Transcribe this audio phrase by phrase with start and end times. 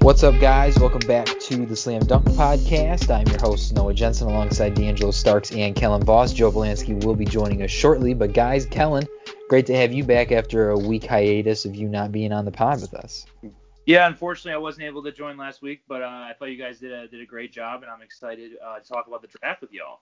[0.00, 0.78] What's up, guys?
[0.78, 3.14] Welcome back to the Slam Dunk Podcast.
[3.14, 6.32] I'm your host, Noah Jensen, alongside D'Angelo Starks and Kellen Voss.
[6.32, 8.14] Joe Valansky will be joining us shortly.
[8.14, 9.06] But, guys, Kellen,
[9.50, 12.52] great to have you back after a week hiatus of you not being on the
[12.52, 13.26] pod with us.
[13.84, 16.78] Yeah, unfortunately, I wasn't able to join last week, but uh, I thought you guys
[16.78, 19.60] did a, did a great job, and I'm excited uh, to talk about the draft
[19.60, 20.00] with y'all.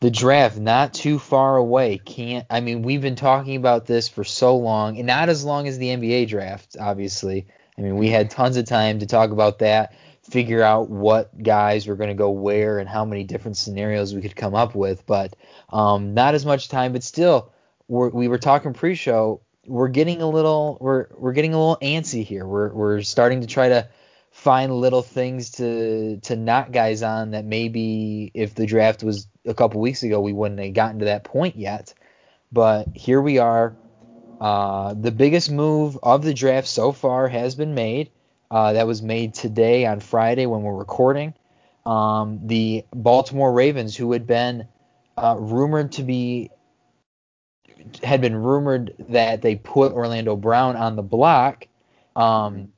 [0.00, 1.98] The draft not too far away.
[1.98, 5.66] Can't I mean we've been talking about this for so long, and not as long
[5.66, 7.46] as the NBA draft, obviously.
[7.76, 11.86] I mean, we had tons of time to talk about that, figure out what guys
[11.86, 15.06] were going to go where and how many different scenarios we could come up with,
[15.06, 15.36] but
[15.70, 16.92] um, not as much time.
[16.92, 17.52] But still,
[17.86, 19.42] we're, we were talking pre-show.
[19.66, 22.46] We're getting a little we're we're getting a little antsy here.
[22.46, 23.88] We're we're starting to try to
[24.30, 29.54] find little things to to knock guys on that maybe if the draft was a
[29.54, 31.94] couple weeks ago we wouldn't have gotten to that point yet.
[32.52, 33.76] But here we are.
[34.40, 38.10] Uh, the biggest move of the draft so far has been made.
[38.50, 41.34] Uh, that was made today on Friday when we're recording.
[41.84, 44.66] Um, the Baltimore Ravens, who had been
[45.16, 46.50] uh, rumored to be,
[48.02, 51.66] had been rumored that they put Orlando Brown on the block,
[52.16, 52.72] um,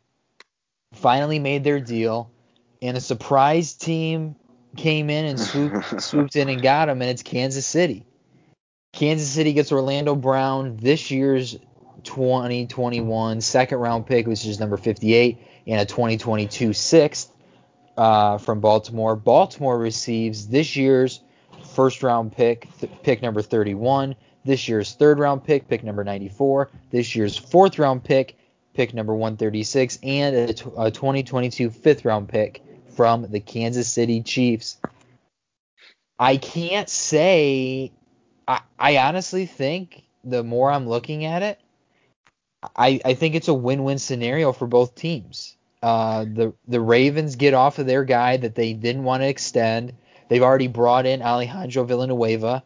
[0.94, 2.30] finally made their deal,
[2.82, 4.34] and a surprise team
[4.76, 8.04] came in and swooped, swooped in and got him, and it's Kansas City.
[8.92, 11.56] Kansas City gets Orlando Brown, this year's
[12.04, 17.32] 2021 second round pick, which is number 58, and a 2022 sixth
[17.96, 19.16] uh, from Baltimore.
[19.16, 21.20] Baltimore receives this year's
[21.74, 26.70] first round pick, th- pick number 31, this year's third round pick, pick number 94,
[26.90, 28.36] this year's fourth round pick,
[28.74, 32.62] pick number 136, and a, t- a 2022 fifth round pick
[33.00, 34.76] from the Kansas City Chiefs.
[36.18, 37.92] I can't say
[38.46, 41.58] I, I honestly think the more I'm looking at it,
[42.76, 45.56] I, I think it's a win-win scenario for both teams.
[45.82, 49.94] Uh, the the Ravens get off of their guy that they didn't want to extend.
[50.28, 52.62] They've already brought in Alejandro Villanueva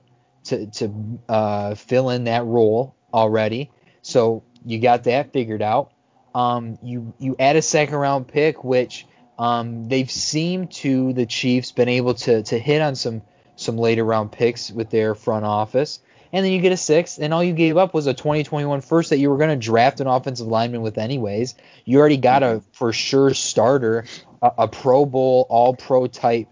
[0.47, 3.71] to to uh, fill in that role already.
[4.03, 5.93] So you got that figured out.
[6.34, 9.06] Um, you you add a second round pick, which
[9.39, 13.22] um, they've seemed to the Chiefs been able to to hit on some
[13.56, 16.00] some later round picks with their front office.
[16.33, 19.11] And then you get a sixth, and all you gave up was a 2021 first
[19.11, 21.55] that you were going to draft an offensive lineman with anyways.
[21.84, 24.05] You already got a for sure starter,
[24.43, 26.49] a, a Pro Bowl, All Pro type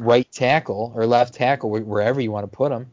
[0.00, 2.90] right tackle or left tackle, wherever you want to put him,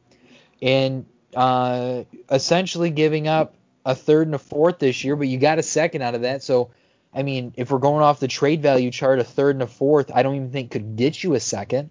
[0.62, 5.58] and uh, essentially giving up a third and a fourth this year, but you got
[5.58, 6.44] a second out of that.
[6.44, 6.72] So,
[7.14, 10.12] I mean, if we're going off the trade value chart, a third and a fourth,
[10.14, 11.90] I don't even think could get you a second.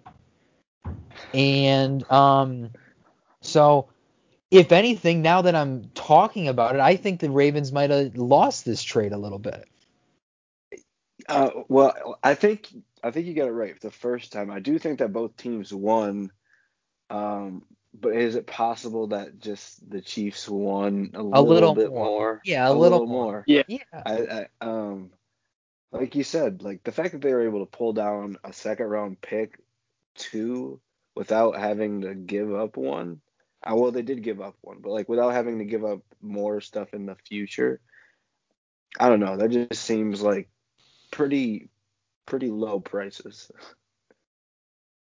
[1.33, 2.71] And um,
[3.41, 3.89] so,
[4.49, 8.65] if anything, now that I'm talking about it, I think the Ravens might have lost
[8.65, 9.67] this trade a little bit.
[11.27, 12.69] Uh, well, I think
[13.03, 14.49] I think you got it right the first time.
[14.49, 16.31] I do think that both teams won.
[17.09, 17.63] Um,
[17.93, 22.05] but is it possible that just the Chiefs won a, a little, little, bit more?
[22.05, 22.41] more?
[22.45, 23.43] Yeah, a, a little, little, more.
[23.47, 23.63] Yeah.
[23.67, 23.79] Yeah.
[23.93, 25.11] I, I, um,
[25.91, 28.85] like you said, like the fact that they were able to pull down a second
[28.85, 29.59] round pick
[30.15, 30.79] two
[31.15, 33.21] without having to give up one.
[33.63, 36.61] Uh, well, they did give up one, but like without having to give up more
[36.61, 37.81] stuff in the future.
[38.99, 39.37] I don't know.
[39.37, 40.49] That just seems like
[41.11, 41.69] pretty
[42.25, 43.51] pretty low prices.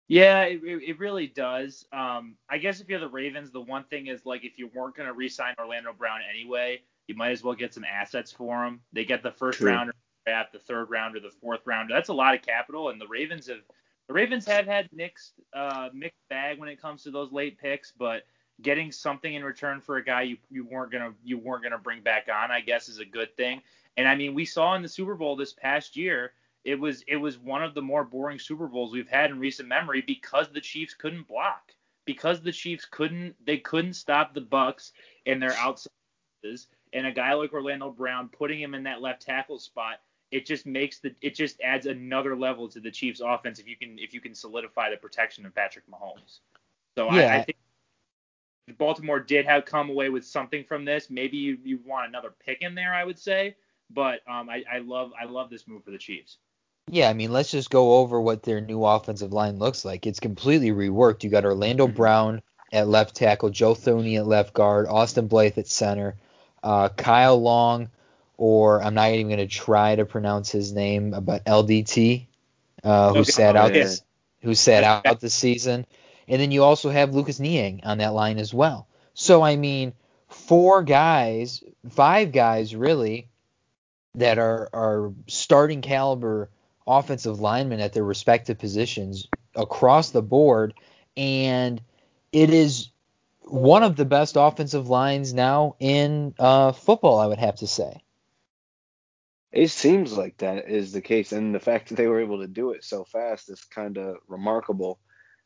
[0.08, 1.86] Yeah, it, it really does.
[1.92, 4.96] Um, I guess if you're the Ravens, the one thing is like if you weren't
[4.96, 8.82] going to re-sign Orlando Brown anyway, you might as well get some assets for him.
[8.94, 9.72] They get the first True.
[9.72, 9.94] rounder
[10.26, 11.90] draft, the third round or the fourth round.
[11.90, 13.62] That's a lot of capital, and the Ravens have
[14.08, 17.92] the Ravens have had mixed uh, mixed bag when it comes to those late picks,
[17.92, 18.24] but
[18.62, 22.02] getting something in return for a guy you, you weren't gonna you weren't gonna bring
[22.02, 23.62] back on, I guess, is a good thing.
[23.98, 26.34] And I mean, we saw in the Super Bowl this past year
[26.66, 29.70] it was it was one of the more boring Super Bowls we've had in recent
[29.70, 31.72] memory because the Chiefs couldn't block.
[32.06, 34.92] Because the Chiefs couldn't they couldn't stop the Bucks
[35.26, 35.92] in their outside
[36.94, 40.00] and a guy like Orlando Brown putting him in that left tackle spot,
[40.32, 43.76] it just makes the it just adds another level to the Chiefs offense if you
[43.76, 46.40] can if you can solidify the protection of Patrick Mahomes.
[46.98, 47.34] So yeah.
[47.34, 47.58] I, I think
[48.78, 51.10] Baltimore did have come away with something from this.
[51.10, 53.56] Maybe you, you want another pick in there, I would say.
[53.92, 56.38] But um, I, I love I love this move for the Chiefs.
[56.90, 60.06] Yeah, I mean, let's just go over what their new offensive line looks like.
[60.06, 61.24] It's completely reworked.
[61.24, 61.96] You got Orlando mm-hmm.
[61.96, 62.42] Brown
[62.72, 66.16] at left tackle, Joe Thuney at left guard, Austin Blythe at center,
[66.64, 67.90] uh, Kyle Long,
[68.38, 72.28] or I'm not even going to try to pronounce his name, but LDT,
[72.84, 73.32] uh, who okay.
[73.32, 74.04] sat out this,
[74.42, 75.88] who sat out this season,
[76.28, 78.88] and then you also have Lucas Niang on that line as well.
[79.14, 79.94] So I mean,
[80.28, 83.30] four guys, five guys really,
[84.16, 86.50] that are are starting caliber
[86.88, 90.74] offensive linemen at their respective positions across the board,
[91.18, 91.82] and
[92.32, 92.90] it is
[93.42, 97.20] one of the best offensive lines now in uh, football.
[97.20, 98.02] I would have to say.
[99.52, 102.48] It seems like that is the case, and the fact that they were able to
[102.48, 105.00] do it so fast is kind of remarkable.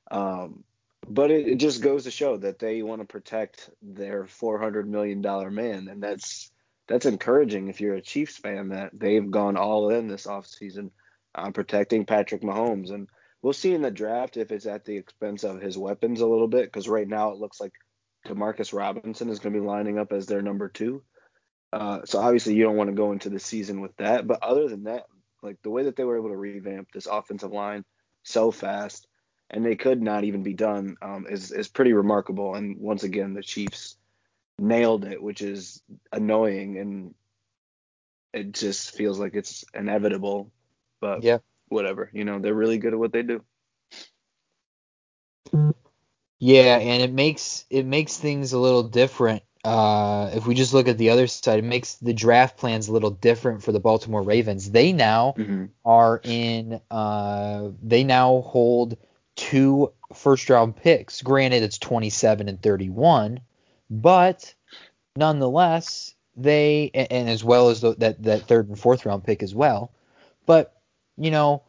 [0.10, 0.64] Um,
[1.08, 5.22] but it, it, just goes to show that they want to protect their 400 million
[5.22, 6.52] dollar man, and that's
[6.88, 10.90] that's encouraging if you're a Chiefs fan that they've gone all in this offseason
[11.36, 13.08] on protecting Patrick Mahomes, and
[13.42, 16.48] we'll see in the draft if it's at the expense of his weapons a little
[16.48, 17.74] bit, because right now it looks like
[18.28, 21.04] Demarcus Robinson is going to be lining up as their number two.
[21.72, 24.28] Uh, so obviously you don't want to go into the season with that.
[24.28, 25.04] But other than that,
[25.42, 27.86] like the way that they were able to revamp this offensive line
[28.24, 29.08] so fast,
[29.50, 32.56] and they could not even be done, um, is is pretty remarkable.
[32.56, 33.96] And once again, the Chiefs
[34.58, 35.82] nailed it, which is
[36.12, 37.16] annoying, and
[38.34, 40.52] it just feels like it's inevitable.
[41.02, 42.10] But yeah, whatever.
[42.14, 43.44] You know, they're really good at what they do.
[46.40, 50.88] Yeah, and it makes it makes things a little different uh, if we just look
[50.88, 54.22] at the other side, it makes the draft plans a little different for the Baltimore
[54.22, 54.72] Ravens.
[54.72, 55.66] They now mm-hmm.
[55.84, 58.98] are in, uh, they now hold
[59.36, 61.22] two first round picks.
[61.22, 63.42] Granted, it's 27 and 31,
[63.90, 64.54] but
[65.18, 69.54] nonetheless, they, and as well as the, that, that third and fourth round pick as
[69.54, 69.92] well.
[70.46, 70.74] But,
[71.20, 71.64] you know,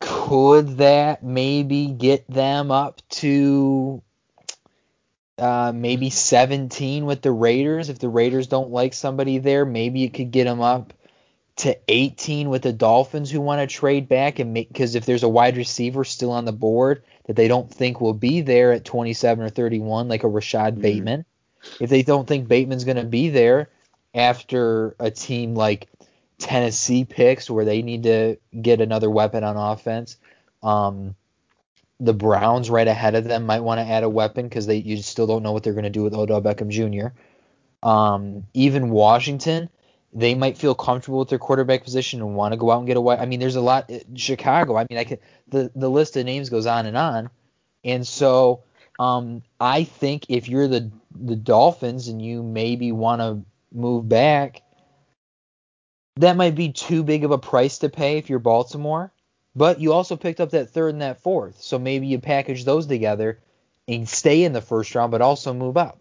[0.00, 4.02] could that maybe get them up to
[5.38, 7.88] uh, maybe 17 with the Raiders.
[7.88, 10.92] If the Raiders don't like somebody there, maybe it could get them up
[11.56, 15.22] to 18 with the Dolphins who want to trade back and make because if there's
[15.22, 18.84] a wide receiver still on the board that they don't think will be there at
[18.84, 20.82] 27 or 31, like a Rashod mm-hmm.
[20.82, 21.24] Bateman,
[21.80, 23.70] if they don't think Bateman's going to be there
[24.14, 25.88] after a team like
[26.44, 30.18] Tennessee picks where they need to get another weapon on offense,
[30.62, 31.14] um,
[31.98, 34.98] the Browns right ahead of them might want to add a weapon because they you
[34.98, 37.16] still don't know what they're going to do with Odell Beckham Jr.
[37.88, 39.70] Um, even Washington,
[40.12, 42.98] they might feel comfortable with their quarterback position and want to go out and get
[42.98, 43.20] a wide.
[43.20, 43.90] I mean, there's a lot.
[43.90, 44.76] Uh, Chicago.
[44.76, 47.30] I mean, I could the the list of names goes on and on,
[47.84, 48.64] and so
[48.98, 53.42] um, I think if you're the the Dolphins and you maybe want to
[53.72, 54.60] move back,
[56.16, 59.12] that might be too big of a price to pay if you're Baltimore.
[59.56, 62.86] But you also picked up that third and that fourth, so maybe you package those
[62.86, 63.38] together
[63.86, 66.00] and stay in the first round, but also move up.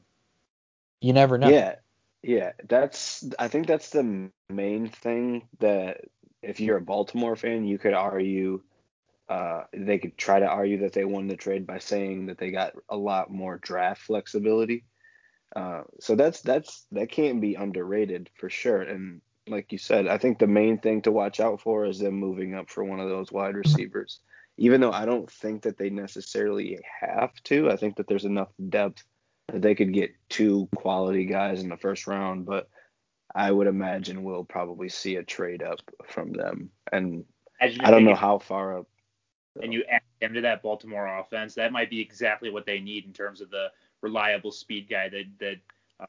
[1.01, 1.49] You never know.
[1.49, 1.75] Yeah,
[2.23, 2.53] yeah.
[2.67, 6.01] That's I think that's the main thing that
[6.41, 8.61] if you're a Baltimore fan, you could argue.
[9.29, 12.51] Uh, they could try to argue that they won the trade by saying that they
[12.51, 14.83] got a lot more draft flexibility.
[15.55, 18.81] Uh, so that's that's that can't be underrated for sure.
[18.81, 22.15] And like you said, I think the main thing to watch out for is them
[22.15, 24.19] moving up for one of those wide receivers.
[24.57, 28.49] Even though I don't think that they necessarily have to, I think that there's enough
[28.69, 29.03] depth
[29.47, 32.45] that they could get two quality guys in the first round.
[32.45, 32.69] But
[33.35, 36.69] I would imagine we'll probably see a trade up from them.
[36.91, 37.25] And
[37.59, 38.87] I don't know how far up.
[39.61, 43.05] And you add them to that Baltimore offense, that might be exactly what they need
[43.05, 43.67] in terms of the
[44.01, 45.55] reliable speed guy that that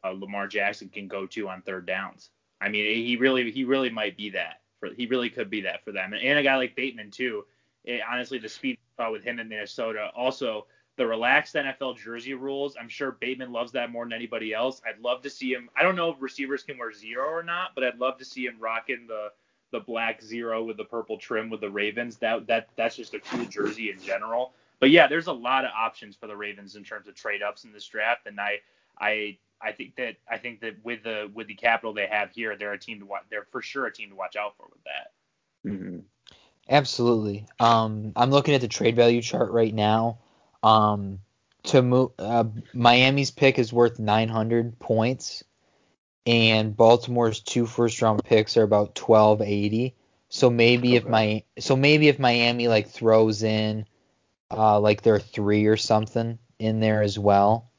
[0.02, 2.30] uh, Lamar Jackson can go to on third downs.
[2.60, 4.60] I mean, he really he really might be that.
[4.80, 6.12] For, he really could be that for them.
[6.12, 7.44] And, and a guy like Bateman too.
[7.84, 10.10] It, honestly, the speed uh, with him in Minnesota.
[10.14, 12.76] Also, the relaxed NFL jersey rules.
[12.80, 14.80] I'm sure Bateman loves that more than anybody else.
[14.88, 15.68] I'd love to see him.
[15.76, 18.46] I don't know if receivers can wear zero or not, but I'd love to see
[18.46, 19.32] him rocking the
[19.72, 22.16] the black zero with the purple trim with the Ravens.
[22.18, 24.52] That that that's just a cool jersey in general.
[24.78, 27.64] But yeah, there's a lot of options for the Ravens in terms of trade ups
[27.64, 28.60] in this draft, and I
[29.00, 32.56] I I think that I think that with the with the capital they have here,
[32.56, 33.22] they're a team to watch.
[33.30, 35.12] They're for sure a team to watch out for with that.
[35.68, 35.98] Mm-hmm.
[36.68, 37.46] Absolutely.
[37.58, 40.18] Um, I'm looking at the trade value chart right now.
[40.62, 41.20] Um,
[41.64, 45.44] to move, uh, Miami's pick is worth 900 points,
[46.26, 49.94] and Baltimore's two first round picks are about 1280.
[50.28, 50.96] So maybe okay.
[50.96, 53.86] if my so maybe if Miami like throws in
[54.50, 57.70] uh, like their three or something in there as well,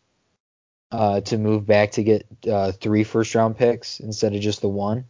[0.92, 4.70] uh, to move back to get uh, three first round picks instead of just the
[4.70, 5.06] one.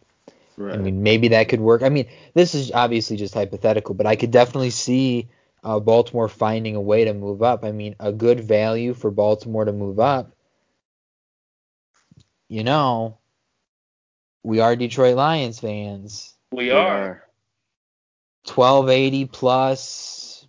[0.56, 0.74] Right.
[0.74, 1.82] I mean, maybe that could work.
[1.82, 5.28] I mean, this is obviously just hypothetical, but I could definitely see
[5.62, 7.64] uh, Baltimore finding a way to move up.
[7.64, 10.32] I mean, a good value for Baltimore to move up.
[12.48, 13.18] You know,
[14.42, 16.34] we are Detroit Lions fans.
[16.52, 17.24] We are.
[18.44, 20.46] 1280 plus.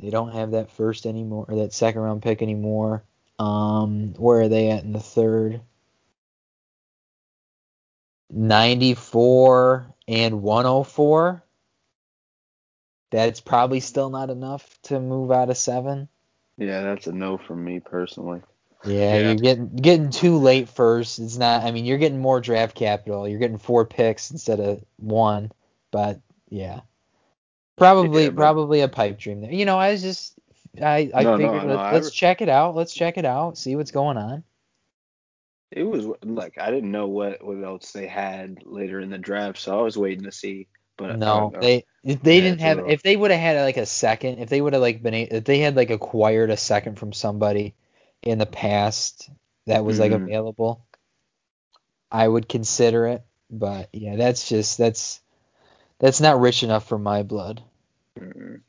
[0.00, 3.04] They don't have that first anymore, or that second round pick anymore.
[3.40, 5.60] Um, where are they at in the third?
[8.30, 11.42] 94 and 104.
[13.10, 16.08] That's probably still not enough to move out of seven.
[16.58, 18.40] Yeah, that's a no from me personally.
[18.84, 19.18] Yeah, Yeah.
[19.26, 21.18] you're getting getting too late first.
[21.18, 21.64] It's not.
[21.64, 23.26] I mean, you're getting more draft capital.
[23.26, 25.50] You're getting four picks instead of one.
[25.90, 26.20] But
[26.50, 26.80] yeah,
[27.76, 29.52] probably Yeah, but- probably a pipe dream there.
[29.52, 30.38] You know, I was just
[30.82, 32.74] I I No, no, figured no, let, I let's re- check it out.
[32.74, 33.56] Let's check it out.
[33.58, 34.44] See what's going on.
[35.72, 39.58] It was like I didn't know what what else they had later in the draft,
[39.58, 40.68] so I was waiting to see.
[40.96, 44.38] But No, they if they didn't have if they would have had like a second,
[44.38, 47.74] if they would have like been if they had like acquired a second from somebody
[48.22, 49.28] in the past
[49.66, 50.26] that was like Mhm.
[50.26, 50.86] available,
[52.12, 53.24] I would consider it.
[53.50, 55.20] But yeah, that's just that's
[55.98, 57.62] that's not rich enough for my blood.
[58.18, 58.60] mm,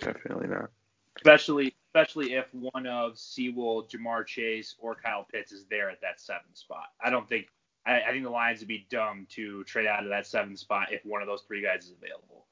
[0.00, 0.70] definitely not.
[1.16, 6.20] Especially especially if one of Sewell, Ja'Marr Chase, or Kyle Pitts is there at that
[6.20, 6.86] seventh spot.
[7.02, 7.48] I don't think
[7.84, 10.92] I, I think the Lions would be dumb to trade out of that seventh spot
[10.92, 12.46] if one of those three guys is available.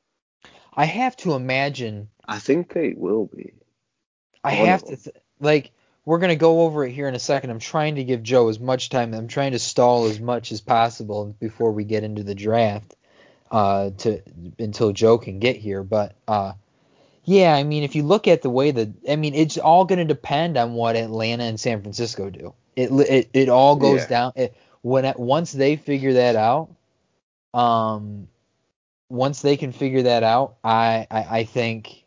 [0.75, 3.55] I have to imagine I think they will be.
[4.45, 5.73] I One have to th- like
[6.05, 7.51] we're gonna go over it here in a second.
[7.51, 9.15] I'm trying to give Joe as much time.
[9.15, 12.95] I'm trying to stall as much as possible before we get into the draft,
[13.51, 14.23] uh, to
[14.59, 15.83] until Joe can get here.
[15.83, 16.53] But uh,
[17.31, 20.05] yeah, I mean, if you look at the way that I mean, it's all gonna
[20.05, 22.55] depend on what Atlanta and San Francisco do.
[22.75, 24.07] It it it all goes Yeah.
[24.09, 24.33] down.
[24.35, 26.71] It, when it, once they figure that out,
[27.55, 28.27] um,
[29.09, 32.05] once they can figure that out, I I, I think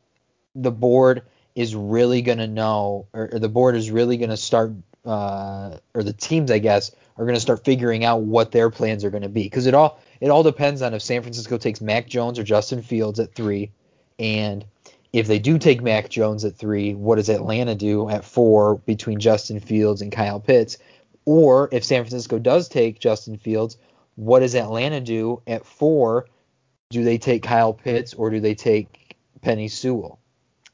[0.55, 1.23] the board
[1.55, 4.73] is really going to know, or, or the board is really going to start,
[5.05, 9.05] uh, or the teams, I guess, are going to start figuring out what their plans
[9.05, 9.43] are going to be.
[9.43, 12.81] Because it all it all depends on if San Francisco takes Mac Jones or Justin
[12.81, 13.71] Fields at three,
[14.19, 14.65] and
[15.13, 19.19] if they do take Mac Jones at three, what does Atlanta do at four between
[19.19, 20.79] Justin Fields and Kyle Pitts?
[21.25, 23.77] Or if San Francisco does take Justin Fields,
[24.15, 26.25] what does Atlanta do at four?
[26.89, 30.19] Do they take Kyle Pitts or do they take Penei Sewell?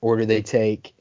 [0.01, 0.93] Or do they take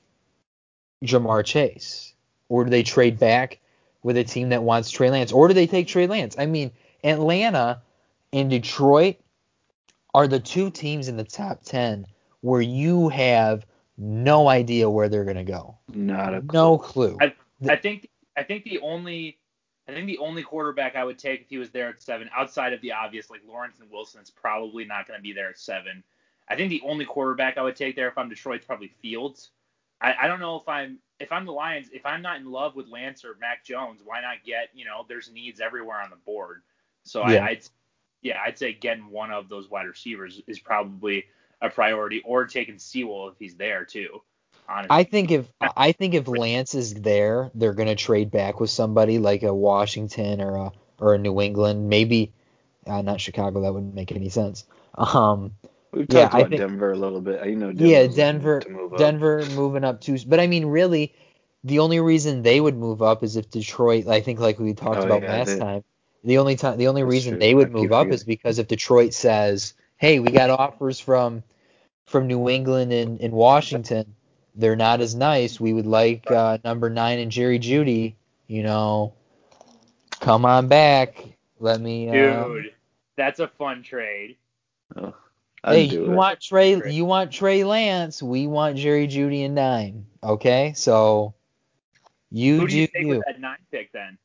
[1.05, 2.15] Ja'Marr Chase?
[2.49, 3.61] Or do they trade back
[4.03, 5.31] with a team that wants Trey Lance?
[5.31, 6.35] Or do they take Trey Lance?
[6.37, 6.73] I mean,
[7.05, 7.83] Atlanta
[8.33, 9.17] and Detroit
[10.13, 12.07] are the two teams in the top 10
[12.41, 13.67] where you have
[13.97, 15.77] no idea where they're going to go.
[15.93, 16.49] Not a clue.
[16.53, 17.19] No clue.
[17.21, 17.35] I,
[17.69, 19.39] I think I think the only
[19.89, 22.73] I think the only quarterback I would take if he was there at seven, outside
[22.73, 25.59] of the obvious like Lawrence and Wilson, is probably not going to be there at
[25.59, 26.05] seven.
[26.49, 29.51] I think the only quarterback I would take there if I'm Detroit's probably Fields.
[30.01, 32.77] I, I don't know if I'm if I'm the Lions, if I'm not in love
[32.77, 36.17] with Lance or Mac Jones, why not get you know there's needs everywhere on the
[36.17, 36.63] board.
[37.03, 37.45] So Yeah.
[37.45, 37.69] I, I'd
[38.23, 41.25] yeah I'd say getting one of those wide receivers is probably
[41.61, 44.23] a priority, or taking Sewell if he's there too.
[44.69, 44.89] Honestly.
[44.91, 45.47] I think if
[45.77, 50.41] I think if Lance is there, they're gonna trade back with somebody like a Washington
[50.41, 52.33] or a or a New England, maybe
[52.87, 53.63] uh, not Chicago.
[53.63, 54.65] That wouldn't make any sense.
[54.97, 55.53] Um,
[55.91, 57.47] We've Yeah, talked I about think- Denver a little bit.
[57.47, 58.99] You know, yeah, Denver, move.
[58.99, 60.19] Denver moving up too.
[60.27, 61.15] But I mean, really,
[61.65, 64.07] the only reason they would move up is if Detroit.
[64.07, 65.85] I think like we talked Oh, about yeah, last they- time.
[66.25, 67.41] The only time, the only reason true.
[67.41, 71.43] they would keep move up is because if Detroit says, "Hey, we got offers from
[72.07, 74.15] from New England and, and Washington.
[74.55, 75.61] They're not as nice.
[75.61, 78.15] We would like uh, number nine and Jerry Jeudy.
[78.47, 79.15] You know,
[80.21, 81.25] come on back.
[81.61, 82.09] Let me.
[82.09, 82.73] Uh, Dude,
[83.17, 84.37] that's a fun trade.
[84.97, 85.15] Oh,
[85.67, 86.15] hey, you it.
[86.15, 86.79] want Trey?
[86.79, 86.95] Great.
[86.95, 88.23] You want Trey Lance?
[88.23, 90.07] We want Jerry Jeudy and nine.
[90.23, 91.35] Okay, so
[92.31, 93.09] you Who do you do take you.
[93.09, 94.19] with that nine pick then?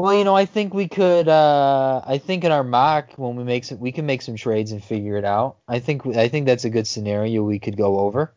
[0.00, 1.28] Well, you know, I think we could.
[1.28, 4.72] Uh, I think in our mock when we make some, we can make some trades
[4.72, 5.58] and figure it out.
[5.68, 8.32] I think I think that's a good scenario we could go over.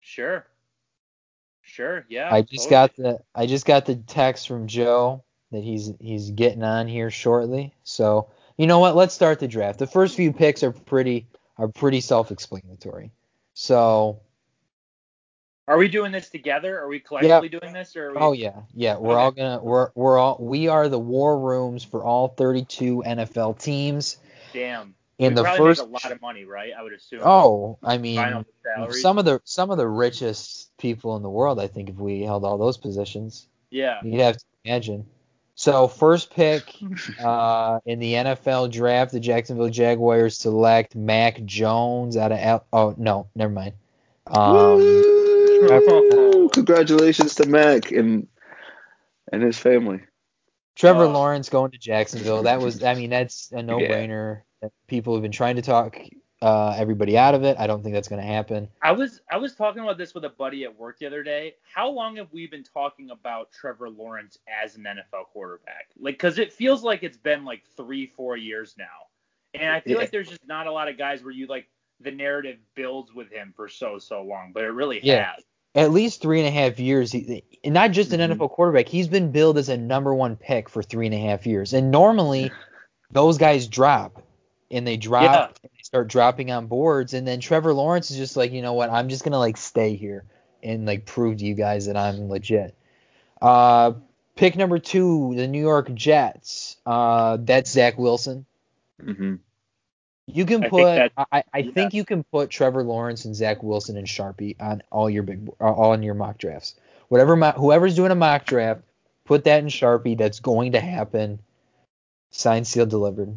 [0.00, 0.46] Sure.
[1.60, 2.32] Sure, yeah.
[2.32, 2.70] I just totally.
[2.70, 7.10] got the I just got the text from Joe that he's he's getting on here
[7.10, 7.74] shortly.
[7.84, 8.96] So you know what?
[8.96, 9.78] Let's start the draft.
[9.78, 11.26] The first few picks are pretty
[11.58, 13.10] are pretty self-explanatory.
[13.52, 14.20] So
[15.68, 16.78] Are we doing this together?
[16.80, 19.20] Are we collectively doing this or are we oh yeah yeah we're Okay.
[19.22, 24.18] all gonna we're we're all we are the war rooms for all 32 NFL teams.
[24.52, 24.94] damn.
[25.18, 26.72] In we the first make a lot of money, right?
[26.76, 27.20] I would assume.
[27.22, 28.44] oh I mean
[28.90, 32.22] some of the some of the richest people in the world I think if we
[32.22, 33.46] held all those positions.
[33.70, 34.00] yeah.
[34.02, 35.06] You'd have to imagine.
[35.54, 36.74] So first pick
[37.22, 42.94] uh, in the NFL draft, the Jacksonville Jaguars select Mac Jones out of Al- oh
[42.98, 43.74] no, never mind.
[44.26, 44.80] Um,
[45.68, 46.48] Woo!
[46.48, 48.26] Congratulations to Mac and
[49.32, 50.00] and his family.
[50.74, 52.42] Trevor Uh, Lawrence going to Jacksonville.
[52.42, 54.42] That was I mean that's a no-brainer.
[54.86, 55.98] People have been trying to talk
[56.40, 57.56] uh, everybody out of it.
[57.58, 58.68] I don't think that's going to happen.
[58.82, 61.54] I was I was talking about this with a buddy at work the other day.
[61.62, 65.90] How long have we been talking about Trevor Lawrence as an NFL quarterback?
[66.00, 68.84] Like, because it feels like it's been like three, four years now,
[69.54, 69.98] and I feel Yeah.
[69.98, 71.68] like there's just not a lot of guys where you like
[72.00, 75.34] the narrative builds with him for so so long, but it really Yeah.
[75.34, 75.44] has.
[75.74, 77.12] At least three and a half years.
[77.12, 78.36] He, and not just an Mhm.
[78.36, 78.88] NFL quarterback.
[78.88, 81.72] He's been billed as a number one pick for three and a half years.
[81.72, 82.52] And normally,
[83.10, 84.22] those guys drop,
[84.70, 85.44] and they drop, Yeah.
[85.46, 87.14] and they start dropping on boards.
[87.14, 88.90] And then Trevor Lawrence is just like, you know what?
[88.90, 90.24] I'm just gonna like stay here
[90.62, 92.74] and like prove to you guys that I'm legit.
[93.40, 93.92] Uh,
[94.36, 96.76] pick number two, the New York Jets.
[96.86, 98.44] Uh, that's Zach Wilson.
[99.02, 99.36] hmm
[100.26, 100.84] You can I think put.
[100.84, 101.70] that- I, I yeah.
[101.72, 105.48] think you can put Trevor Lawrence and Zach Wilson and Sharpie on all your big,
[105.60, 106.74] uh, all in your mock drafts.
[107.08, 108.82] Whatever, mo- whoever's doing a mock draft,
[109.24, 110.16] put that in Sharpie.
[110.16, 111.38] That's going to happen.
[112.30, 113.36] Signed, sealed, delivered.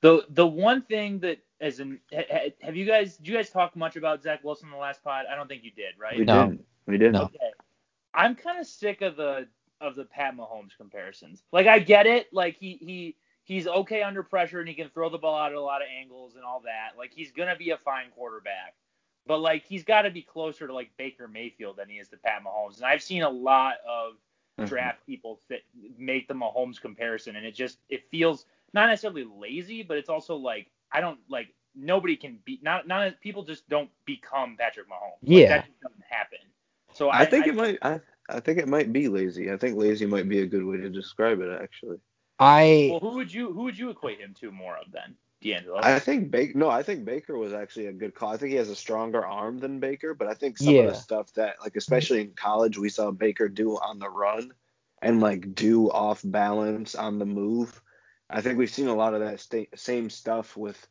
[0.00, 3.50] The the one thing that as in ha- ha- have you guys did you guys
[3.50, 5.26] talk much about Zach Wilson in the last pod?
[5.30, 6.16] I don't think you did, right?
[6.18, 6.48] We No.
[6.50, 6.58] did.
[6.86, 7.12] We did.
[7.12, 7.22] No.
[7.24, 7.38] Okay.
[8.14, 9.48] I'm kind of sick of the
[9.80, 11.42] of the Pat Mahomes comparisons.
[11.52, 15.08] Like I get it, like he he he's okay under pressure and he can throw
[15.08, 16.98] the ball out at a lot of angles and all that.
[16.98, 18.74] Like he's gonna be a fine quarterback.
[19.26, 22.16] But like he's got to be closer to like Baker Mayfield than he is to
[22.16, 22.76] Pat Mahomes.
[22.76, 24.14] And I've seen a lot of
[24.58, 24.68] Mhm.
[24.68, 25.60] draft people that
[25.98, 30.36] make the Mahomes comparison, and it just it feels not necessarily lazy, but it's also
[30.36, 35.20] like I don't like nobody can be not not people just don't become Patrick Mahomes.
[35.22, 35.48] Like, Yeah.
[35.48, 36.38] that just doesn't happen.
[36.92, 37.78] So I, I think it might.
[37.82, 39.52] I, I think it might be lazy.
[39.52, 41.50] I think lazy might be a good way to describe it.
[41.60, 41.98] Actually,
[42.38, 45.80] I Well, who would you who would you equate him to more of then, D'Angelo?
[45.82, 46.58] I think Baker.
[46.58, 48.32] No, I think Baker was actually a good call.
[48.32, 50.94] I think he has a stronger arm than Baker, but I think some of the
[50.94, 54.52] stuff that, like, especially in college, we saw Baker do on the run
[55.02, 57.80] and like do off balance on the move.
[58.28, 60.86] I think we've seen a lot of that sta- same stuff with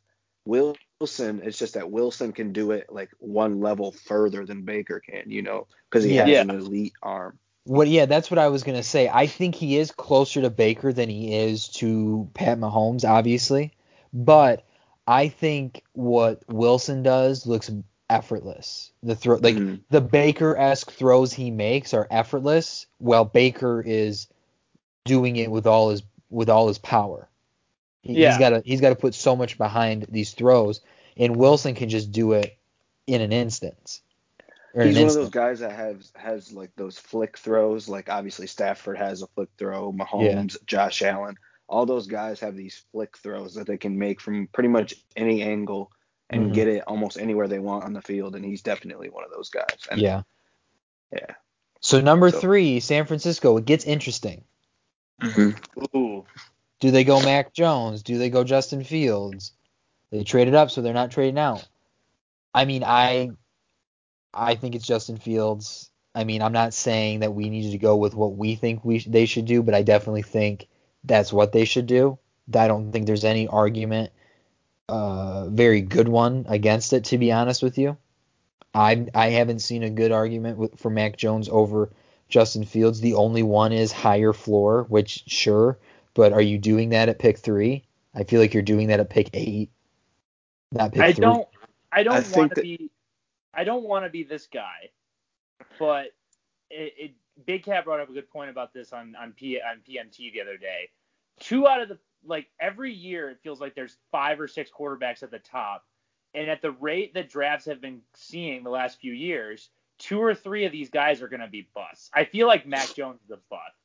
[0.46, 1.42] Wilson.
[1.44, 5.42] It's just that Wilson can do it like one level further than Baker can, you
[5.42, 6.22] know, because he Yeah.
[6.22, 6.40] has Yeah.
[6.42, 7.38] an elite arm.
[7.66, 7.88] What?
[7.88, 9.08] Yeah, that's what I was gonna say.
[9.12, 13.72] I think he is closer to Baker than he is to Pat Mahomes, obviously.
[14.12, 14.64] But
[15.06, 17.70] I think what Wilson does looks
[18.08, 18.92] effortless.
[19.02, 19.80] The throw, like Mhm.
[19.90, 24.28] the Baker esque throws he makes are effortless, while Baker is
[25.04, 27.28] doing it with all his with all his power.
[28.02, 28.30] He, Yeah.
[28.30, 30.80] He's got to he's got to put so much behind these throws,
[31.16, 32.56] and Wilson can just do it
[33.06, 34.00] in an instant.
[34.84, 37.88] He's one of those guys that has has like those flick throws.
[37.88, 41.36] Like obviously Stafford has a flick throw, Mahomes, Josh Allen.
[41.68, 45.42] All those guys have these flick throws that they can make from pretty much any
[45.42, 45.90] angle
[46.28, 46.54] and Mhm.
[46.54, 48.36] get it almost anywhere they want on the field.
[48.36, 49.78] And he's definitely one of those guys.
[49.90, 50.22] And Yeah.
[51.12, 51.34] Yeah.
[51.80, 53.56] So number So- three, San Francisco.
[53.56, 54.44] It gets interesting.
[55.22, 55.56] Mhm.
[55.94, 56.24] Ooh,
[56.80, 58.02] Do they go Mac Jones?
[58.02, 59.52] Do they go Justin Fields?
[60.10, 61.66] They traded it up, so they're not trading out.
[62.54, 63.30] I mean, I
[64.36, 65.90] I think it's Justin Fields.
[66.14, 68.98] I mean, I'm not saying that we needed to go with what we think we
[69.00, 70.68] sh- they should do, but I definitely think
[71.04, 72.18] that's what they should do.
[72.54, 74.12] I don't think there's any argument,
[74.88, 77.04] uh, very good one against it.
[77.06, 77.96] To be honest with you,
[78.74, 81.90] I I haven't seen a good argument with, for Mac Jones over
[82.28, 83.00] Justin Fields.
[83.00, 85.78] The only one is higher floor, which sure,
[86.14, 87.84] but are you doing that at pick three?
[88.14, 89.70] I feel like you're doing that at pick eight,
[90.72, 91.22] not pick I three.
[91.22, 91.48] don't
[91.92, 92.90] I don't I want think to that- be
[93.56, 94.90] I don't want to be this guy,
[95.78, 96.08] but
[96.70, 97.14] it, it
[97.46, 100.40] Big Cat brought up a good point about this on on P on PMT the
[100.40, 100.90] other day.
[101.40, 105.22] Two out of the like every year it feels like there's five or six quarterbacks
[105.22, 105.84] at the top,
[106.34, 110.34] and at the rate that drafts have been seeing the last few years, two or
[110.34, 112.10] three of these guys are going to be busts.
[112.14, 113.76] I feel like Mac Jones is a bust,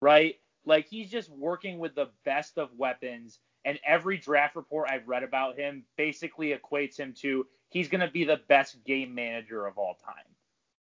[0.00, 0.36] right?
[0.66, 5.22] Like he's just working with the best of weapons, and every draft report I've read
[5.22, 9.78] about him basically equates him to he's going to be the best game manager of
[9.78, 10.24] all time.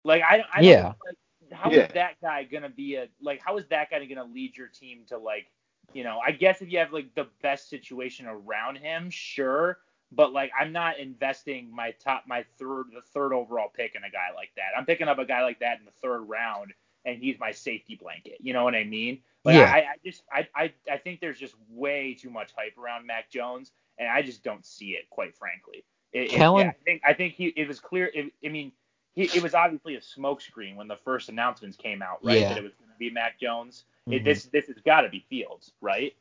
[0.04, 0.82] Like I, I Yeah.
[0.82, 1.18] don't, like,
[1.54, 1.94] how is Yeah.
[1.94, 4.68] that guy going to be a like how is that guy going to lead your
[4.68, 5.48] team to like
[5.94, 9.80] you know I guess if you have like the best situation around him, sure.
[10.12, 14.10] But like I'm not investing my top my third the third overall pick in a
[14.12, 14.78] guy like that.
[14.78, 16.74] I'm picking up a guy like that in the third round
[17.06, 18.38] and he's my safety blanket.
[18.40, 19.20] You know what I mean?
[19.44, 19.72] Like Yeah.
[19.72, 23.30] I, I just I, I I think there's just way too much hype around Mac
[23.30, 25.84] Jones, and I just don't see it, quite frankly.
[26.14, 28.10] It, it- Kellen- yeah, I think I think he it was clear.
[28.14, 28.72] It, I mean,
[29.14, 32.40] he, it was obviously a smokescreen when the first announcements came out, right?
[32.40, 32.50] Yeah.
[32.50, 33.84] That it was going to be Mac Jones.
[34.08, 34.26] It, Mhm.
[34.26, 36.14] this this has got to be Fields, right?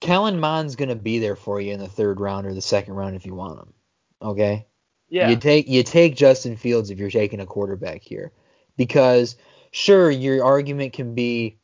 [0.00, 3.16] Kellen Mond's gonna be there for you in the third round or the second round
[3.16, 3.74] if you want him.
[4.22, 4.66] Okay.
[5.08, 5.28] Yeah.
[5.28, 8.32] You take you take Justin Fields if you're taking a quarterback here,
[8.76, 9.36] because
[9.70, 11.58] sure your argument can be,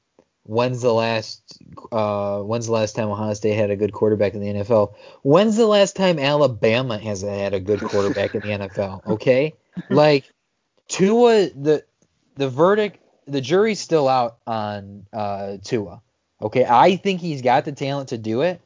[0.45, 1.59] when's the last
[1.93, 4.95] uh, when's the last time Ohio State had a good quarterback in the NFL?
[5.23, 9.03] When's the last time Alabama has had a good quarterback in the NFL?
[9.07, 9.55] Okay,
[9.91, 10.25] like
[10.89, 11.85] Tua, the
[12.37, 16.03] the verdict, the jury's still out on uh, Tua.
[16.41, 18.61] Okay, I think he's got the talent to do it,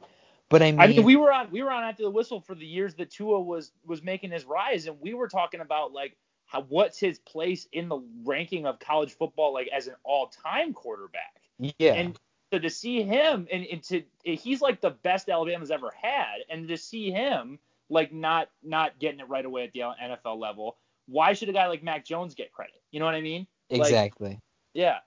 [0.49, 2.53] but I mean, I mean, we were on we were on after the whistle for
[2.53, 6.17] the years that Tua was was making his rise, and we were talking about like
[6.51, 10.73] how what's his place in the ranking of college football like as an all time
[10.73, 11.41] quarterback.
[11.79, 12.19] yeah, And
[12.51, 16.67] so to see him and, and to he's like the best Alabama's ever had, and
[16.67, 17.57] to see him
[17.89, 21.67] like not not getting it right away at the NFL level, why should a guy
[21.67, 22.81] like Mac Jones get credit?
[22.91, 23.47] You know what I mean?
[23.71, 24.39] Like, exactly.
[24.73, 24.97] yeah.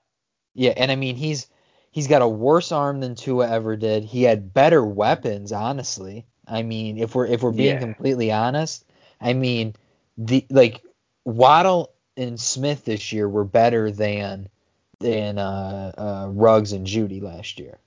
[0.55, 1.47] Yeah, and I mean he's
[1.91, 4.03] he's got a worse arm than Tua ever did.
[4.03, 6.25] He had better weapons, honestly.
[6.47, 7.79] I mean, if we're if we're being Yeah.
[7.79, 8.85] completely honest,
[9.21, 9.75] I mean
[10.17, 10.81] the like
[11.25, 14.47] Waddle and Smith this year were better than
[14.99, 17.77] than uh, uh, Ruggs and Jeudy last year.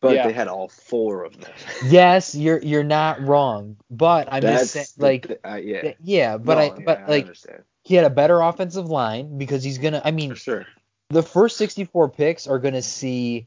[0.00, 0.26] But Yeah.
[0.28, 1.50] they had all four of them.
[1.86, 5.80] Yes, you're you're not wrong, but I'm just saying the like thi- uh, yeah.
[5.80, 9.36] th- yeah, but No, I yeah, but like understand he had a better offensive line
[9.38, 10.00] because he's gonna.
[10.04, 10.66] I mean, for sure.
[11.10, 13.46] the first 64 picks are going to see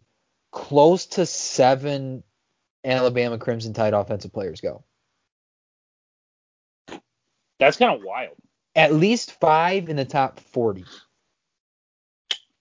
[0.52, 2.24] close to seven
[2.84, 4.84] Alabama Crimson Tide offensive players go.
[7.60, 8.36] That's kind of wild.
[8.76, 10.86] At least five in the top 40.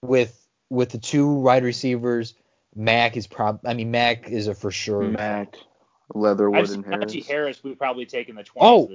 [0.01, 2.33] With with the two wide receivers,
[2.75, 3.61] Mac is prob.
[3.65, 5.01] I mean, Mac is a for sure.
[5.03, 7.13] Mac, I've Leatherwood, seen and Harris.
[7.13, 7.63] Najee Harris.
[7.63, 8.57] We've probably taken the 20s.
[8.61, 8.89] Oh.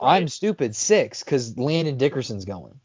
[0.00, 0.76] I'm stupid.
[0.76, 2.78] Six, because Landon Dickerson's going.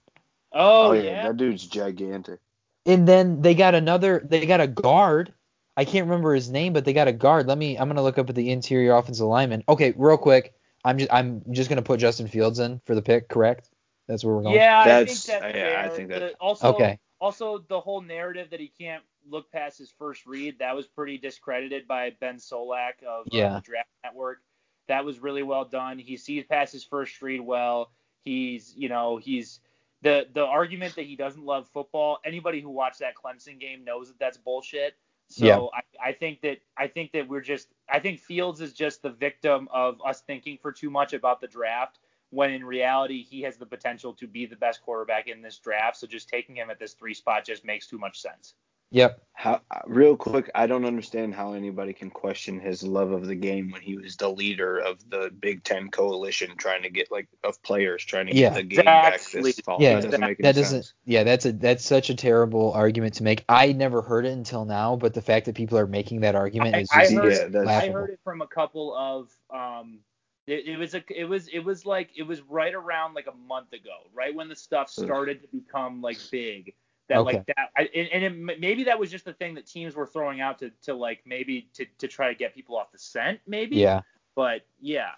[0.52, 1.23] Oh, Oh, yeah, yeah.
[1.28, 2.39] that dude's gigantic.
[2.86, 4.26] And then they got another.
[4.28, 5.32] They got a guard.
[5.78, 7.47] I can't remember his name, but they got a guard.
[7.47, 7.78] Let me.
[7.78, 9.63] I'm gonna look up at the interior offensive lineman.
[9.69, 10.54] Okay, real quick.
[10.84, 11.12] I'm just.
[11.13, 13.30] I'm just gonna put Justin Fields in for the pick.
[13.30, 13.69] Correct.
[14.08, 14.56] That's where we're going.
[14.56, 15.96] Yeah, That's- I think that's yeah, I fair.
[15.96, 17.00] think that- The- also, Okay.
[17.22, 21.17] also the whole narrative that he can't look past his first read that was pretty
[21.17, 23.54] discredited by Ben Solak of uh, Yeah.
[23.56, 24.41] the Draft Network.
[24.88, 25.98] That was really well done.
[25.98, 27.91] He sees past his first read well.
[28.26, 29.62] He's, you know, he's
[30.02, 32.19] the the argument that he doesn't love football.
[32.26, 34.96] Anybody who watched that Clemson game knows that that's bullshit.
[35.30, 35.60] So Yeah.
[36.02, 39.10] I, I think that I think that we're just I think Fields is just the
[39.12, 43.58] victim of us thinking for too much about the draft when in reality he has
[43.58, 45.98] the potential to be the best quarterback in this draft.
[45.98, 48.56] So just taking him at this three spot just makes too much sense.
[48.94, 49.20] Yep.
[49.36, 53.34] How, uh, real quick, I don't understand how anybody can question his love of the
[53.34, 57.28] game when he was the leader of the Big Ten coalition trying to get like
[57.44, 58.50] of players trying to Yeah.
[58.50, 59.80] get the game back this fall.
[59.82, 60.84] Yeah, that doesn't make any That doesn't.
[60.84, 60.94] sense.
[61.06, 63.44] Yeah, that's a that's such a terrible argument to make.
[63.50, 66.76] I never heard it until now, but the fact that people are making that argument
[66.76, 69.30] I, is I just heard, Yeah, it, that's- I heard it from a couple of
[69.50, 70.00] um
[70.46, 73.36] it, it was a it was it was like it was right around like a
[73.48, 76.76] month ago, right when the stuff started to become like big.
[77.10, 77.38] That Okay.
[77.38, 80.08] like that, I, and, and it, maybe that was just the thing that teams were
[80.08, 83.42] throwing out to, to like maybe to, to try to get people off the scent,
[83.46, 83.76] maybe.
[83.76, 84.02] Yeah.
[84.36, 85.10] But yeah,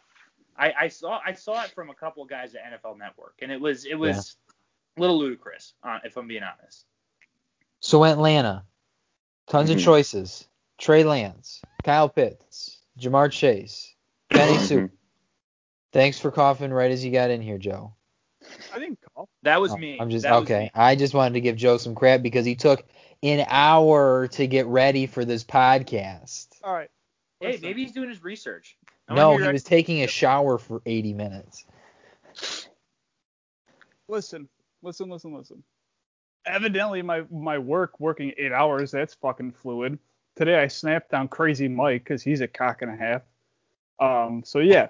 [0.58, 3.52] I, I saw I saw it from a couple of guys at NFL Network, and
[3.52, 4.36] it was it was
[4.98, 6.86] a little ludicrous, uh, if I'm being honest.
[7.82, 8.64] So Atlanta,
[9.48, 9.84] tons of Mhm.
[9.84, 10.48] choices.
[10.78, 13.94] Trey Lance, Kyle Pitts, Ja'Marr Chase,
[14.30, 14.68] Benny Mhm.
[14.68, 14.92] Soup.
[15.94, 17.94] Thanks for coughing right as you got in here, Joe.
[18.74, 19.05] I didn't call.
[19.46, 19.98] That was me.
[20.00, 20.72] I'm just That okay.
[20.74, 22.84] I just wanted to give Joe some crap because he took
[23.24, 26.48] an hour to get ready for this podcast.
[26.64, 26.90] All right.
[27.40, 27.62] Hey, Listen.
[27.62, 28.76] maybe he's doing his research.
[29.08, 31.66] I No, he hear- was taking a shower for 80 minutes.
[34.08, 34.48] Listen,
[34.82, 35.64] listen, listen, listen.
[36.46, 38.92] Evidently, my my work working eight hours.
[38.92, 39.98] That's fucking fluid.
[40.36, 43.22] Today I snapped down Crazy Mike because he's a cock and a half.
[44.00, 44.44] Um.
[44.46, 44.90] So yeah.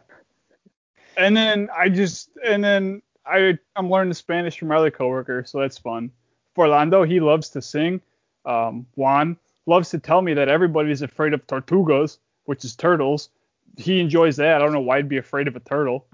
[1.17, 5.59] And then I just and then I I'm learning Spanish from my other coworker, so
[5.59, 6.11] that's fun.
[6.55, 8.01] Forlando, he loves to sing.
[8.45, 13.29] Um, Juan loves to tell me that everybody's afraid of tortugas, which is turtles.
[13.77, 14.55] He enjoys that.
[14.55, 16.05] I don't know why he'd be afraid of a turtle.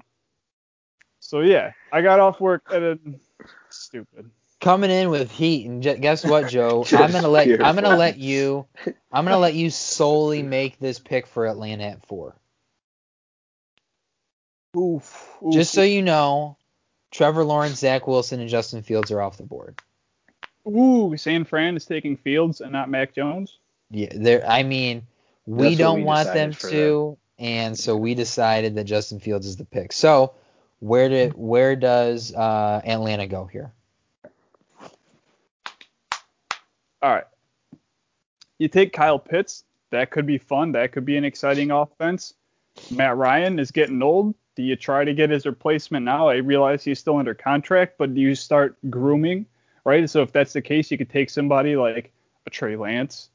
[1.19, 3.00] So yeah, I got off work at a
[3.69, 4.32] stupid.
[4.60, 6.86] Coming in with heat, and ju- guess what, Joe?
[6.93, 8.65] I'm gonna let pure I'm gonna let you
[9.12, 12.36] I'm gonna let you solely make this pick for Atlanta at four.
[14.78, 15.38] Oof.
[15.43, 15.54] oof.
[15.54, 16.58] Just so you know,
[17.12, 19.82] Trevor Lawrence, Zach Wilson, and Justin Fields are off the board.
[20.67, 23.58] Ooh, San Fran is taking Fields and not Mac Jones.
[23.89, 24.43] Yeah, there.
[24.47, 25.04] I mean,
[25.45, 29.45] we That's don't we want them for to, and so we decided that Justin Fields
[29.45, 29.91] is the pick.
[29.91, 30.34] So
[30.80, 33.74] where did where does uh, Atlanta go here?
[37.02, 37.26] All right.
[38.60, 39.63] You take Kyle Pitts.
[39.89, 40.74] That could be fun.
[40.74, 42.36] That could be an exciting offense.
[42.91, 44.36] Matt Ryan is getting old.
[44.56, 46.28] Do you try to get his replacement now?
[46.28, 49.46] I realize he's still under contract, but do you start grooming
[49.84, 50.10] right?
[50.10, 52.12] So if that's the case, you could take somebody like
[52.46, 53.30] a Trey Lance,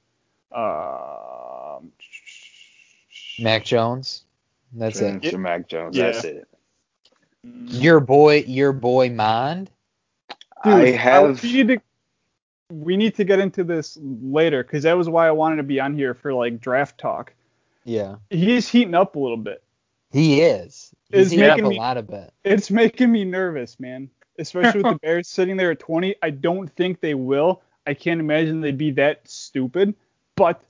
[0.52, 1.92] um,
[3.38, 4.24] Mac Jones.
[4.72, 5.38] That's it.
[5.38, 5.96] Mac Jones.
[5.96, 6.12] Yeah.
[6.12, 6.48] That's it.
[7.42, 9.70] Your boy, your boy Mond.
[10.64, 11.42] Dude, I have.
[11.42, 11.80] we need to
[12.72, 15.78] we need to get into this later because that was why I wanted to be
[15.78, 17.32] on here for like draft talk.
[17.84, 19.62] Yeah, He's heating up a little bit.
[20.12, 20.92] He is.
[21.10, 22.32] He's It's making a me- lot of bit.
[22.44, 24.10] It's making me nervous, man.
[24.38, 26.16] Especially with the Bears sitting there at 20.
[26.22, 27.62] I don't think they will.
[27.86, 29.94] I can't imagine they'd be that stupid.
[30.34, 30.60] But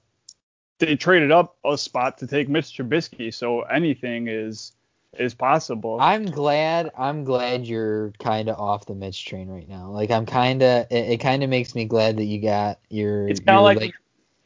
[0.79, 4.73] they traded up a spot to take Mitch Trubisky, so anything is
[5.19, 5.99] is possible.
[6.01, 6.91] I'm glad.
[6.97, 9.91] I'm glad you're kind of off the Mitch train right now.
[9.91, 10.87] Like I'm kind of.
[10.91, 13.27] It, it kind of makes me glad that you got your.
[13.29, 13.95] It's kind of like,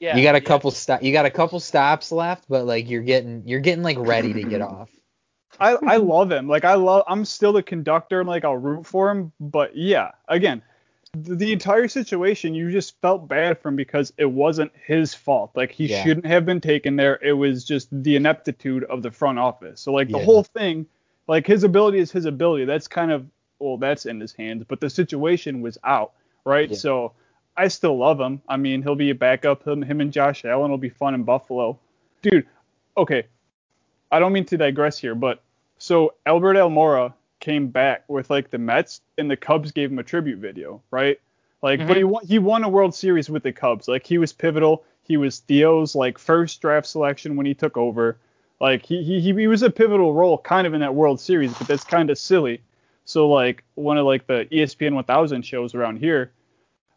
[0.01, 0.45] yeah, you got a yeah.
[0.49, 1.03] couple stop.
[1.03, 4.45] You got a couple stops left, but like you're getting you're getting like ready to
[4.45, 4.91] get off.
[5.61, 6.49] I, I love him.
[6.49, 7.05] Like I love.
[7.07, 9.33] I'm still the conductor, and like I'll root for him.
[9.41, 10.63] But yeah, again,
[11.13, 15.51] the, the entire situation, you just felt bad for him because it wasn't his fault.
[15.55, 16.03] Like he Yeah.
[16.03, 17.19] shouldn't have been taken there.
[17.23, 19.81] It was just the ineptitude of the front office.
[19.81, 20.25] So like the Yeah.
[20.25, 20.87] whole thing,
[21.29, 22.65] like his ability is his ability.
[22.65, 23.27] That's kind of
[23.59, 24.65] well, that's in his hands.
[24.67, 26.13] But the situation was out,
[26.45, 26.71] right?
[26.71, 26.77] Yeah.
[26.77, 27.13] So
[27.57, 28.43] I still love him.
[28.49, 29.67] I mean, he'll be a backup.
[29.67, 31.79] Him, him and Josh Allen will be fun in Buffalo,
[32.23, 32.47] dude.
[32.97, 33.27] Okay,
[34.11, 35.43] I don't mean to digress here, but
[35.79, 40.03] so Albert Almora came back with like the Mets and the Cubs gave him a
[40.03, 41.19] tribute video, right?
[41.63, 42.11] Like, but he mm-hmm.
[42.11, 43.89] won he won a World Series with the Cubs.
[43.89, 44.85] Like he was pivotal.
[45.03, 48.19] He was Theo's like first draft selection when he took over.
[48.61, 51.67] Like he he he was a pivotal role kind of in that World Series, but
[51.67, 52.63] that's kind of silly.
[53.05, 56.33] So like one of like the ESPN 1000 shows around here,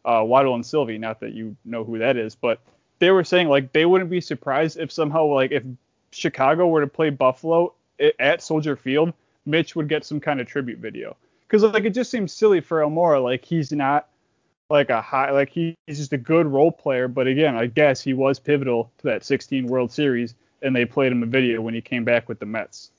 [0.04, 2.60] uh, Waddle and Silvy, not that you know who that is, but
[2.98, 5.62] they were saying like they wouldn't be surprised if somehow like if
[6.10, 7.74] Chicago were to play Buffalo
[8.18, 9.12] at Soldier Field,
[9.46, 11.16] Mitch would get some kind of tribute video.
[11.46, 13.22] Because like it just seems silly for Almora.
[13.22, 14.08] like he's not
[14.70, 17.08] like a high, like he, he's just a good role player.
[17.08, 21.12] But again, I guess he was pivotal to that 16 World Series, and they played
[21.12, 22.90] him a video when he came back with the Mets.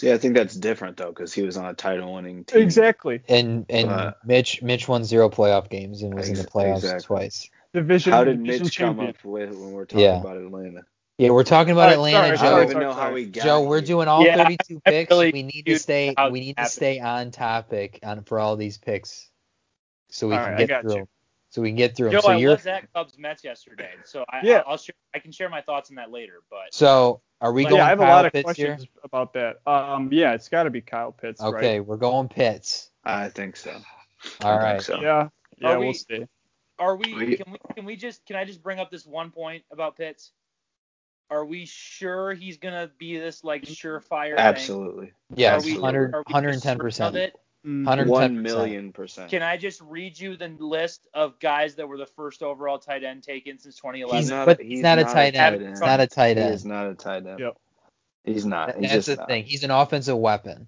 [0.00, 2.62] See, I think that's different though, because he was on a title-winning team.
[2.62, 3.20] Exactly.
[3.28, 7.04] And and Uh, Mitch Mitch won zero playoff games and was in the playoffs exactly.
[7.04, 7.50] twice.
[7.74, 8.14] Division.
[8.14, 10.20] How did division Mitch come up with when we're talking Yeah.
[10.20, 10.84] about Atlanta?
[11.18, 12.36] Yeah, we're talking about Sorry, Atlanta.
[12.36, 14.80] sorry, Joe, I don't even know how we got Joe, we're doing all Yeah, 32
[14.86, 15.10] picks.
[15.10, 16.14] really we need to stay.
[16.30, 19.28] We it need to stay on topic on for all these picks,
[20.10, 20.94] so we All can right, get through.
[20.94, 21.00] you.
[21.00, 21.08] 'em.
[21.50, 24.24] So we can get through Joe, So I you're was at Cubs Mets yesterday, so
[24.30, 24.58] I, Yeah.
[24.60, 24.94] I'll, I'll share.
[25.14, 26.40] I can share my thoughts on that later.
[26.48, 28.66] But so are we But going yeah, I have Kyle a lot of Pitts here?
[28.68, 29.60] questions about that.
[29.66, 32.90] Um, yeah, it's got to be Kyle Pitts, Okay, we're going Pitts.
[33.04, 33.74] I think so.
[34.42, 34.72] All I right.
[34.72, 35.00] think so.
[35.00, 36.26] Yeah, yeah, Are we'll we- see.
[36.78, 37.14] are we?
[37.14, 37.58] We- Can we?
[37.74, 38.24] Can we just?
[38.26, 40.32] Can I just bring up this one point about Pitts?
[41.30, 44.38] Are we sure he's gonna be this like surefire thing?
[44.38, 45.12] Absolutely.
[45.34, 47.32] Yes, Are we, 100, are we 110 certain percent.
[47.64, 47.72] Of it?
[47.72, 47.86] Mm.
[47.86, 48.06] 110%.
[48.08, 49.30] One million percent.
[49.30, 53.04] Can I just read you the list of guys that were the first overall tight
[53.04, 54.20] end taken since 2011?
[54.22, 55.62] He's not- but he's he's not a not a tight tight end.
[55.62, 55.70] end.
[55.70, 56.54] He's not a tight end.
[56.54, 57.38] is not a tight end.
[57.40, 57.56] Yep.
[58.24, 58.66] He's not.
[58.68, 59.28] That- He's That's just the not.
[59.28, 59.44] thing.
[59.44, 60.66] He's an offensive weapon.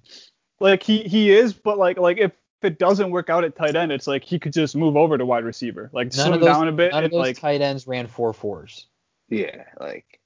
[0.60, 3.74] Like he he is, but like like if if it doesn't work out at tight
[3.74, 6.40] end, it's like he could just move over to wide receiver, like None slow of
[6.40, 8.86] those, down a bit none of those like tight ends ran four fours.
[9.28, 10.20] Yeah, like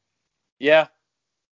[0.59, 0.89] Yeah.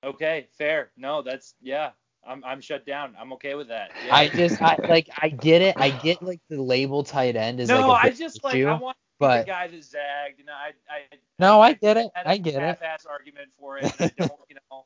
[0.04, 0.48] Okay.
[0.58, 0.90] Fair.
[0.98, 1.92] No, that's yeah.
[2.26, 3.14] I'm I'm shut down.
[3.18, 3.90] I'm okay with that.
[4.06, 4.14] Yeah.
[4.14, 5.76] I just I like I get it.
[5.78, 8.54] I get like the label tight end is no, like a I big just like
[8.54, 12.10] issue, I want but the guy that zagged, and I I no, I get it.
[12.14, 12.60] had I a get it.
[12.60, 13.84] half-ass argument for it.
[13.98, 14.84] And I don't, you know.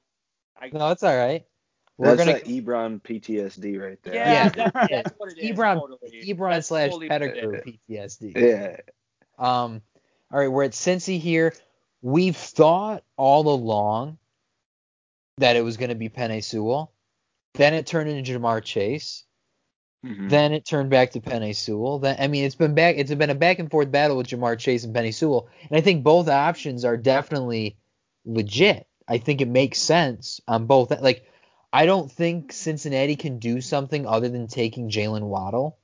[0.61, 1.45] I, No, it's all right.
[1.97, 4.15] We're that's gonna that Ebron PTSD right there.
[4.15, 4.49] yeah, Yeah.
[4.51, 5.51] That, that's what it is.
[5.59, 6.23] Ebron totally.
[6.25, 8.17] Ebron That's slash totally Pettigrew what it is.
[8.17, 8.37] PTSD.
[8.37, 8.77] Yeah.
[9.39, 9.83] Um,
[10.31, 11.55] all right, we're at Cincy here.
[12.03, 14.19] We've thought all along
[15.39, 16.93] that it was going to be Penei Sewell.
[17.55, 19.25] Then it turned into Ja'Marr Chase.
[20.05, 20.31] Mhm.
[20.31, 21.99] Then it turned back to Penei Sewell.
[21.99, 22.97] Then I mean, it's been back.
[22.99, 25.81] It's been a back and forth battle with Ja'Marr Chase and Penei Sewell, and I
[25.81, 27.77] think both options are definitely
[28.25, 28.87] legit.
[29.09, 30.91] I think it makes sense on both.
[31.01, 31.27] Like,
[31.73, 35.79] I don't think Cincinnati can do something other than taking Jaylen Waddle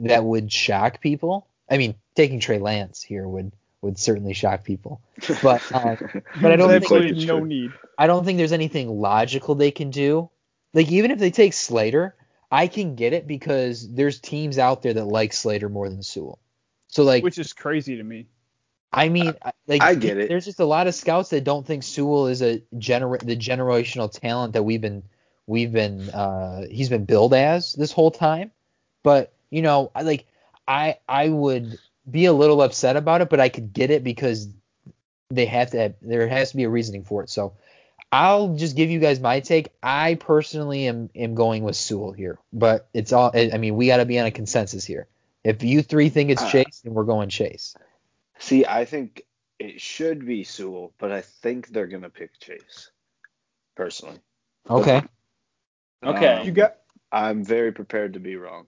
[0.00, 1.46] that would shock people.
[1.70, 5.00] I mean, taking Trey Lance here would would certainly shock people.
[5.42, 5.96] But, uh,
[6.40, 7.70] but I don't think quite absolutely the no need.
[7.98, 10.30] I don't think there's anything logical they can do.
[10.74, 12.14] Like even if they take Slater,
[12.50, 16.38] I can get it because there's teams out there that like Slater more than Sewell.
[16.88, 18.26] So like, which is crazy to me.
[18.92, 20.28] I mean, I- like I get it.
[20.28, 24.10] There's just a lot of scouts that don't think Sewell is a gener the generational
[24.10, 25.04] talent that we've been
[25.46, 28.50] we've been uh he's been billed as this whole time.
[29.02, 30.26] But you know, I like
[30.68, 34.48] I I would be a little upset about it, but I could get it because
[35.30, 37.30] they have to have, there has to be a reasoning for it.
[37.30, 37.54] So
[38.14, 39.70] I'll just give you guys my take.
[39.82, 43.88] I personally am am going with Sewell here, but it's all I I mean we
[43.88, 45.08] got to be on a consensus here.
[45.42, 47.76] If you three think it's Uh, Chase, then we're going Chase.
[48.38, 49.24] See, I think
[49.58, 52.92] it should be Sewell, but I think they're gonna pick Chase.
[53.74, 54.20] Personally.
[54.70, 55.02] Okay.
[56.04, 56.34] Okay.
[56.34, 56.76] Um, You got
[57.10, 58.66] I'm very prepared to be wrong.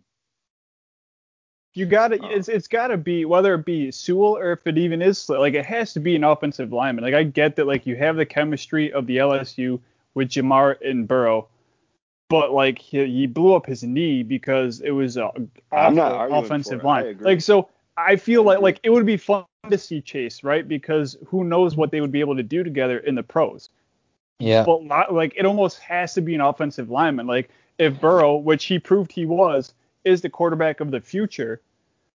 [1.77, 2.27] You got to Oh.
[2.27, 5.29] Uh, it's it's got to be whether it be Sewell or if it even is
[5.29, 7.05] like it has to be an offensive lineman.
[7.05, 9.79] Like I get that like you have the chemistry of the LSU
[10.15, 11.49] with Ja'Marr and Burrow,
[12.31, 15.31] but like he, he blew up his knee because it was a
[15.71, 16.89] I'm not offensive for it.
[16.89, 17.19] I line.
[17.21, 20.67] Like so I feel I like like it would be fun to see Chase, right?
[20.67, 23.69] Because who knows what they would be able to do together in the pros.
[24.39, 24.65] Yeah.
[24.65, 27.27] But not, like it almost has to be an offensive lineman.
[27.27, 31.61] Like if Burrow, which he proved he was, is the quarterback of the future,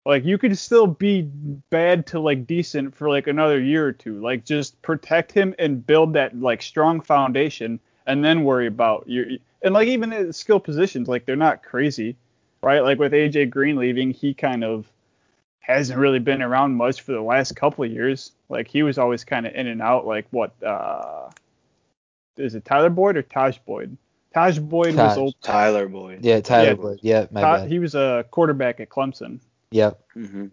[0.09, 1.23] like you could still be
[1.71, 4.21] bad to like decent for like another year or two.
[4.23, 9.27] Like just protect him and build that like strong foundation, and then worry about your
[9.63, 12.17] and like even at skill positions, like they're not crazy,
[12.63, 12.81] right?
[12.81, 14.91] Like with AJ Green leaving, he kind of
[15.61, 18.33] hasn't really been around much for the last couple of years.
[18.49, 20.07] Like he was always kind of in and out.
[20.07, 20.53] Like what?
[20.63, 21.29] uh
[22.39, 23.97] is it Tyler Boyd or Tajh Boyd?
[24.35, 25.09] Tajh Boyd Tajh.
[25.09, 25.35] was old.
[25.43, 26.25] Tyler Boyd.
[26.25, 26.75] Yeah, Tyler Yeah.
[26.75, 26.99] Boyd.
[27.03, 27.69] Yeah, my Ta- bad.
[27.69, 29.41] he was a quarterback at Clemson.
[29.71, 30.01] Yep.
[30.15, 30.47] hmm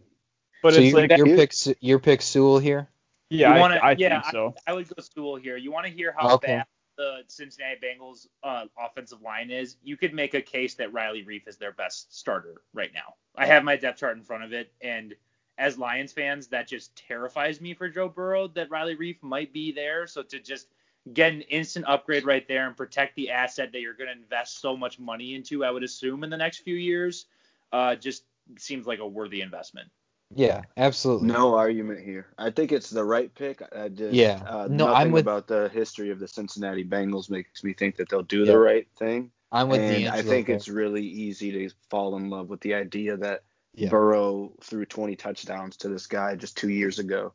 [0.61, 2.89] But so it's your, like, your you- pick, your pick Sewell here.
[3.29, 4.55] yeah, You I, wanna- I yeah, think so.
[4.67, 5.57] I would go Sewell here.
[5.57, 6.47] You want to hear how Okay.
[6.57, 6.65] bad
[6.97, 9.77] the Cincinnati Bengals uh, offensive line is?
[9.83, 13.15] You could make a case that Riley Reiff is their best starter right now.
[13.35, 15.13] I have my depth chart in front of it, and
[15.57, 19.71] as Lions fans, that just terrifies me for Joe Burrow that Riley Reiff might be
[19.71, 20.05] there.
[20.07, 20.67] So to just
[21.13, 24.59] get an instant upgrade right there and protect the asset that you're going to invest
[24.59, 27.25] so much money into, I would assume in the next few years,
[27.71, 28.23] uh, just
[28.57, 29.89] seems like a worthy investment.
[30.33, 31.27] Yeah, absolutely.
[31.27, 32.27] No argument here.
[32.37, 33.61] I think it's the right pick.
[33.75, 34.41] I just Yeah.
[34.47, 37.95] uh, No, nothing I'm with- about the history of the Cincinnati Bengals makes me think
[37.97, 38.53] that they'll do Yeah.
[38.53, 39.31] the right thing.
[39.51, 43.15] I'm with and I think it's really easy to fall in love with the idea
[43.17, 43.43] that
[43.75, 43.89] Yeah.
[43.89, 47.33] Burrow threw 20 touchdowns to this guy just two years ago.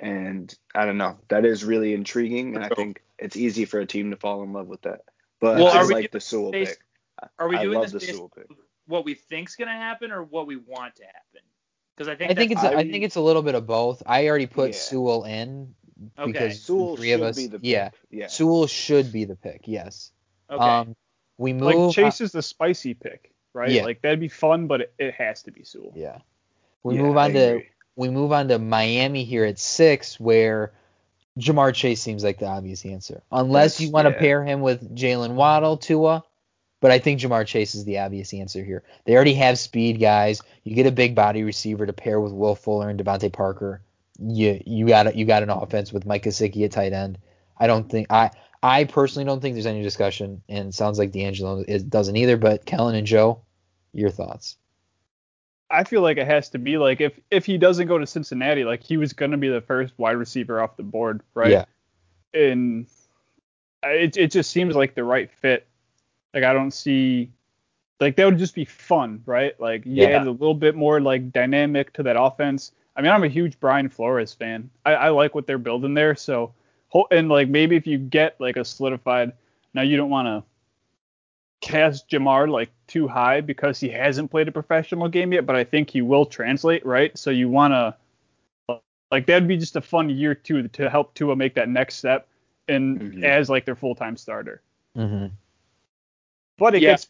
[0.00, 1.18] And I don't know.
[1.28, 4.52] That is really intriguing, and I think it's easy for a team to fall in
[4.52, 5.00] love with that.
[5.40, 7.30] But Well, I are like doing the Sewell based- pick.
[7.38, 8.46] Are we I doing love this the based Sewell pick.
[8.88, 11.42] What we think's going to happen or what we want to happen?
[11.96, 13.66] Because I think I think it's that's- a, I think it's a little bit of
[13.66, 14.02] both.
[14.06, 14.76] I already put Yeah.
[14.76, 15.74] Sewell in
[16.18, 16.32] Okay.
[16.32, 17.36] because Sewell the three of us.
[17.36, 17.66] be the pick.
[17.68, 18.26] yeah, Yeah.
[18.28, 19.62] Sewell should be the pick.
[19.66, 20.10] Yes.
[20.50, 20.62] okay.
[20.64, 20.96] Um,
[21.38, 21.74] we move.
[21.74, 23.70] Like Chase is the spicy pick, right?
[23.70, 23.84] Yeah.
[23.84, 25.92] Like that'd be fun, but it, it has to be Sewell.
[25.94, 26.18] yeah.
[26.84, 27.68] We Yeah, move I on to agree.
[27.96, 30.72] we move on to Miami here at six, where
[31.38, 34.18] Ja'Marr Chase seems like the obvious answer, unless That's- you want to yeah.
[34.20, 36.24] pair him with Jaylen Waddle, Tua.
[36.80, 38.84] But I think Ja'Marr Chase is the obvious answer here.
[39.04, 40.40] They already have speed guys.
[40.62, 43.82] You get a big body receiver to pair with Will Fuller and DeVante Parker.
[44.20, 47.18] You you got you got an offense with Mike Gesicki at tight end.
[47.58, 48.30] I don't think I
[48.62, 52.36] I personally don't think there's any discussion, and it sounds like D'Angelo is, doesn't either.
[52.36, 53.40] But Kellen and Joe,
[53.92, 54.56] your thoughts?
[55.70, 58.64] I feel like it has to be like if if he doesn't go to Cincinnati,
[58.64, 61.50] like he was gonna be the first wide receiver off the board, right?
[61.50, 61.64] Yeah.
[62.34, 62.86] And
[63.84, 65.67] uh, it it just seems like the right fit.
[66.38, 67.30] Like I don't see
[68.00, 69.58] like that would just be fun, right?
[69.60, 70.20] Like you Yeah.
[70.20, 72.70] add a little bit more like dynamic to that offense.
[72.94, 74.70] I mean, I'm a huge Brian Flores fan.
[74.86, 76.14] I, I like what they're building there.
[76.14, 76.52] So
[77.10, 79.32] and like maybe if you get like a solidified
[79.74, 80.44] now you don't want to
[81.60, 85.64] cast Ja'Marr like too high because he hasn't played a professional game yet, but I
[85.64, 87.16] think he will translate, right?
[87.18, 87.96] So you want to
[89.10, 92.28] like that'd be just a fun year two to help Tua make that next step
[92.68, 93.24] and Mhm.
[93.24, 94.62] as like their full time starter.
[94.96, 95.26] Mm-hmm.
[96.58, 96.90] But it Yeah.
[96.92, 97.08] gets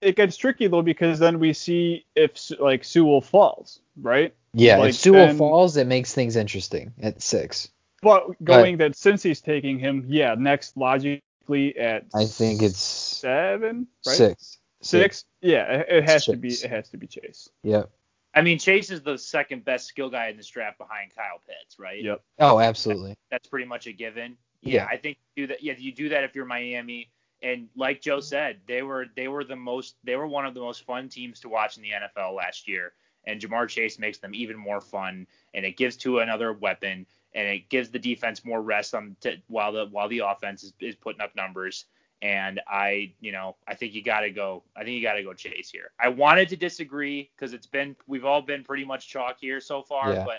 [0.00, 4.34] it gets tricky though because then we see if like Sewell falls, right?
[4.52, 7.70] Yeah, Like, if Sewell then- falls, it makes things interesting at six.
[8.02, 13.86] But going that since he's taking him, yeah, next logically at I think it's seven,
[14.06, 14.16] right?
[14.16, 14.58] six.
[14.80, 15.24] Six?
[15.40, 17.48] Yeah, it, it has to be it has to be Chase.
[17.62, 17.88] Yep.
[18.34, 21.78] I mean, Chase is the second best skill guy in this draft behind Kyle Pitts,
[21.78, 22.02] right?
[22.02, 22.22] Yep.
[22.40, 23.14] Oh, absolutely.
[23.30, 24.36] That's pretty much a given.
[24.62, 24.74] Yeah.
[24.74, 25.62] Yeah, I think you do that.
[25.62, 27.10] Yeah, you do that if you're Miami.
[27.42, 30.60] And like Joe said, they were they were the most they were one of the
[30.60, 32.92] most fun teams to watch in the NFL last year.
[33.26, 37.48] And Ja'Marr Chase makes them even more fun, and it gives Tua another weapon, and
[37.48, 40.96] it gives the defense more rest on to, while the while the offense is, is
[40.96, 41.84] putting up numbers.
[42.20, 44.62] And I, you know, I think you got to go.
[44.76, 45.90] I think you got to go Chase here.
[46.00, 49.82] I wanted to disagree because it's been we've all been pretty much chalk here so
[49.82, 50.24] far, Yeah.
[50.24, 50.36] but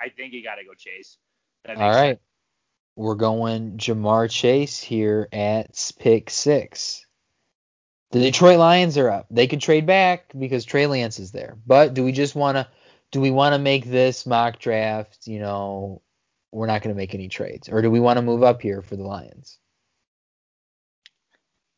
[0.00, 1.16] I think you got to go Chase.
[1.64, 2.18] That All right.
[2.18, 2.20] sense.
[2.96, 7.04] We're going Ja'Marr Chase here at pick six.
[8.12, 9.26] The Detroit Lions are up.
[9.30, 11.56] They could trade back because Trey Lance is there.
[11.66, 12.68] But do we just want to
[13.10, 16.02] do we want to make this mock draft, you know,
[16.52, 18.80] we're not going to make any trades or do we want to move up here
[18.82, 19.58] for the Lions?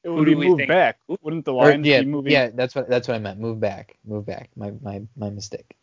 [0.04, 0.98] It Who would do be we moved think- back.
[1.22, 2.32] Wouldn't the Or, Lions yeah, be moving?
[2.32, 3.40] yeah, that's what that's what I meant.
[3.40, 4.50] Move back, move back.
[4.54, 5.74] My my my mistake.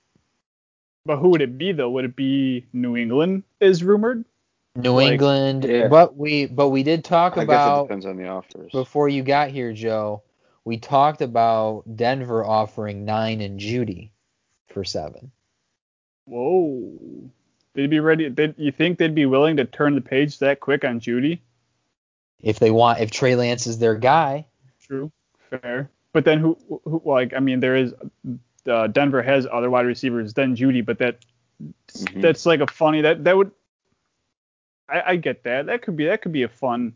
[1.05, 1.89] But who would it be though?
[1.89, 3.43] Would it be New England?
[3.59, 4.23] Is rumored.
[4.75, 5.87] New Like- England, Yeah.
[5.87, 8.71] but we but we did talk I guess it about depends on the offers.
[8.71, 10.23] before you got here, Joe.
[10.65, 14.11] We talked about Denver offering nine and Judy
[14.67, 15.31] for seven.
[16.25, 17.29] Whoa.
[17.73, 18.29] They'd be ready.
[18.29, 21.41] They'd, you think they'd be willing to turn the page that quick on Judy?
[22.39, 24.45] If they want, if Trey Lance is their guy,
[24.81, 25.11] True.
[25.49, 25.89] Fair.
[26.13, 27.93] But then who, who like I mean there is
[28.67, 31.17] uh, Denver has other wide receivers than Judy, but that
[31.91, 32.21] Mhm.
[32.21, 33.51] that's like a funny that that would
[34.93, 35.65] I, I get that.
[35.65, 36.95] That could be that could be a fun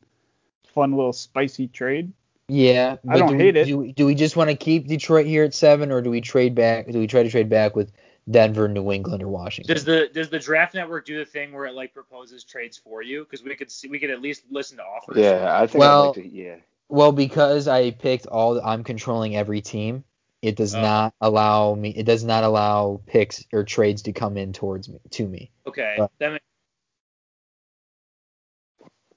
[0.73, 2.11] fun little spicy trade.
[2.47, 2.97] yeah.
[3.09, 3.65] I don't do hate we, it.
[3.65, 6.21] Do, we- do we just want to keep Detroit here at seven, or do we
[6.21, 6.87] trade back?
[6.87, 7.91] Do we try to trade back with
[8.29, 9.73] Denver, New England, or Washington?
[9.73, 13.01] Does the does the draft network do the thing where it like proposes trades for
[13.01, 13.23] you?
[13.23, 15.17] Because we could see we could at least listen to offers.
[15.17, 16.27] yeah, I think Well- I'd like to.
[16.27, 16.55] Yeah.
[16.89, 20.05] Well, because I picked all, the, I'm controlling every team.
[20.41, 20.79] It does Oh.
[20.81, 21.89] not allow me.
[21.89, 25.51] It does not allow picks or trades to come in towards me to me.
[25.67, 25.97] Okay.
[25.99, 26.45] Uh, that makes,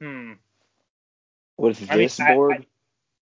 [0.00, 0.32] hmm.
[1.56, 2.66] With I mean, this I- board,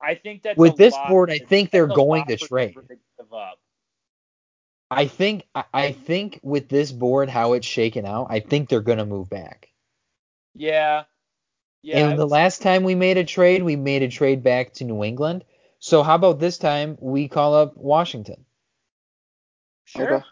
[0.01, 2.75] I think that With this lot- board, I think they're going to for trade.
[2.75, 3.59] Give up.
[4.91, 5.47] I think.
[5.53, 9.29] I- I think with this board, how it's shaken out, I think they're gonna move
[9.29, 9.69] back.
[10.55, 11.03] Yeah.
[11.81, 12.09] Yeah.
[12.09, 14.85] And the would- last time we made a trade, we made a trade back to
[14.85, 15.43] New England.
[15.79, 18.45] So how about this time we call up Washington?
[19.85, 20.15] sure.
[20.17, 20.25] Okay.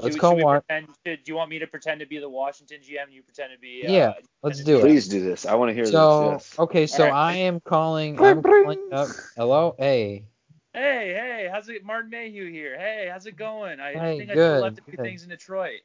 [0.00, 0.04] Sure.
[0.04, 2.28] Let's Should- call should pretend- should- do you want me to pretend to be the
[2.28, 3.12] Washington GM?
[3.12, 3.86] You pretend to be.
[3.86, 4.80] Uh, Yeah, Let's do it.
[4.80, 5.46] please do this.
[5.46, 6.50] I want to hear So this.
[6.50, 6.58] Yes.
[6.58, 7.16] okay, so Alright.
[7.16, 8.20] I am calling.
[8.20, 9.08] I'm calling up.
[9.36, 10.24] Hello, hey.
[10.72, 11.84] Hey, hey, how's it?
[11.84, 12.76] Martin Mayhew here.
[12.76, 13.78] Hey, how's it going?
[13.78, 15.02] I Hey, think I good, still left a few good.
[15.04, 15.80] things in Detroit.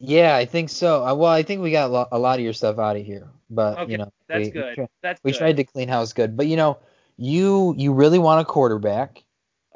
[0.00, 1.06] Yeah, I think so.
[1.06, 3.78] Uh, well, I think we got a lot of your stuff out of here, but
[3.78, 4.88] Okay, you know, That's we, we good.
[5.02, 5.38] That's we good.
[5.38, 6.36] tried to clean house good.
[6.36, 6.78] But you know,
[7.16, 9.22] you you really want a quarterback.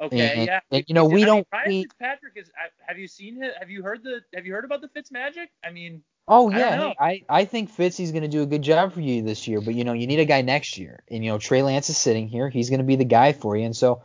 [0.01, 0.59] Okay, and- yeah.
[0.71, 2.51] and, you know, we mean, don't- Ryan we- Fitzpatrick is.
[2.87, 3.53] Have you seen it?
[3.59, 4.21] Have you heard the?
[4.35, 5.51] Have you heard about the Fitz magic?
[5.63, 6.93] I mean, Oh I yeah, know.
[6.99, 9.75] I I think Fitzy's going to do a good job for you this year, but
[9.75, 11.03] you know, you need a guy next year.
[11.09, 12.49] And you know, Trey Lance is sitting here.
[12.49, 13.65] He's going to be the guy for you.
[13.65, 14.01] And so,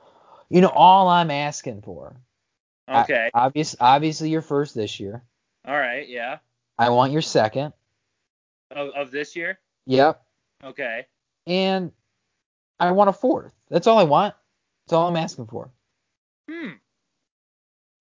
[0.51, 2.16] you know, all I'm asking for,
[2.88, 5.22] I- okay, obvious obviously you're first this year.
[5.66, 6.38] all right, yeah.
[6.78, 7.72] I want your second.
[8.70, 10.20] Of, of this year, Yep.
[10.64, 11.07] okay.
[11.47, 11.92] And
[12.80, 13.53] I want a fourth.
[13.70, 14.34] That's all I want.
[14.86, 15.70] That's all I'm asking for.
[16.51, 16.72] Hmm.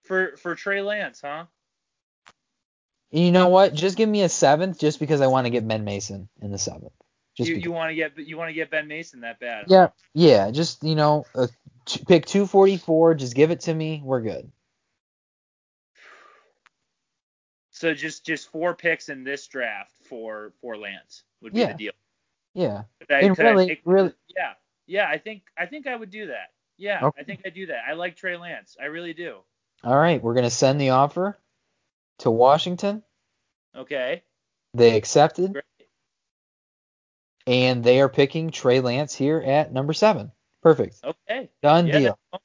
[0.03, 1.45] For for Trey Lance, huh?
[3.11, 3.73] And you know what?
[3.73, 6.57] Just give me a seventh, just because I want to get Ben Mason in the
[6.57, 6.93] seventh.
[7.35, 9.65] Just you you want to get you want to get Ben Mason that bad?
[9.67, 10.51] yeah, yeah.
[10.51, 11.47] Just you know, uh,
[11.85, 13.15] t- pick 244.
[13.15, 14.01] Just give it to me.
[14.03, 14.51] We're good.
[17.71, 21.71] So just just four picks in this draft for for Lance would be Yeah.
[21.73, 21.93] the deal.
[22.53, 22.83] Yeah.
[22.99, 24.53] Could I- And could I really- really- Yeah,
[24.87, 25.09] yeah.
[25.09, 26.53] I think I think I would do that.
[26.77, 27.21] Yeah, Okay.
[27.21, 27.83] I think I do that.
[27.87, 28.75] I like Trey Lance.
[28.81, 29.37] I really do.
[29.83, 30.21] All right.
[30.21, 31.37] We're gonna send the offer
[32.19, 33.03] to Washington.
[33.75, 34.23] Okay,
[34.73, 35.63] They accepted, great.
[37.47, 40.31] and they are picking Trey Lance here at number seven.
[40.61, 40.99] Perfect.
[41.03, 42.19] Okay, Done yeah, deal.
[42.31, 42.43] That's,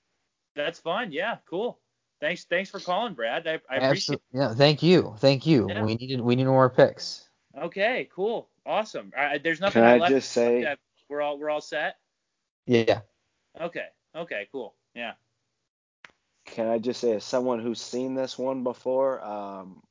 [0.57, 1.13] that's fine.
[1.13, 1.79] Yeah, cool.
[2.21, 3.47] Thanks, thanks for calling, Brad.
[3.47, 4.21] I, I appreciate.
[4.21, 4.25] Absolutely.
[4.33, 4.55] Yeah.
[4.55, 5.15] Thank you.
[5.19, 5.69] Thank you.
[5.71, 5.85] Yeah.
[5.85, 7.29] We needed we need more picks.
[7.57, 9.13] Okay, cool, awesome.
[9.17, 10.13] Uh, there's nothing Can I left.
[10.13, 10.77] just say-
[11.09, 11.97] we're all we're all set.
[12.67, 13.01] Yeah.
[13.61, 14.75] Okay, okay, cool.
[14.95, 15.13] Yeah.
[16.47, 19.83] Can I just say, as someone who's seen this one before, um,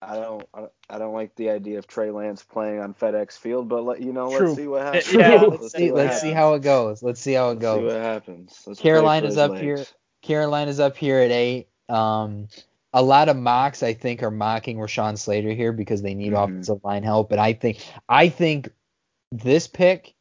[0.00, 0.46] I don't,
[0.88, 4.12] I don't- like the idea of Trey Lance playing on FedEx Field, but let you
[4.12, 4.46] know, True.
[4.48, 5.12] let's see what happens.
[5.12, 5.90] Yeah, let's let's see.
[5.90, 7.02] what Let's see how it goes.
[7.02, 7.92] Let's see how it Let's see goes.
[7.92, 8.62] what happens.
[8.66, 9.84] Let's Carolina's for his up here.
[10.22, 11.68] Carolina's up here at eight.
[11.88, 12.48] Um,
[12.92, 16.44] a lot of mocks I think are mocking Rashawn Slater here because they need Mhm.
[16.44, 17.28] offensive line help.
[17.28, 18.70] But I think I think
[19.32, 20.14] this pick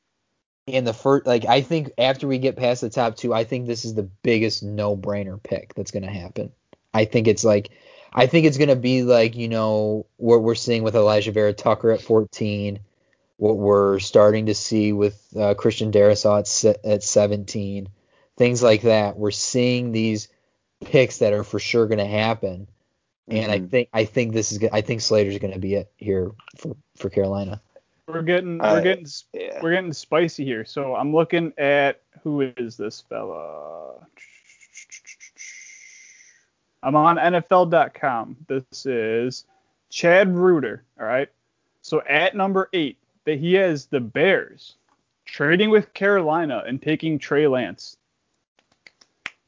[0.67, 3.67] in the first like I think after we get past the top two, I think
[3.67, 6.51] this is the biggest no brainer pick that's gonna happen.
[6.93, 7.69] I think it's like
[8.13, 12.01] I think it's gonna be like, you know, what we're seeing with Alijah Vera-Tucker at
[12.01, 12.79] 14,
[13.37, 17.89] what we're starting to see with uh, Christian Darrisaw at, se- at 17,
[18.37, 19.17] things like that.
[19.17, 20.27] We're seeing these
[20.85, 22.67] picks that are for sure going to happen,
[23.27, 23.69] and I Mhm.
[23.69, 27.09] think I think this is I think Slater's going to be it here for for
[27.09, 27.61] Carolina.
[28.13, 29.59] We're getting we're getting Yeah.
[29.61, 30.65] we're getting spicy here.
[30.65, 34.07] So I'm looking at who is this fella?
[36.83, 38.37] I'm on NFL.com.
[38.47, 39.45] This is
[39.89, 40.83] Chad Reuter.
[40.99, 41.29] All right.
[41.81, 44.75] So at number eight, that he has the Bears
[45.25, 47.97] trading with Carolina and taking Trey Lance.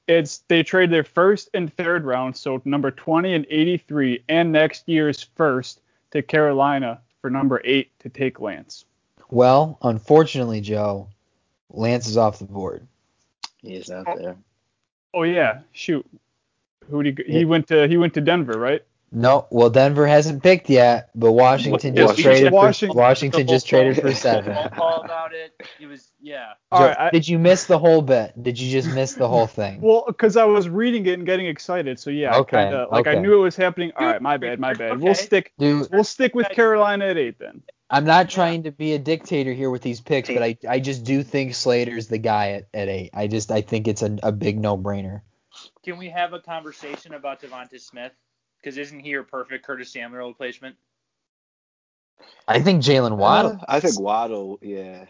[0.08, 4.88] It's they trade their first and third round, so number 20 and 83, and next
[4.88, 8.86] year's first to Carolina for number eight to take Lance.
[9.32, 11.10] Well, unfortunately, Joe,
[11.72, 12.86] Lance is off the board.
[13.64, 14.16] He's not oh.
[14.16, 14.36] there.
[15.12, 16.06] Oh yeah, shoot.
[16.88, 17.40] Who did he, go- Yeah.
[17.40, 17.88] he went to?
[17.88, 18.84] He went to Denver, right?
[19.16, 23.66] No, well Denver hasn't picked yet, but Washington just yeah, traded Washington- for Washington just
[23.66, 24.54] traded for seven.
[24.72, 25.54] call about it.
[25.80, 26.54] He was yeah.
[26.70, 27.00] All Joe, right.
[27.00, 28.44] I, did you miss the whole bet?
[28.44, 29.80] Did you just miss the whole thing?
[29.80, 32.92] well, because I was reading it and getting excited, so yeah, Okay, I kind of
[32.92, 33.94] like I knew it was happening.
[33.98, 35.00] All right, my bad, my bad.
[35.00, 35.54] We'll stick.
[35.58, 37.64] Dude, We'll stick with Carolina at eight then.
[37.90, 41.06] I'm not trying to be a dictator here with these picks, but I, I just
[41.06, 43.12] do think Slater's the guy at, at eight.
[43.14, 45.22] I just I think it's a, a big no brainer.
[45.84, 48.12] Can we have a conversation about DeVonta Smith?
[48.66, 50.76] Because isn't he your perfect Curtis Samuel replacement?
[52.48, 53.60] I think Jaylen Waddle.
[53.62, 54.58] Uh, I think Waddle.
[54.64, 55.06] Yeah.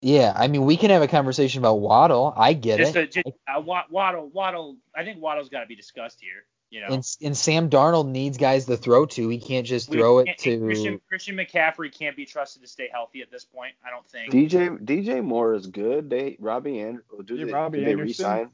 [0.00, 2.32] Yeah, I mean we can have a conversation about Waddle.
[2.34, 3.16] I get Just, it.
[3.16, 4.78] a, just uh, Waddle, Waddle.
[4.96, 6.46] I think Waddle's got to be discussed here.
[6.70, 9.28] You know, And, and Sam Darnold needs guys to throw to.
[9.28, 10.60] He can't just We throw it can't- to.
[10.60, 13.74] Christian, Christian McCaffrey can't be trusted to stay healthy at this point.
[13.84, 14.32] I don't think.
[14.32, 16.08] DJ DJ Moore is good.
[16.08, 18.06] They Robbie and do Yeah, they, Robbie did they Anderson.
[18.24, 18.50] resign?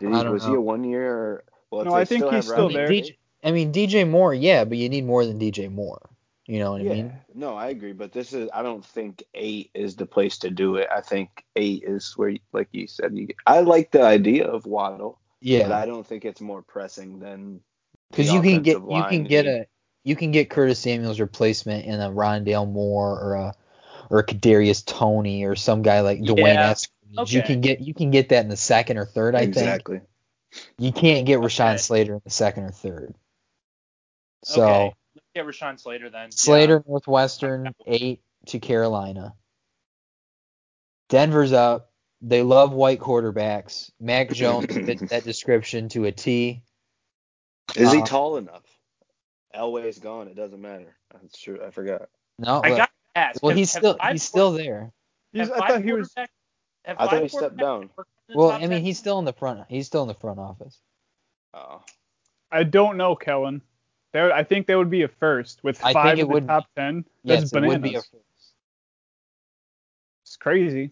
[0.00, 1.44] Did I he, don't was he a one year?
[1.72, 2.88] Or, well, No, I think still he's have still Robbie- there.
[2.88, 6.10] DJ, I mean DJ Moore, yeah, but you need more than DJ Moore.
[6.46, 7.12] You know what I Yeah, mean?
[7.34, 10.76] no, I agree, but this is I don't think eight is the place to do
[10.76, 10.88] it.
[10.94, 13.28] I think eight is where, like you said, you.
[13.46, 17.60] I like the idea of Waddle, Yeah, but I don't think it's more pressing than
[18.10, 19.66] because you can get you can get a
[20.04, 23.54] you can get Curtis Samuel's replacement in a Rondale Moore or a
[24.10, 27.32] or a Kadarius Toney or some guy like D'Wayne Yeah, Eskridge.
[27.32, 29.34] You can get you can get that in the second or third.
[29.36, 30.00] I think exactly.
[30.78, 31.78] You can't get Rashawn Okay.
[31.78, 33.14] Slater in the second or third.
[34.44, 36.24] So okay, let's get Rashawn Slater then.
[36.24, 36.28] Yeah.
[36.32, 39.34] Slater Northwestern eight to Carolina.
[41.08, 41.90] Denver's up.
[42.20, 43.90] They love white quarterbacks.
[44.00, 46.62] Mac Jones fits that description to a T.
[47.76, 48.62] Is he Uh, tall enough?
[49.54, 50.28] Elway's gone.
[50.28, 50.96] It doesn't matter.
[51.12, 51.60] That's true.
[51.64, 52.08] I forgot.
[52.38, 53.42] No, I but- got to ask.
[53.42, 54.92] well he's still he's still there.
[55.32, 56.12] He's, I thought he was.
[56.16, 56.26] I
[57.06, 57.90] thought he stepped down.
[58.34, 58.82] Worked in the Well, I mean 10?
[58.84, 59.64] he's still in the front.
[59.68, 60.78] He's still in the front office.
[61.54, 61.82] Oh,
[62.50, 63.62] I don't know, Kellen.
[64.12, 66.28] That would- I think that would be a first with I five think it in
[66.28, 67.04] the would- top ten.
[67.24, 68.14] That's Yes, it would be a first.
[70.24, 70.90] It's crazy.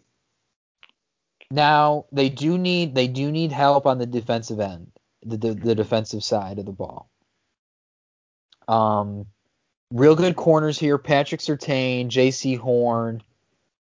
[1.51, 5.75] Now they do need they do need help on the defensive end, the the, the
[5.75, 7.11] defensive side of the ball.
[8.69, 9.27] Um,
[9.91, 13.23] real good corners here: Patrick Surtain, Jaycee Horn,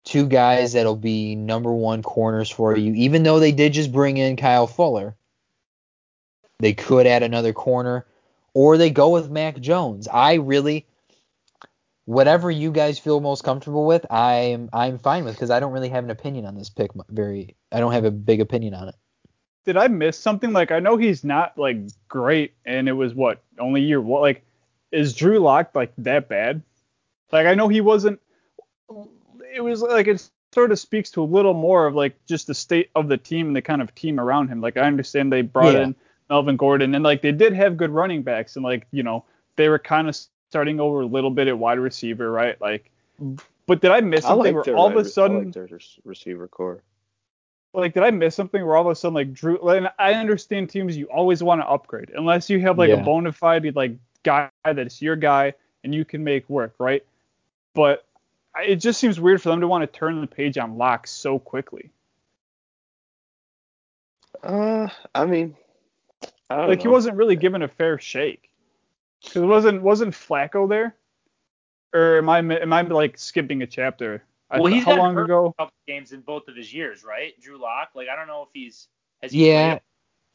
[0.05, 2.94] two guys that'll be number one corners for you.
[2.94, 5.16] Even though they did just bring in Kyle Fuller,
[6.59, 8.07] they could add another corner,
[8.55, 10.09] or they go with Mac Jones.
[10.09, 10.86] I really,
[12.05, 15.88] whatever you guys feel most comfortable with, I'm I'm fine with because I don't really
[15.88, 16.90] have an opinion on this pick.
[17.09, 18.94] Very, I don't have a big opinion on it.
[19.64, 20.53] Did I miss something?
[20.53, 21.78] Like I know he's not like
[22.09, 24.00] great, and it was what only year.
[24.00, 24.44] What like
[24.90, 26.62] is Drew Lock like that bad?
[27.30, 28.20] Like I know he wasn't.
[29.55, 32.55] It was like it sort of speaks to a little more of like just the
[32.55, 34.61] state of the team and the kind of team around him.
[34.61, 35.82] Like I understand they brought Yeah.
[35.84, 35.94] in
[36.30, 39.24] Melvin Gordon and like they did have good running backs and like you know
[39.57, 40.16] they were kind of
[40.50, 42.61] starting over a little bit at wide receiver, right?
[42.61, 42.90] Like,
[43.66, 45.44] but did I miss I something like where their all of a wide- I sudden
[45.46, 45.68] like their
[46.05, 46.82] receiver core.
[47.74, 50.70] like did I miss something where all of a sudden like Drew and I understand
[50.70, 53.00] teams you always want to upgrade unless you have like Yeah.
[53.00, 53.92] a bona fide like
[54.22, 57.05] guy that's your guy and you can make work, right?
[57.74, 58.11] But I-
[58.61, 61.38] it just seems weird for them to want to turn the page on Lock so
[61.38, 61.90] quickly.
[64.42, 65.57] Uh, I mean,
[66.50, 68.48] I don't Like he wasn't really given a fair shake.
[69.24, 70.96] Cause it wasn't wasn't Flacco there,
[71.94, 74.24] or am I am I like skipping a chapter?
[74.50, 75.46] Well, thought- he's how gotten long ago?
[75.46, 77.40] a couple games in both of his years, right?
[77.40, 77.90] Drew Lock.
[77.94, 78.88] Like I don't know if he's
[79.22, 79.80] has he Yeah, played-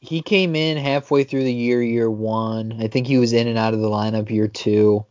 [0.00, 2.78] he came in halfway through the year, year one.
[2.80, 5.04] I think he was in and out of the lineup year two.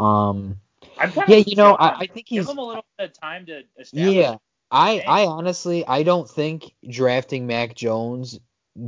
[0.00, 0.58] Um, I'm kind
[0.98, 2.08] yeah, of you know, I, I this.
[2.14, 4.14] think give he's him a little bit of time to establish.
[4.14, 4.36] yeah.
[4.70, 8.38] I I honestly I don't think drafting Mac Jones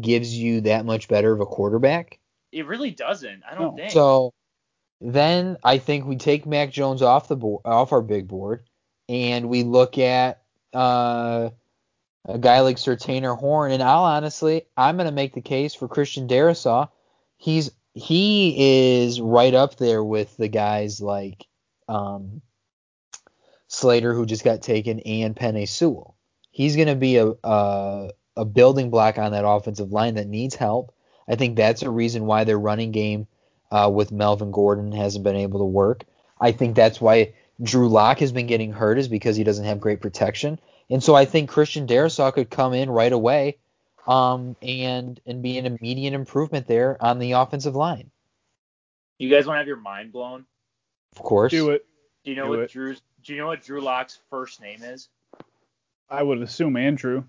[0.01, 2.19] gives you that much better of a quarterback.
[2.53, 3.43] It really doesn't.
[3.49, 3.77] I don't No.
[3.77, 3.91] think.
[3.93, 4.35] So
[5.01, 8.65] then I think we take Mac Jones off the board, off our big board,
[9.09, 10.43] and we look at
[10.75, 11.51] uh,
[12.27, 13.71] a guy like Surtain or Horn.
[13.73, 16.89] And I'll honestly, I'm gonna make the case for Christian Darrisaw.
[17.37, 21.47] He's he is right up there with the guys like
[21.89, 22.43] um,
[23.69, 26.17] Slater, who just got taken, and Penei Sewell.
[26.51, 30.95] He's gonna be a, a a building block on that offensive line that needs help.
[31.29, 33.27] I think that's a reason why their running game
[33.71, 36.05] uh, with Melvin Gordon hasn't been able to work.
[36.41, 39.81] I think that's why Drew Lock has been getting hurt is because he doesn't have
[39.81, 40.61] great protection.
[40.89, 43.59] And so I think Christian Darrisaw could come in right away
[44.07, 48.11] um, and and be an immediate improvement there on the offensive line.
[49.19, 50.47] you guys want to have your mind blown?
[51.17, 51.51] Of course.
[51.51, 51.85] Do it.
[52.25, 52.71] Do you know Do what it.
[52.71, 53.01] Drew's?
[53.25, 55.09] Do you know what Drew Lock's first name is?
[56.09, 57.25] I would assume Andrew.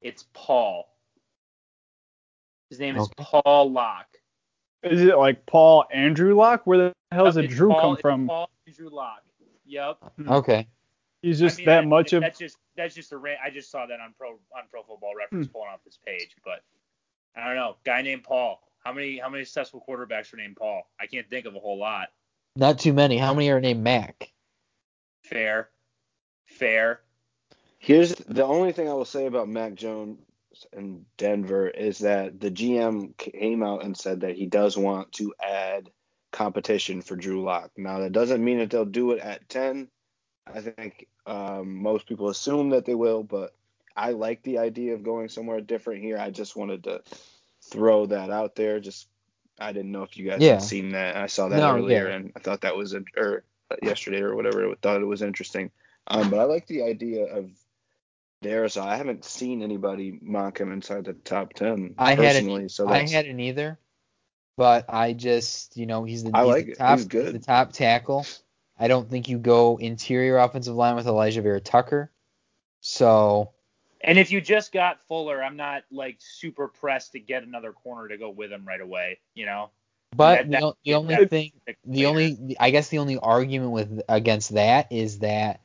[0.00, 0.88] It's Paul.
[2.70, 4.06] His name is Paul Lock.
[4.82, 6.62] Is it like Paul Andrew Lock?
[6.66, 8.26] Where the hell does a Drew Paul- come it's from?
[8.26, 9.22] Paul Andrew Lock.
[9.66, 9.98] Yep.
[10.28, 10.68] Okay.
[11.22, 12.20] He's just I mean, that I- much of.
[12.20, 15.14] that's just that's just a ra- I just saw that on pro on Pro Football
[15.16, 15.52] Reference Hmm.
[15.52, 16.62] pulling off this page, but
[17.36, 17.76] I don't know.
[17.84, 18.60] Guy named Paul.
[18.84, 20.82] How many how many successful quarterbacks are named Paul?
[21.00, 22.08] I can't think of a whole lot.
[22.56, 23.18] Not too many.
[23.18, 24.32] How many are named Mac?
[25.22, 25.68] Fair,
[26.46, 27.00] fair.
[27.78, 30.18] Here's the only thing I will say about Mac Jones
[30.72, 35.34] in Denver is that the GM came out and said that he does want to
[35.40, 35.90] add
[36.32, 37.70] competition for Drew Lock.
[37.76, 39.88] Now that doesn't mean that they'll do it at 10.
[40.46, 43.54] I think um, most people assume that they will, but
[43.96, 46.18] I like the idea of going somewhere different here.
[46.18, 47.02] I just wanted to
[47.70, 48.80] throw that out there.
[48.80, 49.08] Just
[49.58, 50.52] I didn't know if you guys Yeah.
[50.54, 51.16] had seen that.
[51.16, 52.14] I saw that No, earlier yeah.
[52.16, 53.44] and I thought that was in- or
[53.82, 54.70] yesterday or whatever.
[54.70, 55.70] I thought it was interesting.
[56.06, 57.50] Um, but I like the idea of.
[58.68, 62.68] So I haven't seen anybody mock him inside the top ten I hadn't- personally.
[62.68, 63.78] so I hadn't either,
[64.56, 67.34] but I just, you know, he's the, I he's like the top, He's good.
[67.34, 68.24] the top tackle.
[68.78, 72.12] I don't think you go interior offensive line with Alijah Vera-Tucker.
[72.80, 73.50] So,
[74.08, 78.08] And if you just got Fuller, I'm not like super pressed to get another corner
[78.08, 79.20] to go with him right away.
[79.34, 79.70] You know.
[80.16, 81.52] but That- the, that- the only that- thing,
[81.84, 85.60] the only, I guess the only argument with against that is that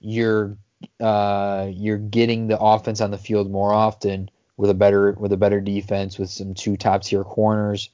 [0.00, 0.56] you're,
[1.00, 5.36] uh, you're getting the offense on the field more often with a better, with a
[5.36, 7.90] better defense with some two top tier corners.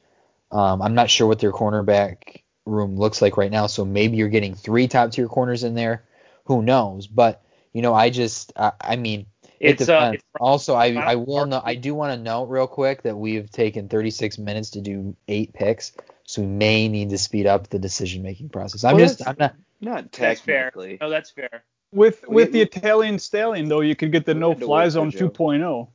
[0.53, 4.29] Um, I'm not sure what their cornerback room looks like right now, so maybe you're
[4.29, 6.05] getting three top tier corners in there.
[6.45, 7.07] Who knows?
[7.07, 7.43] But
[7.73, 9.27] you know, I just, I, I mean,
[9.61, 10.15] it It's uh, depends.
[10.17, 13.51] it's also, I, I will know, I do want to note real quick that we've
[13.51, 15.93] taken 36 minutes to do eight picks,
[16.25, 18.85] so we may need to speed up the decision making process.
[18.85, 19.95] I'm Well, just, I'm that's- not.
[20.05, 20.65] not that's fair.
[20.65, 20.99] technically.
[21.01, 21.65] No, that's fair.
[21.93, 24.67] With We- with the we- Italian stallion though, you could get the no had to
[24.67, 25.89] fly zone 2.0.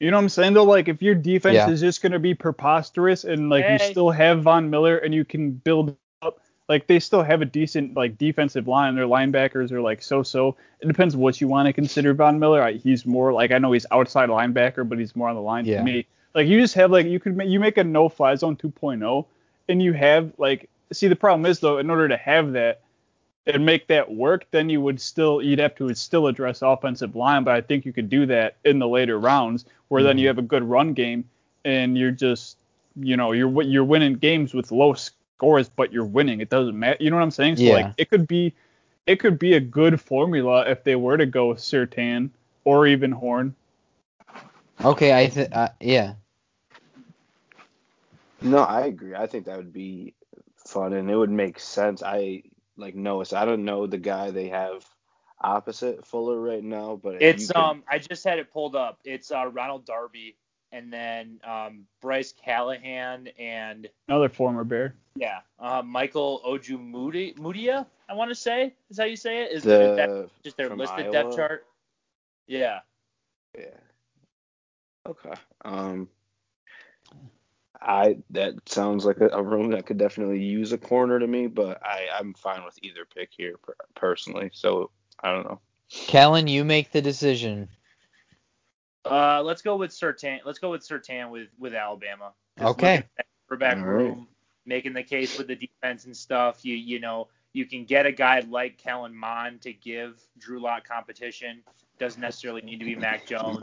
[0.00, 0.64] You know what I'm saying though?
[0.64, 1.70] Like if your defense Yeah.
[1.70, 5.52] is just gonna be preposterous and like you still have Von Miller and you can
[5.52, 5.96] build up
[6.68, 8.94] like they still have a decent like defensive line.
[8.94, 10.56] Their linebackers are like so so.
[10.80, 12.62] It depends what you want to consider Von Miller.
[12.62, 15.64] I, he's more like I know he's outside linebacker, but he's more on the line
[15.64, 15.78] Yeah.
[15.78, 16.06] to me.
[16.34, 19.26] Like you just have like you could ma- you make a no fly zone 2.0
[19.68, 22.80] and you have like see the problem is though in order to have that
[23.46, 27.42] and make that work, then you would still you'd have to still address offensive line.
[27.44, 30.20] But I think you could do that in the later rounds, where then Mhm.
[30.20, 31.24] you have a good run game,
[31.64, 32.56] and you're just
[32.96, 34.94] you know you're you're winning games with low
[35.42, 36.40] scores, but you're winning.
[36.40, 36.96] It doesn't matter.
[37.00, 37.56] You know what I'm saying?
[37.56, 37.72] So Yeah.
[37.72, 38.54] like it could be
[39.08, 42.30] it could be a good formula if they were to go with Surtain
[42.64, 43.56] or even Horn.
[44.84, 46.14] Okay, I th- uh, yeah.
[48.40, 49.16] No, I agree.
[49.16, 50.14] I think that would be
[50.56, 52.04] fun and it would make sense.
[52.04, 52.44] I
[52.76, 53.24] like Noah.
[53.34, 54.84] I don't know the guy they have
[55.40, 59.00] opposite Fuller right now, but It's could- um I just had it pulled up.
[59.04, 60.36] It's uh Ronald Darby
[60.72, 64.94] and then um Bryce Callahan and Another former Bear.
[65.14, 68.74] yeah, uh, Michael Ojemudia, I want to say.
[68.90, 69.52] Is how you say it?
[69.52, 71.12] Is, is that just their from listed Iowa?
[71.12, 71.66] depth chart?
[72.46, 72.80] Yeah.
[73.56, 73.66] Yeah.
[75.06, 75.34] Okay.
[75.64, 76.08] Um.
[77.80, 81.48] I that sounds like a, a room that could definitely use a corner to me,
[81.48, 84.50] but I I'm fine with either pick here per, personally.
[84.52, 84.90] So
[85.22, 85.60] I don't know.
[85.90, 87.68] Kellen, you make the decision.
[89.04, 90.40] Uh, let's go with Surtain.
[90.44, 92.32] Let's go with Surtain with with Alabama.
[92.56, 92.96] 'Cause Okay.
[92.96, 93.90] looking at the Quarterback All right.
[94.04, 94.28] room,
[94.66, 96.64] making the case with the defense and stuff.
[96.64, 100.86] You you know you can get a guy like Kellen Mond to give Drew Lock
[100.86, 101.62] competition.
[101.98, 103.58] Doesn't necessarily need to be Mac Jones.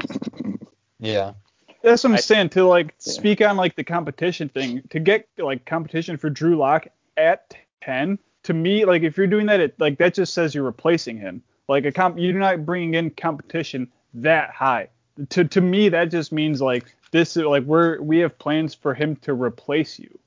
[0.99, 1.33] Yeah.
[1.81, 2.49] That's what I'm I- saying.
[2.49, 3.13] To like Yeah.
[3.13, 6.87] speak on like the competition thing, to get like competition for Drew Lock
[7.17, 10.63] at 10, to me, like if you're doing that, it like that just says you're
[10.65, 11.41] replacing him.
[11.67, 14.89] Like a comp, you're not bringing in competition that high.
[15.29, 18.93] To to me, that just means like this is like we're we have plans for
[18.93, 20.17] him to replace you,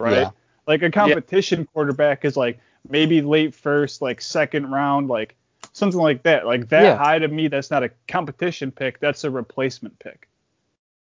[0.00, 0.16] right?
[0.16, 0.30] Yeah.
[0.66, 5.34] Like a competition quarterback is like maybe late first, like second round, like
[5.72, 6.46] something like that.
[6.46, 6.96] Like that Yeah.
[6.96, 9.00] high to me, that's not a competition pick.
[9.00, 10.28] That's a replacement pick.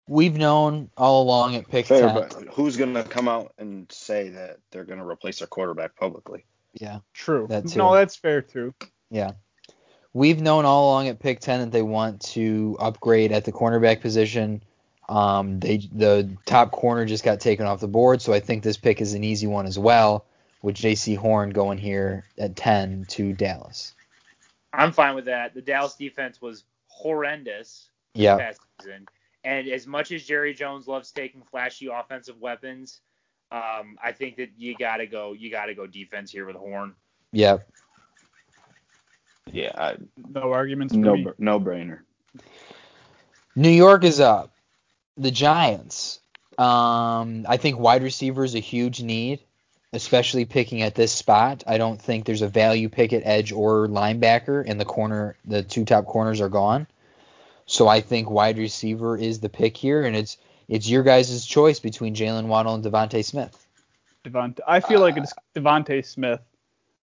[0.07, 2.13] We've known all along at pick Fair, 10.
[2.13, 6.45] but who's gonna come out and say that they're gonna replace their quarterback publicly?
[6.73, 6.99] Yeah.
[7.13, 7.47] True.
[7.49, 7.79] That too.
[7.79, 8.73] No, that's fair too.
[10.14, 14.01] We've known all along at pick 10 that they want to upgrade at the cornerback
[14.01, 14.61] position.
[15.09, 18.78] Um, they the top corner just got taken off the board, so I think this
[18.78, 20.26] pick is an easy one as well,
[20.61, 23.93] with Jaycee Horn going here at 10 to Dallas.
[24.72, 25.53] I'm fine with that.
[25.53, 28.38] The Dallas defense was horrendous Yeah.
[28.38, 29.07] past season.
[29.43, 33.01] And as much as Jerry Jones loves taking flashy offensive weapons,
[33.51, 36.95] um, I think that you gotta go you gotta go defense here with Horn.
[37.34, 37.68] Yep.
[39.51, 39.95] Yeah, I,
[40.29, 41.27] No arguments no me.
[41.37, 41.99] no brainer.
[43.55, 44.51] New York is up.
[45.17, 46.19] The Giants.
[46.57, 49.41] Um, I think wide receiver is a huge need,
[49.91, 51.63] especially picking at this spot.
[51.67, 55.61] I don't think there's a value pick at edge or linebacker, and the corner, the
[55.63, 56.87] two top corners are gone.
[57.65, 60.37] So I think wide receiver is the pick here, and it's
[60.67, 63.67] it's your guys' choice between Jaylen Waddle and DeVonta Smith.
[64.23, 64.59] DeVonta.
[64.67, 66.39] I feel like it's DeVonta Smith.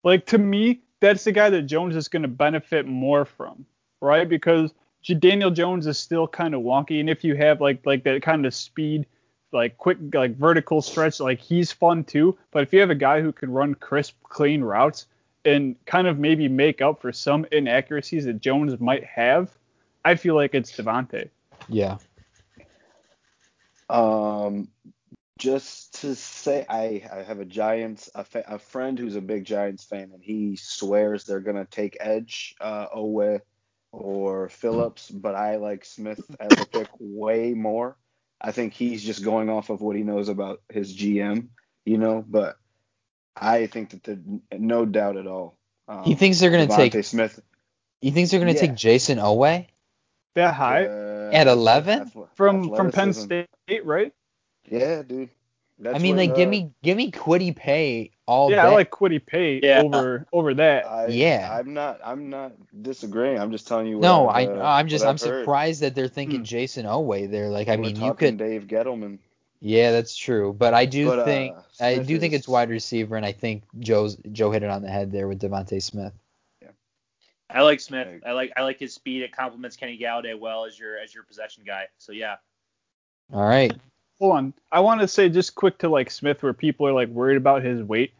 [0.03, 3.65] Like to me, that's the guy that Jones is going to benefit more from,
[4.01, 4.27] right?
[4.27, 8.03] Because J- Daniel Jones is still kind of wonky, and if you have like like
[8.03, 9.05] that kind of speed,
[9.51, 12.37] like quick like vertical stretch, like he's fun too.
[12.51, 15.05] But if you have a guy who can run crisp, clean routes
[15.45, 19.49] and kind of maybe make up for some inaccuracies that Jones might have,
[20.03, 21.29] I feel like it's DeVonta.
[21.67, 21.97] Yeah.
[23.89, 24.67] Um,
[25.39, 29.45] just to say, I, I have a Giants a, fa- a friend who's a big
[29.45, 33.39] Giants fan, and he swears they're gonna take Edge, uh, Oweh,
[33.91, 37.97] or Phillips, but I like Smith as a pick way more.
[38.39, 41.47] I think he's just going off of what he knows about his GM,
[41.85, 42.23] you know.
[42.27, 42.57] But
[43.35, 44.19] I think that the
[44.57, 45.57] no doubt at all.
[45.87, 47.41] Um, He thinks they're gonna DeVonta take- Smith
[48.01, 48.59] You think they're gonna Yeah.
[48.61, 49.65] take Jayson Oweh?
[50.35, 52.11] That high uh, At 11?
[52.35, 53.13] from from Penn.
[53.13, 53.47] State,
[53.83, 54.13] right?
[54.69, 55.29] Yeah, dude.
[55.81, 58.67] That's I mean, what, like, give uh, me give me Kwity Paye all yeah, day.
[58.67, 59.81] I like Kwity Paye Yeah.
[59.81, 60.85] over over that.
[60.85, 61.49] I, Yeah.
[61.51, 62.01] I'm not.
[62.03, 62.51] I'm not
[62.81, 63.39] disagreeing.
[63.39, 63.97] I'm just telling you.
[63.97, 65.41] What no, I've, I uh, I'm just I'm I've heard.
[65.41, 66.43] surprised that they're thinking Hmm.
[66.43, 67.31] Jayson Oweh.
[67.31, 68.37] They're like, I We're mean, you could.
[68.37, 69.19] Dave Gettleman.
[69.61, 70.53] Yeah, that's true.
[70.53, 73.31] But I do But, uh, think I Smith do think it's wide receiver, and I
[73.31, 76.13] think Joe's Joe hit it on the head there with DeVonta Smith.
[76.61, 76.69] Yeah,
[77.49, 78.21] I like Smith.
[78.25, 79.21] I like I like his speed.
[79.21, 81.87] It complements Kenny Golladay well as your as your possession guy.
[81.97, 82.35] So yeah.
[83.33, 83.75] All right.
[84.19, 84.53] Hold on.
[84.71, 87.63] I want to say just quick to like Smith, where people are like worried about
[87.63, 88.11] his weight.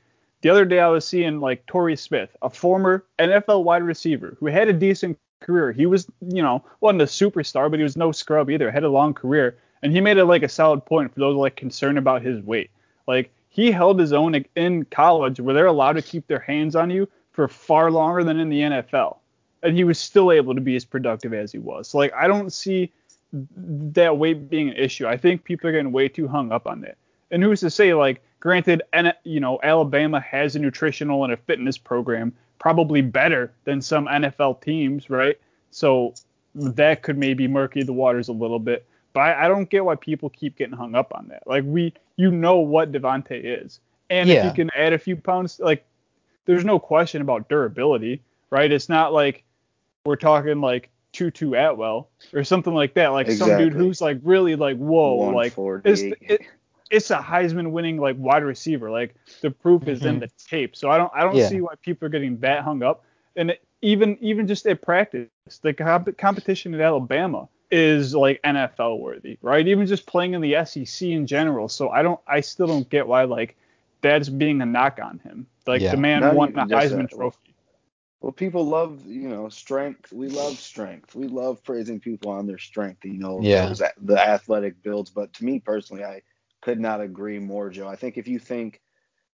[0.42, 4.46] The other day I was seeing like Torrey Smith, a former NFL wide receiver who
[4.46, 5.74] had a decent career.
[5.74, 8.72] He was, you know, wasn't a superstar, but he was no scrub either.
[8.72, 11.58] Had a long career, and he made it like a solid point for those like
[11.58, 12.70] concerned about his weight.
[13.06, 16.90] Like he held his own in college, where they're allowed to keep their hands on
[16.90, 19.18] you for far longer than in the NFL,
[19.64, 21.90] and he was still able to be as productive as he was.
[21.90, 22.94] So, like I don't see
[23.32, 25.08] that weight being an issue.
[25.08, 26.98] I think people are getting way too hung up on that.
[27.32, 31.38] And who's to say, like, granted, and you know, Alabama has a nutritional and a
[31.38, 35.40] fitness program probably better than some NFL teams, right?
[35.72, 36.14] So
[36.56, 38.86] that could maybe murky the waters a little bit.
[39.14, 41.44] But I, I don't get why people keep getting hung up on that.
[41.46, 45.60] Like we, you know what DeVonta is, and if you can add a few pounds,
[45.60, 45.86] like,
[46.46, 48.72] there's no question about durability, right?
[48.72, 49.44] It's not like
[50.04, 53.08] we're talking like Tutu Atwell or something like that.
[53.10, 55.54] Like some dude who's like really like whoa, like
[55.86, 56.42] it's it,
[56.92, 58.90] it's a Heisman winning like wide receiver.
[58.90, 60.20] Like the proof is in Mhm.
[60.22, 60.76] the tape.
[60.76, 61.48] So I don't I don't Yeah.
[61.48, 63.04] see why people are getting that hung up.
[63.36, 65.30] And it, even even just at practice,
[65.62, 69.68] the comp- competition at Alabama is like NFL worthy, right?
[69.68, 71.70] Even just playing in the SEC in general.
[71.70, 73.56] So I don't I still don't get why like
[74.02, 75.46] that's being a knock on him.
[75.68, 75.92] Like Yeah.
[75.92, 77.12] the man Not won the Heisman that.
[77.16, 77.49] trophy.
[78.22, 80.12] Well, people love, you know, strength.
[80.12, 81.16] We love strength.
[81.16, 83.68] We love praising people on their strength, you know, Yeah.
[83.68, 85.10] those the athletic builds.
[85.10, 86.24] But to me personally, I
[86.62, 87.88] could not agree more, Joe.
[87.88, 88.82] I think if you think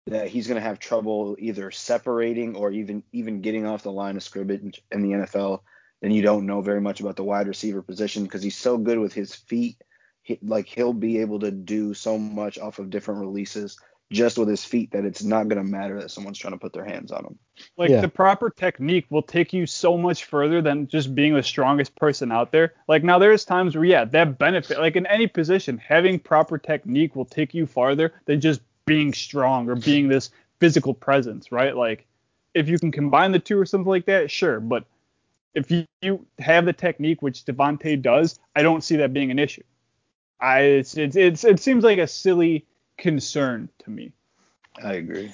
[0.08, 4.18] that he's going to have trouble either separating or even even getting off the line
[4.18, 5.62] of scrimmage in the NFL,
[6.02, 9.00] then you don't know very much about the wide receiver position because he's so good
[9.00, 9.78] with his feet.
[10.24, 13.78] He, like he'll be able to do so much off of different releases
[14.14, 16.72] just with his feet that it's not going to matter that someone's trying to put
[16.72, 17.40] their hands on him.
[17.78, 18.02] Like Yeah.
[18.02, 22.32] the proper technique will take you so much further than just being the strongest person
[22.32, 22.74] out there.
[22.88, 27.16] Like now there's times where yeah, that benefit like in any position, having proper technique
[27.16, 31.76] will take you farther than just being strong or being this physical presence, right?
[31.76, 32.06] Like
[32.54, 34.86] if you can combine the two or something like that, sure, but
[35.56, 39.40] if you, you have the technique which DeVonta does, I don't see that being an
[39.40, 39.64] issue.
[40.40, 42.66] I it's, it's it's it seems like a silly
[43.04, 44.14] concern to me.
[44.82, 45.32] I agree.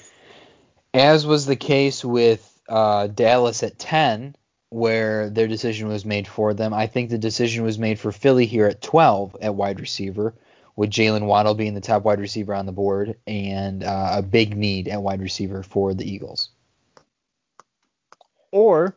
[0.93, 4.35] As was the case with uh, Dallas at 10,
[4.69, 6.73] where their decision was made for them.
[6.73, 10.33] I think the decision was made for Philly here at 12 at wide receiver,
[10.75, 14.57] with Jaylen Waddle being the top wide receiver on the board and uh, a big
[14.57, 16.49] need at wide receiver for the Eagles.
[18.51, 18.95] Or,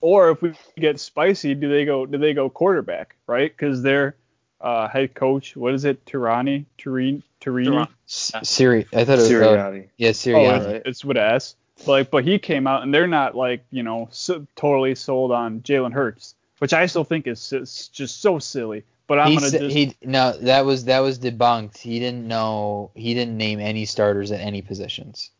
[0.00, 3.50] or if we get spicy, do they go do they go quarterback, right?
[3.50, 4.16] Because their
[4.64, 7.86] uh, head coach, what is it, Tirani, Turini, Turini?
[8.06, 9.88] Siri, I thought it was uh, Sirianni.
[9.98, 10.56] yeah, Oh, Sirianni.
[10.56, 10.82] it's, right.
[10.86, 11.54] it's with S.
[11.86, 15.60] Like, but he came out and they're not like you know so, totally sold on
[15.60, 18.84] Jalen Hurts, which I still think is, is just so silly.
[19.06, 21.76] But I'm he, gonna sa- just he no that was that was debunked.
[21.76, 25.30] He didn't know he didn't name any starters at any positions.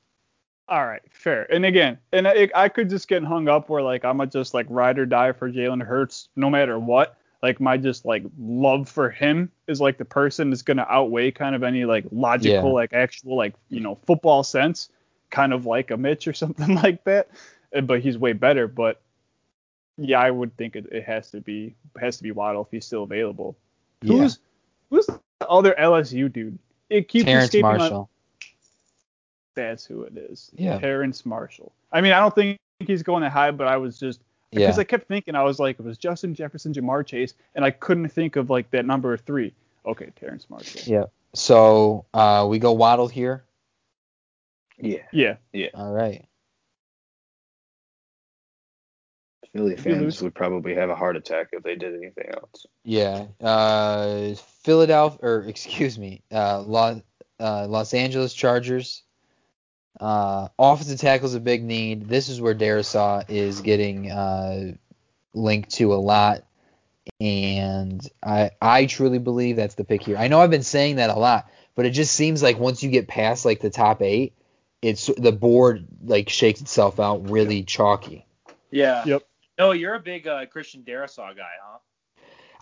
[0.69, 1.51] All right, fair.
[1.53, 4.55] And again, and I, I could just get hung up where like I'm a just
[4.55, 7.17] like ride or die for Jalen Hurts no matter what.
[7.45, 11.55] Like my just like love for him is like the person is gonna outweigh kind
[11.55, 12.75] of any like logical Yeah.
[12.75, 14.89] like actual like you know football sense,
[15.29, 17.29] kind of like a Mitch or something like that.
[17.83, 18.67] But he's way better.
[18.67, 19.03] But
[19.99, 22.87] yeah, I would think it, it has to be has to be Waddle if he's
[22.87, 23.59] still available.
[24.01, 24.15] Yeah.
[24.23, 24.39] Who's
[24.89, 26.59] who's the other LSU dude?
[26.89, 28.09] It keeps Terrence escaping Marshall.
[29.55, 30.51] that's who it is.
[30.57, 30.79] Yeah.
[30.79, 31.73] Terrence Marshall.
[31.93, 34.23] I mean, I don't think he's going that high, but I was just
[34.55, 34.67] Yeah.
[34.67, 37.71] because I kept thinking I was like it was Justin Jefferson, Ja'Marr Chase, and I
[37.71, 39.53] couldn't think of like that number three.
[39.87, 40.81] Okay, Terrence Marshall.
[40.85, 41.05] Yeah.
[41.35, 43.45] So uh, we go Waddle here.
[44.79, 45.03] Yeah.
[45.13, 45.37] Yeah.
[45.53, 45.69] Yeah.
[45.75, 46.25] All right.
[49.53, 52.29] Philly If you lose- fans would probably have a heart attack if they did anything
[52.33, 52.67] else.
[52.85, 53.27] Yeah.
[53.41, 57.01] Uh, Philadelphia, or excuse me, uh, Los,
[57.39, 59.04] uh, Los Angeles Chargers.
[60.01, 62.09] Uh, offensive tackle is a big need.
[62.09, 64.73] This is where Darrisaw is getting uh,
[65.35, 66.45] linked to a lot,
[67.21, 70.17] and I I truly believe that's the pick here.
[70.17, 72.91] I know I've been saying that a lot, but it just seems like once you
[72.91, 74.35] get past like the top eight,
[74.83, 78.27] it's the board like shakes itself out really chalky.
[78.71, 79.05] Yeah.
[79.07, 79.23] Yep.
[79.59, 81.79] No, you're a big uh, Christian Darrisaw guy, huh?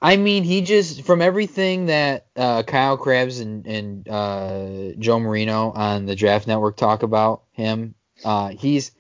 [0.03, 5.71] I mean, he just from everything that uh, Kyle Crabbs and and uh, Joe Marino
[5.71, 7.95] on the Draft Network talk about him,
[8.25, 8.91] uh, he's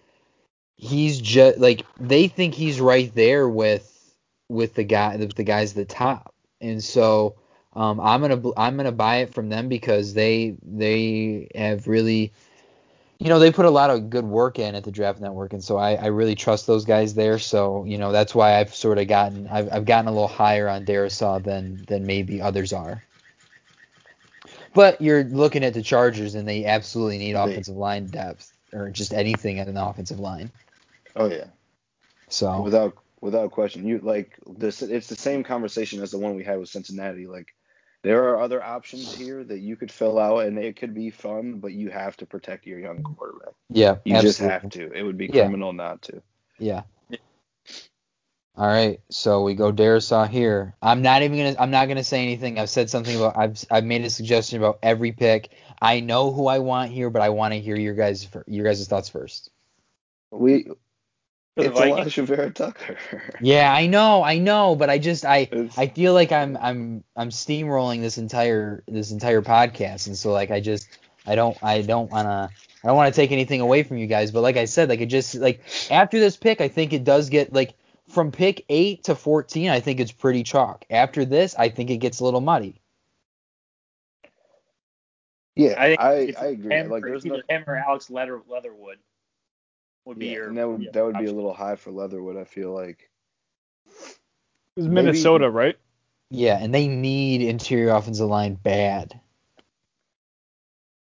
[0.77, 3.89] he's just like they think he's right there with
[4.49, 7.35] with the guy with the guys at the top, and so
[7.73, 12.33] um, I'm gonna I'm gonna buy it from them because they they have really
[13.23, 15.63] you know, they put a lot of good work in at the Draft Network, and
[15.63, 17.39] so I, I really trust those guys there.
[17.39, 20.69] So, you know, that's why I've sort of gotten I've, I've gotten a little higher
[20.69, 23.01] on Darrisaw than than maybe others are.
[24.75, 29.15] But you're looking at the Chargers, and they absolutely need offensive line depth or just
[29.15, 30.51] anything at an offensive line.
[31.15, 31.47] Oh yeah.
[32.29, 33.87] So Without without question.
[33.87, 37.29] You like this it's the same conversation as the one we had with Cincinnati.
[37.29, 37.55] Like
[38.03, 41.61] there are other options here that you could fill out and it could be fun,
[41.61, 43.55] but you have to protect your young quarterback.
[43.71, 44.93] yeah, You just have to.
[44.93, 45.45] It would be Yeah.
[45.45, 46.23] criminal not to.
[46.59, 46.83] Yeah.
[48.55, 50.75] All right, so we go Darrisaw here.
[50.83, 51.57] I'm not even gonna.
[51.59, 52.59] I'm not gonna say anything.
[52.59, 53.35] I've said something about.
[53.39, 55.49] I've I've made a suggestion about every pick.
[55.81, 58.87] I know who I want here, but I want to hear your guys your guys'
[58.87, 59.51] thoughts first.
[60.31, 60.67] We
[61.57, 62.15] For the it's Vikings.
[62.15, 62.97] Alijah Vera-Tucker.
[63.43, 67.05] Yeah, I know, I know, but I just I It's- I feel like I'm I'm
[67.17, 70.89] I'm steamrolling this entire this entire podcast, and so like I just
[71.27, 72.49] I don't I don't wanna
[72.83, 75.01] I don't want to take anything away from you guys, but like I said, like
[75.01, 77.75] it just like after this pick, I think it does get like
[78.09, 80.85] from pick eight to fourteen, I think it's pretty chalk.
[80.91, 82.81] After this, I think it gets a little muddy.
[85.55, 86.75] yeah, I I, I agree.
[86.75, 88.97] Him, Like there's no him or Alex Leather, Leatherwood
[90.05, 90.49] would be yeah, your.
[90.49, 93.11] and that would your that would be a little high for Leatherwood, I feel like.
[93.87, 95.77] It was Maybe- Minnesota, right?
[96.31, 99.21] Yeah, and they need interior offensive line bad.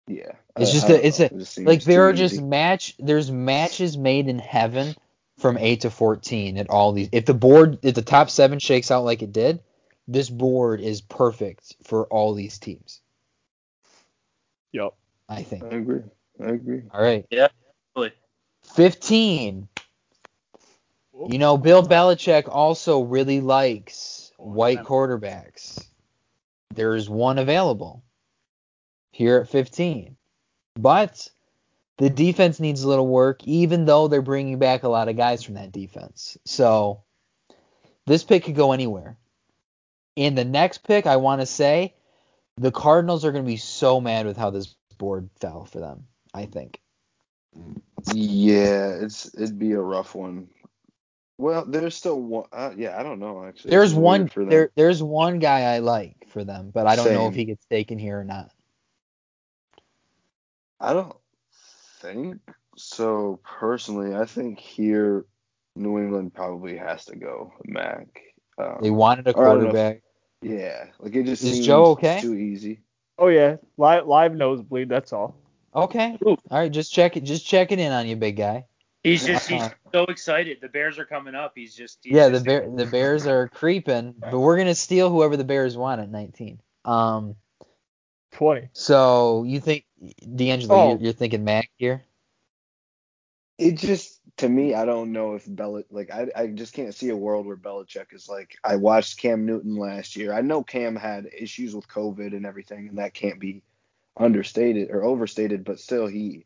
[0.08, 0.32] Yeah.
[0.58, 1.26] It's I- just I a- it's know.
[1.32, 2.43] a- It Like there too are just easy.
[2.43, 4.95] match there's matches made in heaven
[5.38, 7.10] from eight to fourteen at all these.
[7.12, 9.62] If the board if the top seven shakes out like it did,
[10.08, 13.02] this board is perfect for all these teams.
[14.72, 14.93] Yep.
[15.30, 15.64] I think.
[15.64, 16.02] I agree.
[16.41, 16.82] I agree.
[16.91, 17.26] All right.
[17.30, 17.50] Yeah.
[17.95, 18.12] Really.
[18.74, 19.68] Fifteen.
[21.28, 25.86] You know, Bill Belichick also really likes white quarterbacks.
[26.74, 28.04] There's one available
[29.12, 30.16] here at 15.
[30.76, 31.30] But
[31.98, 35.44] the defense needs a little work, even though they're bringing back a lot of guys
[35.44, 36.38] from that defense.
[36.46, 37.04] So
[38.06, 39.18] this pick could go anywhere.
[40.16, 41.96] In the next pick, I want to say
[42.56, 46.06] the Cardinals are going to be so mad with how this board fell for them,
[46.34, 46.80] I think.
[48.14, 50.47] Yeah, it's it'd be a rough one.
[51.38, 52.45] Well, there's still one.
[52.52, 53.72] Uh, yeah, I don't know actually.
[53.72, 57.28] There's one for there there's one guy I like for them, but I don't know
[57.28, 58.52] if he gets taken here or not.
[60.80, 61.16] I don't
[62.02, 62.39] think
[62.78, 63.39] so.
[63.43, 65.26] Personally, I think here
[65.76, 68.08] New England probably has to go Mac.
[68.58, 70.02] Um, They wanted a or I don't know if- quarterback.
[70.41, 72.20] yeah, like it just Is seems Joe okay?
[72.22, 72.82] too easy.
[73.18, 74.88] Oh yeah, live live nosebleed.
[74.89, 75.36] That's all.
[75.76, 76.18] Okay.
[76.26, 76.38] Ooh.
[76.50, 78.66] All right, just check it just checking in on you, big guy.
[79.04, 79.74] He's just he's Uh-huh.
[79.94, 80.58] so excited.
[80.62, 81.54] The Bears are coming up.
[81.56, 85.10] He's just he's Yeah, the just- bear the Bears are creeping, but we're gonna steal
[85.10, 86.60] whoever the Bears want at 19.
[86.86, 87.36] Um,
[88.32, 88.70] Twenty.
[88.74, 89.86] so you think
[90.36, 90.90] D'Angelo, Oh.
[90.92, 92.04] you're, you're thinking Mac here?
[93.58, 97.10] It just to me, I don't know if Bel like I I just can't see
[97.10, 100.34] a world where Belichick is like I watched Cam Newton last year.
[100.34, 103.62] I know Cam had issues with COVID and everything, and that can't be
[104.20, 106.46] understated or overstated, but still he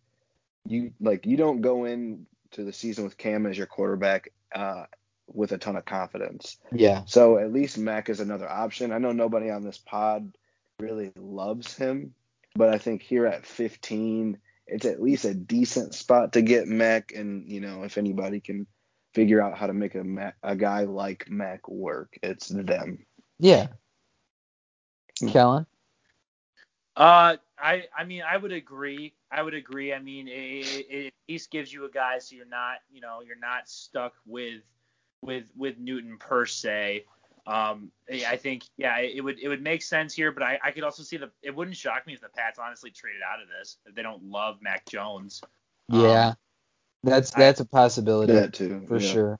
[0.65, 4.85] you like you don't go in to the season with Cam as your quarterback uh,
[5.27, 6.57] with a ton of confidence.
[6.71, 7.03] Yeah.
[7.05, 8.91] So at least Mac is another option.
[8.91, 10.37] I know nobody on this pod
[10.79, 12.13] really loves him,
[12.55, 17.11] but I think here at 15, it's at least a decent spot to get Mac.
[17.13, 18.67] And you know, if anybody can
[19.13, 23.05] figure out how to make a Mac, a guy like Mac work, it's them.
[23.39, 23.67] Yeah.
[25.19, 25.27] Hmm.
[25.29, 25.65] Kellen?
[26.95, 29.13] Uh, I I mean I would agree.
[29.31, 29.93] I would agree.
[29.93, 32.99] I mean it, it, it at least gives you a guy so you're not you
[33.01, 34.61] know you're not stuck with
[35.21, 37.05] with with Newton per se.
[37.45, 40.83] Um, I think yeah it would it would make sense here, but I, I could
[40.83, 43.77] also see the it wouldn't shock me if the Pats honestly traded out of this
[43.85, 45.41] if they don't love Mac Jones.
[45.89, 46.27] Yeah.
[46.27, 46.35] Um,
[47.03, 48.85] that's that's a possibility That too.
[48.87, 49.11] for yeah.
[49.11, 49.39] sure.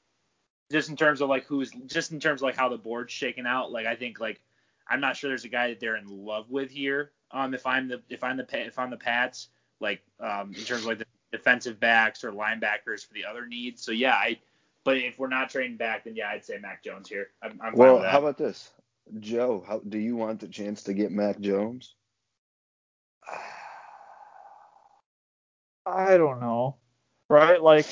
[0.72, 3.46] just in terms of like who's just in terms of like how the board's shaking
[3.46, 3.72] out.
[3.72, 4.42] Like I think like
[4.88, 7.12] I'm not sure there's a guy that they're in love with here.
[7.34, 9.50] Um, if I'm the if I'm the if I'm the Pats,
[9.82, 13.84] like um in terms of like the defensive backs or linebackers for the other needs.
[13.84, 14.40] So yeah, I.
[14.86, 17.28] But if we're not trading back, then yeah, I'd say Mac Jones here.
[17.42, 18.12] I'm, I'm fine Well, with that.
[18.12, 18.70] how about this,
[19.22, 19.64] Joe?
[19.66, 21.96] How do you want the chance to get Mac Jones?
[25.86, 26.76] I don't know,
[27.30, 27.62] right?
[27.62, 27.86] Like,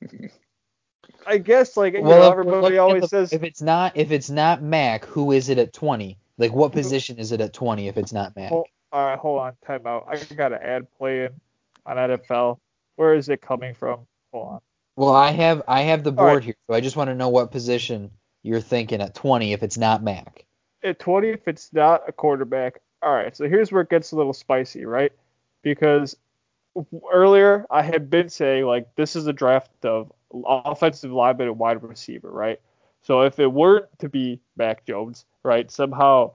[1.26, 4.10] I guess like you know, Well, if everybody always the- says if it's not if
[4.10, 6.18] it's not Mac, who is it at 20?
[6.38, 8.48] Like what position is it at 20 if it's not Mac?
[8.48, 10.06] Hold, all right, hold on, time out.
[10.08, 11.40] I got an ad play in
[11.86, 12.58] on NFL.
[12.96, 14.00] Where is it coming from?
[14.32, 14.60] Hold on.
[14.96, 16.44] Well, I have I have the board right.
[16.44, 18.10] here, so I just want to know what position
[18.42, 20.44] you're thinking at 20 if it's not Mac.
[20.82, 22.80] At 20, if it's not a quarterback.
[23.02, 25.12] All right, so here's where it gets a little spicy, right?
[25.62, 26.16] Because
[27.12, 30.12] earlier I had been saying like this is a draft of
[30.46, 32.60] offensive lineman and wide receiver, right?
[33.04, 36.32] So if it weren't to be Mac Jones, right, somehow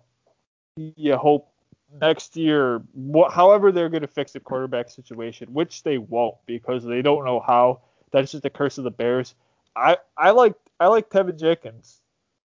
[0.78, 1.52] you hope
[2.00, 6.84] next year, wh- however they're going to fix the quarterback situation, which they won't because
[6.86, 7.82] they don't know how.
[8.12, 9.34] That's just the curse of the Bears.
[9.76, 12.02] I I like I like Teven Jenkins.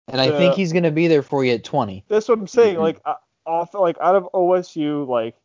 [0.08, 2.04] And I Uh, think he's going to be there for you at 20.
[2.08, 2.76] That's what I'm saying.
[2.76, 2.80] Mhm.
[2.80, 3.00] Like
[3.46, 5.36] off like out of OSU, like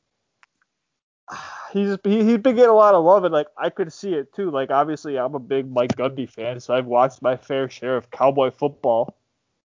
[1.74, 4.34] he's he, he's been getting a lot of love, and like I could see it
[4.34, 4.52] too.
[4.52, 8.12] Like obviously, I'm a big Mike Gundy fan, so I've watched my fair share of
[8.12, 9.16] cowboy football.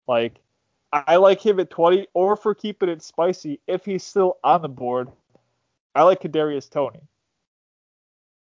[0.07, 0.41] Like
[0.93, 4.63] I, I like him at 20, or for keeping it spicy, if he's still on
[4.63, 5.09] the board,
[5.95, 7.01] I like Kadarius Toney.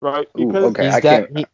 [0.02, 0.28] Right?
[0.40, 1.38] Ooh, okay, He's I de- can't.
[1.38, 1.46] he-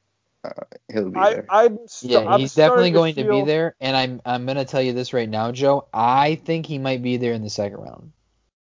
[0.43, 1.45] uh, uh, He'll be I, there.
[1.49, 4.63] I'm st- yeah, I'm he's definitely going to, be there, and I'm I'm going to
[4.63, 5.87] tell you this right now, Joe.
[5.93, 8.13] I think he might be there in the second round.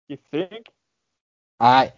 [0.07, 0.67] You think?
[1.59, 1.93] I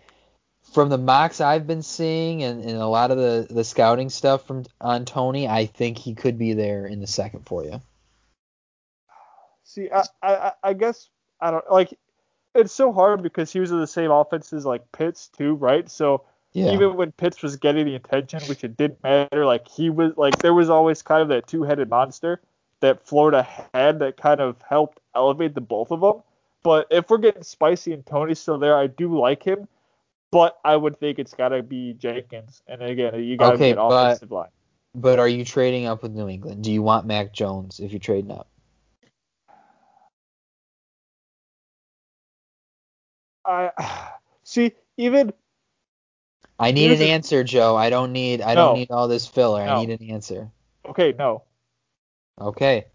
[0.74, 4.46] from the mocks I've been seeing and, and a lot of the, the scouting stuff
[4.48, 7.80] from on Toney, I think he could be there in the second for you.
[9.64, 11.10] See, I, I, I- guess
[11.40, 11.98] I don't like.
[12.56, 15.90] It's so hard because he was in the same offenses like Pitts too, right?
[15.90, 16.74] So Yeah.
[16.74, 20.38] even when Pitts was getting the attention, which it didn't matter, like he was like
[20.40, 22.42] there was always kind of that two-headed monster
[22.82, 26.22] that Florida had that kind of helped elevate the both of them.
[26.62, 29.68] But if we're getting spicy and Toney's still there, I do like him.
[30.34, 33.70] But I would think it's got to be Jenkins, and again, you got to Okay,
[33.70, 34.50] get but- offensive line.
[34.96, 36.64] But are you trading up with New England?
[36.64, 38.48] Do you want Mac Jones if you're trading up?
[43.46, 43.72] I
[44.44, 45.34] see even
[46.60, 47.76] I need an a- answer, Joe.
[47.76, 48.68] I don't need I No.
[48.68, 49.62] don't need all this filler.
[49.62, 50.50] I need an answer.
[50.86, 51.44] okay, no,
[52.40, 52.86] Okay.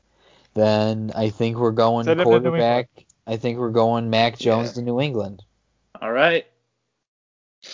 [0.55, 2.89] Then I think we're going Send him to New quarterback.
[3.27, 4.75] I think we're going Mac Jones Yeah.
[4.75, 5.45] to New England.
[6.01, 6.47] All right,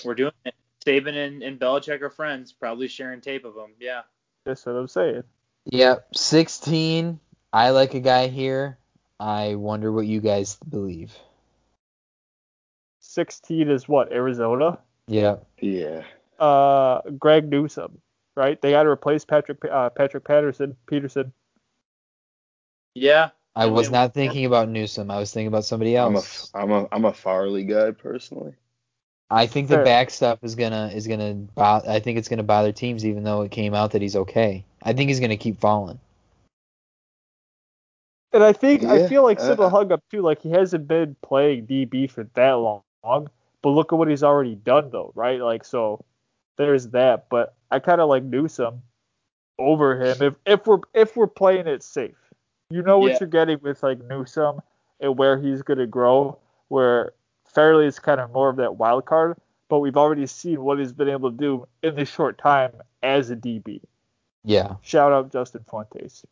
[0.04, 0.54] we're doing it.
[0.84, 3.70] Saban and, and Belichick are friends, probably sharing tape of them.
[3.80, 4.02] Yeah.
[4.44, 5.24] that's what I'm saying.
[5.66, 7.18] Yep, 16.
[7.52, 8.78] I like a guy here.
[9.18, 11.16] I wonder what you guys believe.
[13.00, 14.78] 16 is what Arizona.
[15.06, 15.46] Yep.
[15.60, 16.02] yeah.
[16.38, 18.00] Uh, Greg Newsome,
[18.36, 18.60] right?
[18.60, 21.32] They got to replace Patrick uh, Patrick Patterson Peterson.
[22.94, 23.30] Yeah.
[23.54, 25.12] I was not thinking about Newsome.
[25.12, 26.50] I was thinking about somebody I'm a else.
[26.54, 28.54] I'm a I'm a Farley guy personally.
[29.30, 32.72] I think the back stuff is gonna is gonna bo- I think it's gonna bother
[32.72, 34.64] teams even though it came out that he's okay.
[34.82, 35.98] I think he's gonna keep falling.
[38.32, 40.20] And I think I feel like uh, Sybil hung up too.
[40.20, 44.56] Like he hasn't been playing DB for that long, but look at what he's already
[44.56, 45.40] done though, right?
[45.40, 46.04] Like so,
[46.58, 47.28] there's that.
[47.28, 48.82] But I kind of like Newsome
[49.58, 52.16] over him if if we're if we're playing it safe.
[52.70, 53.18] You know what Yeah.
[53.20, 54.60] you're getting with like Newsome
[55.00, 56.36] and where he's gonna grow.
[56.68, 57.12] Where
[57.54, 59.36] Farley is kind of more of that wild card,
[59.68, 63.30] but we've already seen what he's been able to do in this short time as
[63.30, 63.80] a DB.
[64.44, 64.74] Yeah.
[64.82, 66.24] Shout out Justin Fuentes.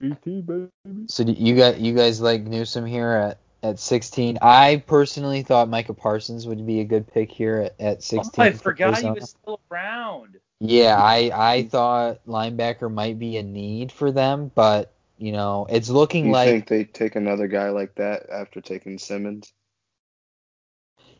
[0.00, 0.68] BT baby.
[1.06, 4.38] So do you got you guys like Newsome here at at 16.
[4.40, 8.30] I personally thought Micah Parsons would be a good pick here at, at 16.
[8.38, 10.38] Oh, I for forgot he was still around.
[10.60, 15.88] Yeah, I I thought linebacker might be a need for them, but you know it's
[15.88, 19.52] looking You like think they take another guy like that after taking Simmons?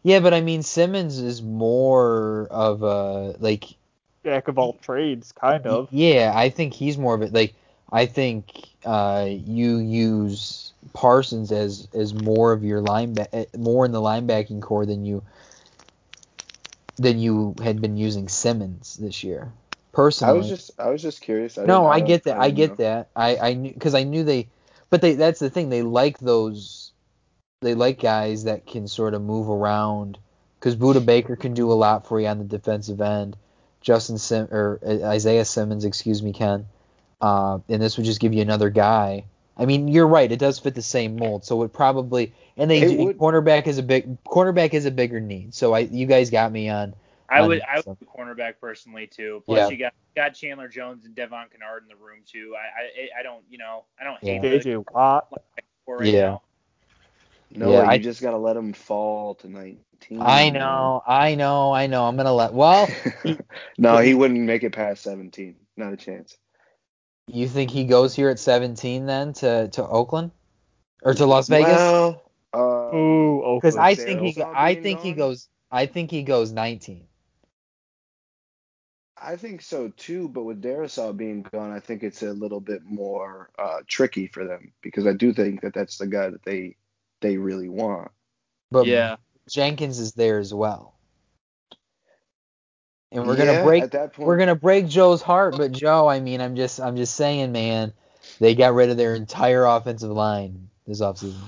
[0.03, 3.65] Yeah, but I mean Simmons is more of a like
[4.25, 5.89] Jack of all trades, kind of.
[5.91, 7.33] Yeah, I think he's more of it.
[7.33, 7.55] Like,
[7.91, 8.53] I think
[8.85, 14.85] uh, you use Parsons as as more of your lineback, more in the linebacking core
[14.85, 15.23] than you
[16.97, 19.53] than you had been using Simmons this year.
[19.93, 21.57] Personally, I was just I was just curious.
[21.59, 22.39] I no, didn't- I get that.
[22.39, 22.77] I didn't get know.
[22.77, 23.09] that.
[23.17, 24.49] I I knew because I knew they,
[24.91, 25.71] but they that's the thing.
[25.71, 26.90] They like those.
[27.63, 30.17] They like guys that can sort of move around.
[30.59, 33.37] Because Budda Baker can do a lot for you on the defensive end.
[33.83, 36.67] Justin Sim or uh, Isaiah Simmons, excuse me, Ken.
[37.21, 39.25] Uh, and this would just give you another guy.
[39.59, 40.33] I mean, you're right.
[40.33, 43.19] It does fit the same mold, so it probably and they It do, would.
[43.19, 45.55] cornerback is a big cornerback is a bigger need.
[45.55, 46.95] So I you guys got me on.
[47.29, 47.97] I on would that, I would so.
[48.01, 49.43] do cornerback personally too.
[49.45, 49.69] Plus Yeah.
[49.69, 52.55] you got got Chandler Jones and Devon Kennard in the room too.
[52.57, 54.49] I I I don't you know I don't hate Yeah.
[54.49, 55.29] the JJ Watt.
[55.85, 56.21] core right Yeah.
[56.23, 56.43] now.
[57.53, 60.21] No, Yeah, you I- just gotta let him fall to 19.
[60.21, 62.05] I know, I know, I know.
[62.05, 62.53] I'm gonna let.
[62.53, 62.89] Well,
[63.79, 65.57] no, he wouldn't make it past 17.
[65.77, 66.37] Not a chance.
[67.27, 70.33] You think he goes here at 17 then to, to Oakland
[71.03, 71.69] or to Las Vegas?
[71.69, 72.23] Well,
[72.53, 76.51] uh, Ooh, Because I think he I being think he goes I think he goes
[76.53, 77.07] 19.
[79.23, 82.83] I think so too, but with Darrisaw being gone, I think it's a little bit
[82.85, 86.77] more uh, tricky for them because I do think that that's the guy that they
[87.21, 88.11] they really want.
[88.71, 89.17] But yeah.
[89.49, 90.95] Jenkins is there as well.
[93.13, 94.27] And we're Yeah, gonna break at that point.
[94.29, 97.93] we're gonna break Joe's heart, but Joe, I mean, I'm just I'm just saying, man,
[98.39, 101.41] they got rid of their entire offensive line this offseason.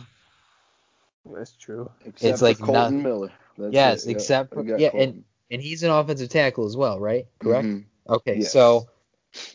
[1.25, 1.89] That's true.
[2.05, 3.33] except it's like for Kolton not- Miller.
[3.57, 4.11] That's Yes, it.
[4.13, 5.25] Except we for- yeah, Kolton.
[5.53, 7.27] And he's an offensive tackle as well, right?
[7.39, 7.67] Correct?
[7.67, 7.85] Mhm.
[8.09, 8.53] Okay, Yes.
[8.53, 8.89] so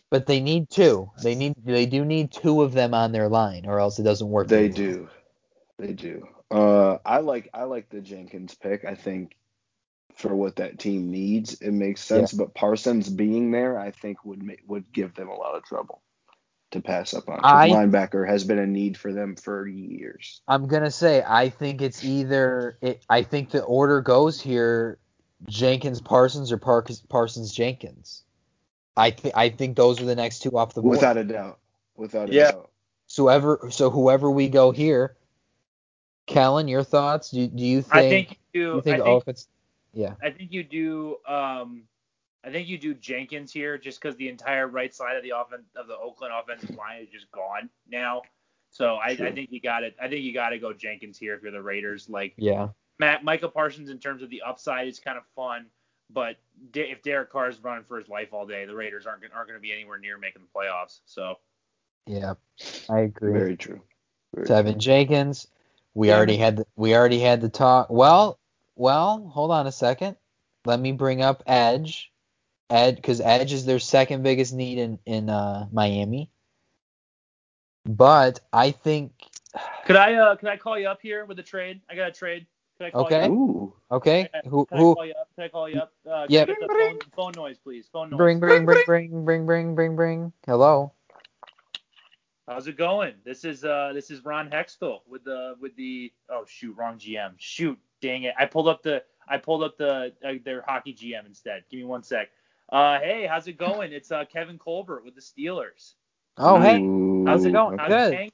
[0.10, 1.12] but they need two.
[1.24, 4.30] They need they do need two of them on their line, or else it doesn't
[4.30, 4.48] work.
[4.48, 4.96] They very well.
[5.00, 5.10] do.
[5.78, 6.28] They do.
[6.50, 8.86] Uh, I like I like the Jenkins pick.
[8.86, 9.36] I think
[10.16, 12.34] for what that team needs, it makes sense.
[12.34, 16.02] But Parsons being there, I think would ma- would give them a lot of trouble
[16.72, 17.40] to pass up on.
[17.40, 20.42] 'cause I- linebacker has been a need for them for years.
[20.48, 24.98] I'm gonna say I think it's either it, I think the order goes here
[25.48, 28.24] Jenkins Parsons or Par- Parsons Jenkins.
[28.96, 30.92] I think I think those are the next two off the board.
[30.96, 31.60] Without a doubt.
[31.96, 32.52] Without a Yeah.
[32.54, 32.72] doubt.
[33.10, 35.16] so whoever so whoever we go here,
[36.28, 37.32] Kellen, your thoughts?
[37.32, 39.48] Do, do you think I think you you think I think offense?
[39.94, 40.14] Yeah.
[40.22, 41.18] I think you do.
[41.28, 41.84] Um,
[42.44, 45.64] I think you do Jenkins here just because the entire right side of the offense
[45.76, 48.22] of the Oakland offensive line is just gone now.
[48.72, 49.96] So I, I think you got it.
[50.02, 52.10] I think you got to go Jenkins here if you're the Raiders.
[52.10, 52.70] Like Yeah.
[53.00, 55.68] Matt Michael Parsons in terms of the upside is kind of fun,
[56.12, 56.38] but
[56.72, 59.34] De- if Derek Carr is running for his life all day, the Raiders aren't gonna,
[59.34, 61.00] aren't going to be anywhere near making the playoffs.
[61.06, 61.36] So
[62.06, 62.36] Yeah.
[62.90, 63.32] I agree.
[63.34, 63.82] Very true.
[64.36, 65.48] Very Teven Jenkins.
[65.98, 66.16] We yeah.
[66.18, 67.88] already had the, we already had the talk.
[67.90, 68.38] Well,
[68.76, 70.16] well, hold on a second.
[70.64, 72.12] Let me bring up Edge.
[72.70, 76.30] Edge because Edge is their second biggest need in in uh, Miami.
[77.84, 79.12] But I think.
[79.88, 81.82] Could I uh could I call you up here with a trade?
[81.90, 82.46] I got a trade.
[82.80, 83.28] Okay.
[83.90, 84.30] Okay.
[84.32, 84.78] Can who, can?
[84.78, 85.30] I call you up?
[85.34, 85.94] Can I call you up?
[86.08, 86.46] Uh, yeah.
[86.46, 87.00] Bring, bring.
[87.00, 87.90] Phone, phone noise, please.
[87.92, 88.18] Phone noise.
[88.20, 90.34] Bring, bring, bring, bring, bring, bring, bring, bring.
[90.46, 90.94] Hello.
[92.48, 93.14] How's it going?
[93.26, 97.34] This is uh this is Ron Hextall with the with the oh shoot wrong GM
[97.38, 101.26] shoot dang it I pulled up the I pulled up the uh, their hockey GM
[101.26, 101.64] instead.
[101.70, 102.30] Give me one sec.
[102.72, 103.92] Uh hey how's it going?
[103.92, 105.96] It's uh Kevin Colbert with the Steelers.
[106.38, 106.80] Oh hey,
[107.30, 107.80] How's it going?
[107.80, 108.14] How's Good.
[108.14, 108.34] it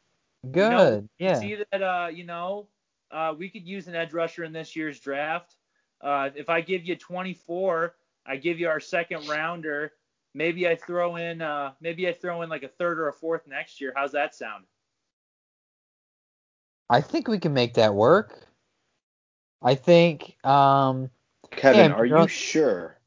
[0.51, 1.09] good.
[1.17, 1.39] You yeah.
[1.39, 2.67] see that uh you know
[3.09, 5.55] uh we could use an edge rusher in this year's draft.
[6.01, 7.95] Uh if I give you 24,
[8.27, 9.93] I give you our second rounder.
[10.33, 13.47] Maybe I throw in uh maybe I throw in like a third or a fourth
[13.47, 13.93] next year.
[13.95, 14.65] How's that sound?
[16.89, 18.47] I think we can make that work.
[19.61, 21.09] I think um
[21.51, 22.97] Kevin, Yeah, are you're- sure?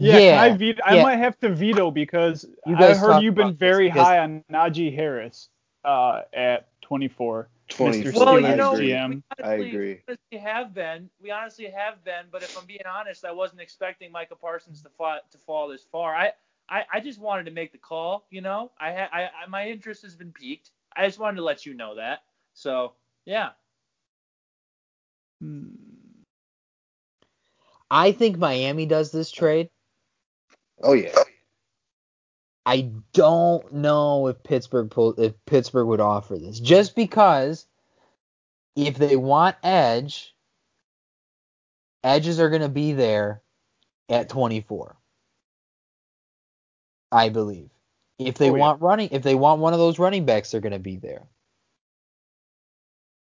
[0.00, 0.80] Yeah, Yeah, I veto?
[0.84, 4.94] I might have to veto because I heard you've been very because- high on Najee
[4.94, 5.48] Harris
[5.88, 7.48] uh, at 24.
[7.68, 8.12] 24.
[8.12, 8.90] Well, Well, you you I know, agree.
[8.90, 9.10] GM.
[9.10, 10.02] we I honestly, agree.
[10.08, 11.10] honestly have been.
[11.20, 14.90] We honestly have been, but if I'm being honest, I wasn't expecting Micah Parsons to
[14.90, 16.14] fall to fall this far.
[16.14, 16.32] I,
[16.68, 18.26] I, I just wanted to make the call.
[18.30, 20.70] You know, I, ha- I, I my interest has been piqued.
[20.96, 22.22] I just wanted to let you know that.
[22.54, 22.92] So
[23.24, 23.50] yeah,
[25.40, 25.74] Hmm.
[27.90, 29.70] I think Miami does this trade.
[30.82, 31.24] Oh yeah.
[32.68, 37.64] I don't know if Pittsburgh pull, if Pittsburgh would offer this just because
[38.76, 40.34] if they want edge,
[42.04, 43.40] edges are going to be there
[44.10, 44.98] at 24.
[47.10, 47.70] I believe.
[48.18, 48.60] If they Oh, yeah.
[48.60, 51.26] want running, if they want one of those running backs, they're going to be there.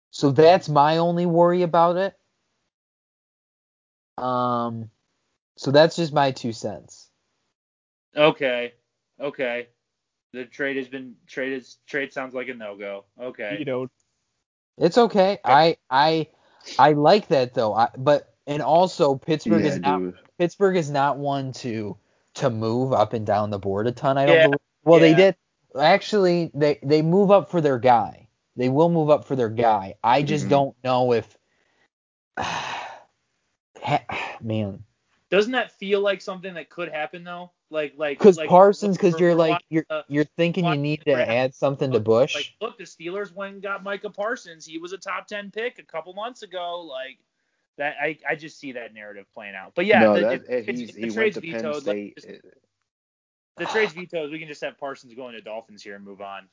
[0.09, 2.18] So that's my only worry about it.
[4.18, 4.89] Um,
[5.57, 7.11] so that's just my two cents.
[8.15, 8.73] Okay.
[9.22, 9.68] Okay.
[10.34, 13.06] The trade has been trade is trade sounds like a no go.
[13.19, 13.60] Okay.
[13.60, 13.88] You know,
[14.77, 15.39] It's okay.
[15.44, 16.27] I I
[16.77, 17.73] I like that though.
[17.73, 20.15] I, but and also Pittsburgh yeah, is not dude.
[20.38, 21.98] Pittsburgh is not one to
[22.35, 24.18] to move up and down the board a ton.
[24.18, 24.60] I don't Yeah, believe.
[24.84, 25.35] Well, they did
[25.80, 26.52] actually.
[26.53, 28.27] They they move up for their guy.
[28.56, 29.95] They will move up for their guy.
[30.03, 30.49] I just Mhm.
[30.49, 31.38] don't know if.
[34.41, 34.84] man,
[35.29, 37.51] Doesn't that feel like something that could happen though?
[37.69, 41.01] Like like because like, Parsons, because you're like you're watching, uh, you're thinking you need
[41.01, 41.29] to draft.
[41.29, 42.35] add something to Bush.
[42.35, 44.65] Like, look, the Steelers went and got Micah Parsons.
[44.65, 46.81] He was a top ten pick a couple months ago.
[46.81, 47.19] Like
[47.77, 49.73] that, I, I just see that narrative playing out.
[49.75, 52.15] But yeah, no, the, that, if, eh, if, if the trade's vetoed, State.
[52.15, 52.27] just-
[53.57, 54.31] the trade's vetoed.
[54.31, 56.47] We can just have Parsons going to Dolphins here and move on.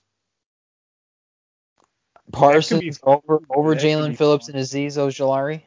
[2.33, 4.57] Parsons over over Jaelan Phillips fun.
[4.57, 5.63] and Azeez Ojulari,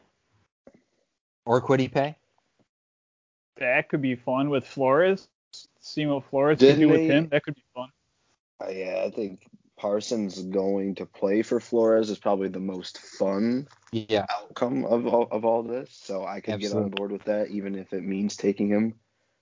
[1.45, 2.17] or Kwity Paye.
[3.59, 5.27] That could be fun with Flores.
[5.79, 7.89] Seeing what Flores Didn't could do with they- him, that could be fun.
[8.63, 9.47] uh, yeah, I think
[9.77, 15.27] Parsons going to play for Flores is probably the most fun Yeah, outcome of all,
[15.31, 15.91] of all this.
[15.91, 18.95] So I could get on board with that, even if it means taking him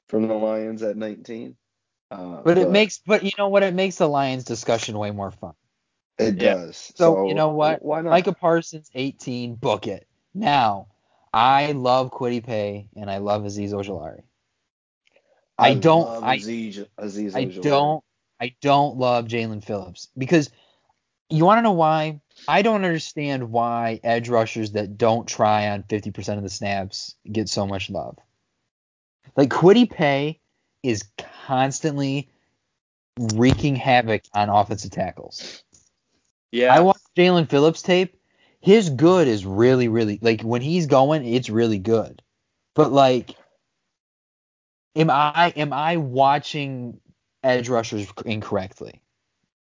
[0.09, 1.55] from the Lions at 19.
[2.11, 3.63] Uh, but it makes but you know what?
[3.63, 5.53] It makes the Lions discussion way more fun.
[6.19, 6.53] it Yeah.
[6.55, 6.91] does.
[6.95, 7.83] So, you know what?
[7.83, 8.11] Why not?
[8.11, 10.07] Micah Parsons, 18, book it.
[10.33, 10.87] Now,
[11.35, 14.21] I love Kwity Paye and I love Azeez Ojulari.
[15.57, 18.03] I don't- love I- Azeez, Azeez I don't
[18.39, 20.49] I don't love Jaelan Phillips because
[21.29, 22.19] you want to know why?
[22.47, 27.47] I don't understand why edge rushers that don't try on 50% of the snaps get
[27.49, 28.17] so much love.
[29.35, 30.39] Like Kwity Paye
[30.83, 31.03] is
[31.45, 32.29] constantly
[33.17, 35.63] wreaking havoc on offensive tackles.
[36.51, 36.73] Yeah.
[36.73, 38.14] I watch Jaelan Phillips tape.
[38.65, 42.23] His good is really, really like when he's going, it's really good.
[42.73, 43.35] But like,
[44.95, 46.99] am I am I watching
[47.43, 49.03] edge rushers incorrectly?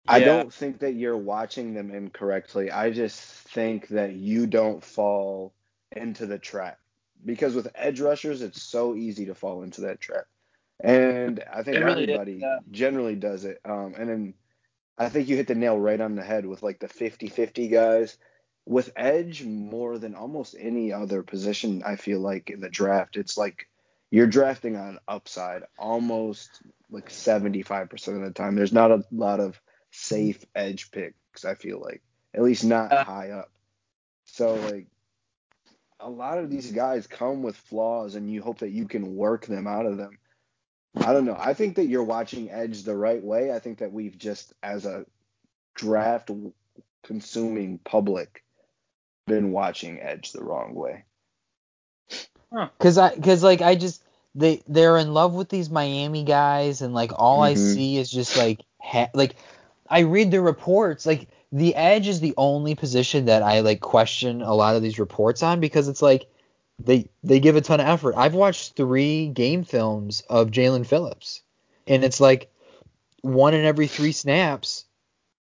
[0.07, 0.25] I Yeah.
[0.27, 2.71] don't think that you're watching them incorrectly.
[2.71, 5.53] I just think that you don't fall
[5.91, 6.79] into the trap.
[7.25, 10.27] Because with edge rushers, it's so easy to fall into that trap.
[10.79, 12.59] And I think It really is, everybody yeah.
[12.71, 13.59] generally does it.
[13.65, 14.33] Um, and then
[14.97, 17.67] I think you hit the nail right on the head with like the 50 50
[17.67, 18.17] guys.
[18.67, 23.37] With edge, more than almost any other position, I feel like in the draft, it's
[23.37, 23.69] like
[24.11, 28.55] you're drafting on upside almost like 75% of the time.
[28.55, 29.59] There's not a lot of
[29.91, 32.01] safe edge picks, I feel like.
[32.33, 33.49] At least not Uh, high up.
[34.25, 34.87] So like
[36.01, 39.45] a lot of these guys come with flaws and you hope that you can work
[39.45, 40.19] them out of them.
[40.95, 41.37] I don't know.
[41.39, 43.53] I think that you're watching edge the right way.
[43.53, 45.05] I think that we've just as a
[45.73, 46.31] draft
[47.03, 48.43] consuming public
[49.27, 51.05] been watching edge the wrong way.
[52.79, 54.03] Cause I, cause like I just
[54.35, 57.57] they they're in love with these Miami guys, and like all I Mhm.
[57.57, 59.35] see is just like ha- like
[59.89, 61.05] I read the reports.
[61.05, 64.99] Like the edge is the only position that I like question a lot of these
[64.99, 66.27] reports on because it's like
[66.79, 68.15] they they give a ton of effort.
[68.17, 71.43] I've watched three game films of Jaelan Phillips,
[71.87, 72.51] and it's like
[73.21, 74.85] one in every three snaps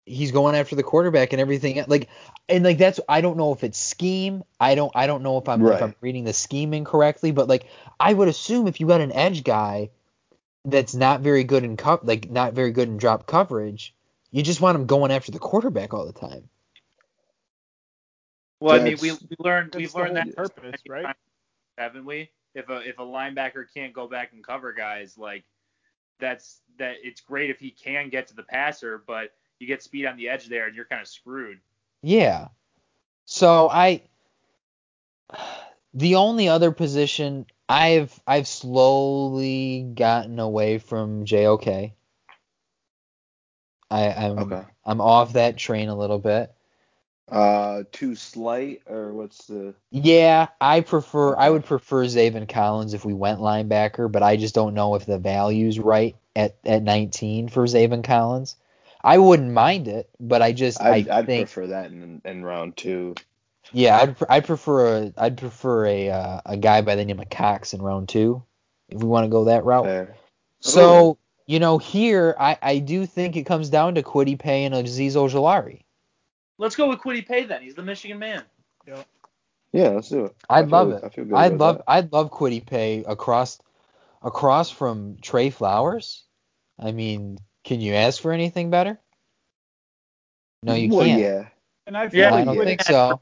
[0.05, 2.09] he's going after the quarterback and everything like
[2.47, 4.43] and like that's I don't know if it's scheme.
[4.59, 5.97] I don't I don't know if I'm if I'm Right.
[6.01, 7.65] reading the scheme incorrectly, but like
[7.99, 9.89] I would assume if you got an edge guy
[10.65, 13.93] that's not very good in co- like not very good in drop coverage,
[14.31, 16.49] you just want him going after the quarterback all the time.
[18.59, 21.09] Well, I mean, we, we learned we've learned that purpose, right?
[21.77, 22.31] haven't we?
[22.53, 25.43] If a if a linebacker can't go back and cover guys, like
[26.19, 30.05] that's that it's great if he can get to the passer, but you get speed
[30.05, 31.59] on the edge there and you're kind of screwed.
[32.01, 32.49] Yeah.
[33.25, 34.03] So I
[35.93, 41.93] the only other position I've I've slowly gotten away from JOK.
[43.89, 44.63] I, I'm Okay.
[44.85, 46.51] I'm off that train a little bit.
[47.27, 49.73] Uh, too slight or what's the?
[49.89, 54.53] Yeah, I prefer I would prefer Zaven Collins if we went linebacker, but I just
[54.53, 58.55] don't know if the value's right at, at 19 for Zaven Collins.
[59.05, 62.43] I wouldn't mind it, but I just I'd, I I'd think prefer that in in
[62.43, 63.15] round two.
[63.71, 67.19] yeah, I'd pr- I'd prefer a I'd prefer a uh, a guy by the name
[67.19, 68.41] of Cox in round 2
[68.89, 69.85] if we want to go that route.
[69.85, 70.15] Fair.
[70.59, 74.73] So, you know, here I I do think it comes down to Kwity Paye and
[74.73, 75.81] Azeez Ojulari.
[76.57, 77.61] Let's go with Kwity Paye then.
[77.61, 78.43] He's the Michigan man.
[79.71, 80.35] Yeah, let's do it.
[80.49, 81.03] I I'd love feel- it.
[81.03, 81.83] I feel good I'd love that.
[81.87, 83.59] I'd love Kwity Paye across
[84.23, 86.23] across from Trey Flowers.
[86.79, 88.97] I mean, can you ask for anything better?
[90.63, 91.19] No, you well, can't.
[91.21, 91.47] yeah.
[91.87, 92.63] And I feel Yeah, I like don't yeah.
[92.63, 93.21] think so.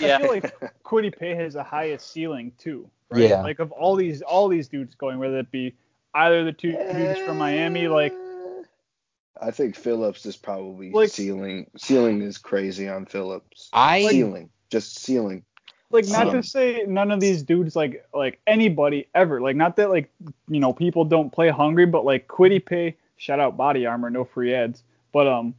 [0.00, 0.18] Yeah.
[0.18, 2.88] I feel like Kwity Paye has the highest ceiling too.
[3.10, 3.28] Right?
[3.28, 3.42] Yeah.
[3.42, 5.74] Like of all these all these dudes going, whether it be
[6.14, 8.14] either the two dudes from Miami, like
[9.40, 11.68] I think Phillips is probably Like- ceiling.
[11.76, 13.68] Ceiling is crazy on Phillips.
[13.72, 15.44] I ceiling, just ceiling.
[15.90, 19.40] like not Um, to say none of these dudes like like anybody ever.
[19.40, 20.08] Like not that like
[20.48, 24.24] you know people don't play hungry, but like Kwity Paye, shout out body armor, no
[24.24, 24.82] free ads.
[25.12, 25.54] But um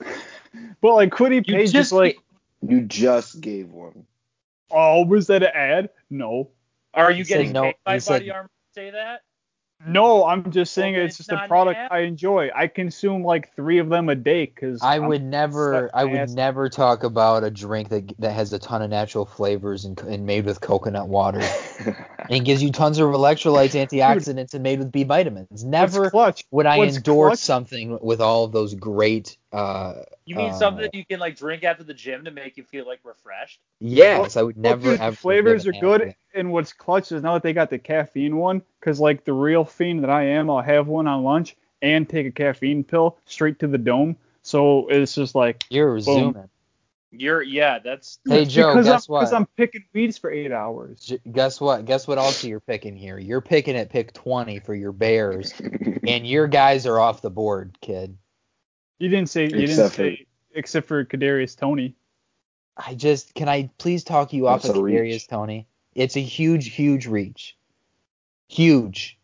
[0.80, 2.18] but like Kwity You Paye just, just like
[2.66, 4.06] You just gave one.
[4.70, 5.90] oh was that an ad?
[6.10, 6.48] No.
[6.94, 9.22] Are you He said getting no- paid by he said- Body Armor to say that?
[9.86, 11.88] No, I'm just saying then it's it's just a product ad?
[11.92, 12.48] I enjoy.
[12.56, 16.32] I consume like three of them a day because I would never I would ass-
[16.32, 20.24] never talk about a drink that that has a ton of natural flavors and, and
[20.24, 21.42] made with coconut water
[22.30, 25.64] and gives you tons of electrolytes, antioxidants, and made with B vitamins.
[25.64, 26.44] Never clutch.
[26.50, 29.36] would I What's endorse clutch- something with all of those great.
[29.52, 32.56] Uh, You mean Uh, something that you can like drink after the gym to make
[32.56, 33.60] you feel like refreshed?
[33.80, 36.14] yes, I would Well, never dude, the flavors are an good, ad.
[36.34, 39.64] and what's clutch is now that they got the caffeine one, because like the real
[39.64, 43.58] fiend that I am, I'll have one on lunch and take a caffeine pill straight
[43.60, 44.16] to the dome.
[44.42, 46.48] So it's just like, You're zooming.
[47.18, 49.20] You're yeah, that's Hey Joe, because guess I'm, what?
[49.20, 51.00] Because I'm picking weeds for eight hours.
[51.00, 51.84] J- Guess what?
[51.84, 53.18] Guess what also you're picking here?
[53.18, 55.52] You're picking at pick 20 for your Bears,
[56.06, 58.16] and your guys are off the board, kid.
[58.98, 61.94] You didn't say you didn't Except for- say except for Kadarius Toney.
[62.76, 65.28] I just can I please talk you off That's of a reach.
[65.28, 65.66] Toney?
[65.94, 67.56] It's a huge, huge reach.
[68.48, 69.18] Huge.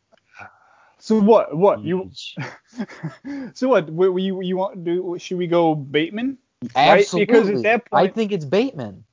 [0.98, 1.56] So what?
[1.56, 2.10] What you?
[3.54, 3.90] So what?
[3.90, 5.16] What you you want to do?
[5.18, 6.38] Should we go Bateman?
[6.74, 7.00] Right?
[7.00, 7.26] Absolutely.
[7.26, 9.04] Because at that I think it's Bateman.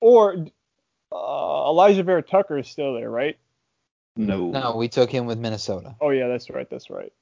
[0.00, 0.46] Or
[1.12, 3.38] uh, Alijah Vera-Tucker is still there, right?
[4.16, 4.50] no.
[4.50, 5.94] No, we took him with Minnesota.
[6.00, 6.68] Oh yeah, that's right.
[6.68, 7.12] That's right.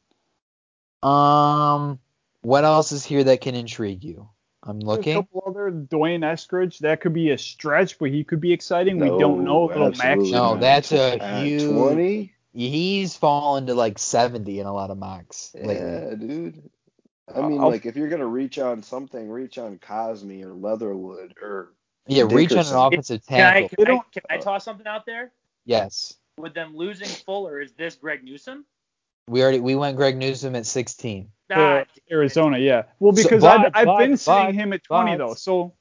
[1.02, 2.00] Um,
[2.42, 4.28] what else is here that can intrigue you?
[4.62, 5.16] I'm There's looking.
[5.16, 6.78] A couple other D'Wayne Eskridge.
[6.80, 8.98] That could be a stretch, but he could be exciting.
[8.98, 9.66] we don't know.
[9.66, 10.00] Little Max.
[10.00, 12.34] absolutely No, that's a At huge- 20?
[12.54, 15.76] He's fallen to like 70 in a lot of mocks lately.
[15.76, 16.70] Yeah, dude.
[17.34, 21.34] I mean, I'll- like, if you're gonna reach on something, reach on Cosmi or Leatherwood
[21.42, 21.74] or
[22.06, 22.76] Yeah, reach on an Dickerson.
[22.78, 23.68] offensive Can I, tackle.
[23.76, 25.32] can, I, don't- can I toss something out there?
[25.64, 26.14] Yes.
[26.38, 28.64] With them losing Fuller, is this Greg Newsome?
[29.28, 31.30] We already we went Greg Newsome at 16.
[31.50, 32.84] to Ah, Arizona, yeah.
[32.98, 35.34] Well, So- because but- I've, I've but- been seeing but- him at 20 but- though.
[35.34, 35.74] So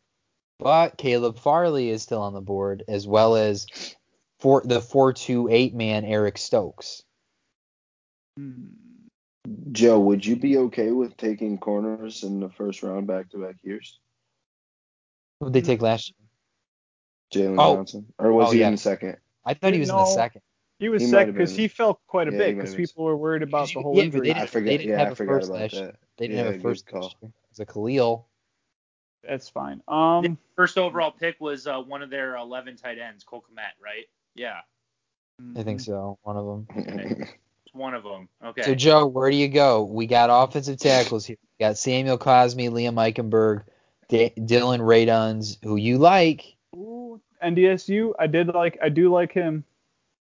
[0.59, 3.67] But Caleb Farley is still on the board, as well as
[4.39, 7.03] for the four two eight man Eric Stokes.
[8.37, 8.65] hmm,
[9.71, 13.55] Joe, would you be okay with taking corners in the first round back to back
[13.63, 13.99] years?
[15.39, 16.13] Who did they take last
[17.31, 17.45] year?
[17.49, 17.75] Jalen Oh.
[17.75, 18.67] Johnson, or was Oh, he yeah.
[18.67, 19.17] in the second?
[19.45, 20.41] I thought he was in the second.
[20.79, 23.15] he was He might sick because he fell quite a Yeah, bit because people were
[23.17, 24.21] worried about the whole Yeah, injury.
[24.21, 25.79] they didn't, I forget- they didn't yeah, have I a forgot first about last that.
[25.81, 25.97] year.
[26.17, 27.01] They didn't Yeah, have a first call.
[27.03, 27.29] last year.
[27.29, 28.27] It was a Khalil.
[29.23, 29.81] That's fine.
[29.87, 34.05] Um, First overall pick was uh, one of their 11 tight ends, Cole Kmet, right?
[34.35, 34.61] Yeah,
[35.55, 36.17] I think so.
[36.23, 37.27] One of them.
[37.77, 38.27] it's one of them.
[38.43, 38.63] Okay.
[38.63, 39.83] So Joe, where do you go?
[39.83, 41.37] We got offensive tackles here.
[41.59, 43.63] We got Samuel Cosmi, Liam Eichenberg,
[44.09, 46.55] D- Dillon Radunz, who you like.
[46.75, 49.63] Ooh, NDSU, I did like, I do like him.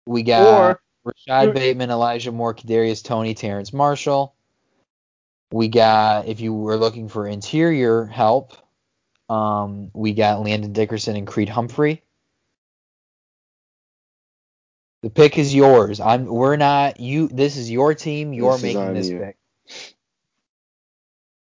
[0.05, 4.33] We got Or Rashod you- Bateman, Elijah Moore, Kadarius Toney, Terrence Marshall.
[5.51, 8.53] We got, if you were looking for interior help,
[9.29, 12.03] um, we got Landon Dickerson and Creed Humphrey.
[15.03, 15.99] The pick is yours.
[15.99, 16.25] I'm.
[16.25, 16.99] We're not.
[16.99, 17.27] You.
[17.27, 18.33] This is your team.
[18.33, 19.19] You're This is making on this you.
[19.19, 19.37] pick.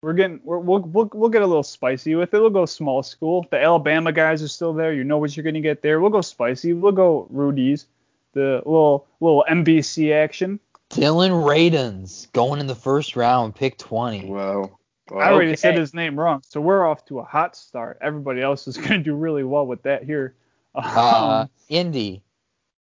[0.01, 2.39] we're getting, we're, we'll, we'll, we'll get a little spicy with it.
[2.39, 3.45] We'll go small school.
[3.51, 4.91] The Alabama guys are still there.
[4.93, 6.01] You know what you're gonna get there.
[6.01, 6.73] We'll go spicy.
[6.73, 7.85] We'll go Rudy's.
[8.33, 10.59] The little, little MBC action.
[10.89, 14.25] Dylan Radens going in the first round, pick 20.
[14.25, 14.77] wow.
[15.11, 15.55] I already Okay.
[15.57, 17.99] said his name wrong, so we're off to a hot start.
[18.01, 20.33] Everybody else is gonna do really well with that here.
[20.73, 22.23] Uh, Um, Indy.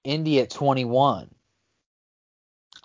[0.06, 1.28] Indy at 21.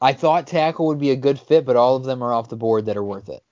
[0.02, 2.56] I thought tackle would be a good fit, but all of them are off the
[2.56, 3.44] board that are worth it.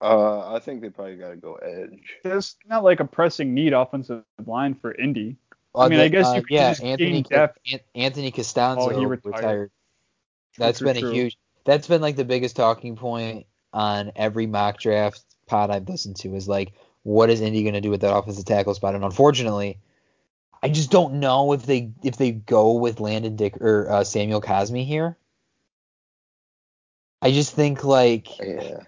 [0.00, 2.16] Uh, I think they probably got to go edge.
[2.24, 5.36] there's not like a pressing need offensive line for Indy.
[5.74, 7.58] Uh, mean, I guess you uh, could yeah, just Anthony gain depth.
[7.70, 9.34] An- Anthony Castonzo Oh, he retired.
[9.36, 9.70] retired.
[10.54, 11.38] True, That's true, been a huge.
[11.66, 16.34] That's been like the biggest talking point on every mock draft pod I've listened to
[16.34, 18.94] is like, what is Indy going to do with that offensive tackle spot?
[18.94, 19.78] And unfortunately,
[20.62, 24.42] I just don't know if they if they go with Landon Dick or uh, Samuel
[24.42, 25.16] Cosmi here.
[27.22, 28.82] I just think like Yeah.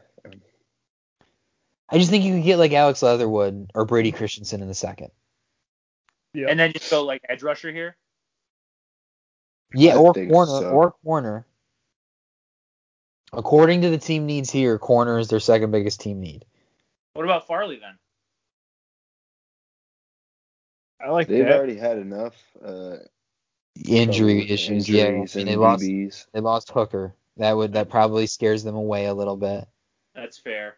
[1.88, 5.10] I just think you could get like Alex Leatherwood or Brady Christensen in the second.
[6.32, 6.46] Yeah.
[6.48, 7.96] And then just go like edge rusher here.
[9.74, 10.70] Yeah, I or corner, so.
[10.70, 11.46] or corner.
[13.32, 16.44] According to the team needs here, corner is their second biggest team need.
[17.14, 17.98] What about Farley then?
[21.04, 21.56] I like They've that.
[21.56, 22.34] already had enough
[22.64, 22.96] uh,
[23.88, 25.40] Injury trouble issues, injuries yeah.
[25.40, 26.26] and And they lost, DBs.
[26.32, 27.14] they lost Hooker.
[27.38, 29.66] That would that probably scares them away a little bit.
[30.14, 30.76] That's fair.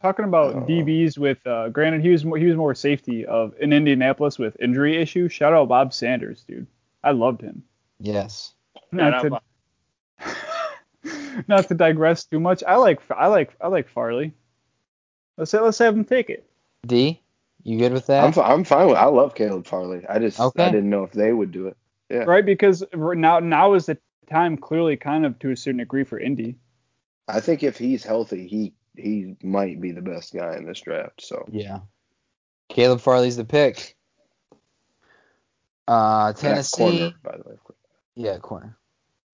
[0.00, 0.60] Talking about Oh.
[0.62, 4.56] DBs with, uh, granted, he was more, he was more safety of in Indianapolis with
[4.60, 5.30] injury issues.
[5.32, 6.66] Shout out Bob Sanders, dude.
[7.04, 7.62] I loved him.
[7.98, 8.54] Yes.
[8.92, 9.40] Not to,
[11.48, 12.64] not to digress too much.
[12.66, 14.32] I like I like I like Farley.
[15.36, 16.48] Let's let's have him take it.
[16.86, 17.20] D,
[17.62, 18.24] you good with that?
[18.36, 18.96] I'm, I'm fine with.
[18.96, 20.04] I love Caleb Farley.
[20.08, 20.64] I just Okay.
[20.64, 21.76] I didn't know if they would do it.
[22.08, 22.24] Yeah.
[22.24, 22.44] right?
[22.44, 26.56] Because now now is the time clearly kind of to a certain degree for Indy.
[27.28, 31.22] I think if he's healthy, he he might be the best guy in this draft.
[31.22, 31.80] So yeah.
[32.68, 33.96] Caleb Farley's the pick.
[35.88, 36.76] Uh, That Tennessee.
[36.82, 37.56] corner, by the way.
[38.14, 38.76] Yeah, corner.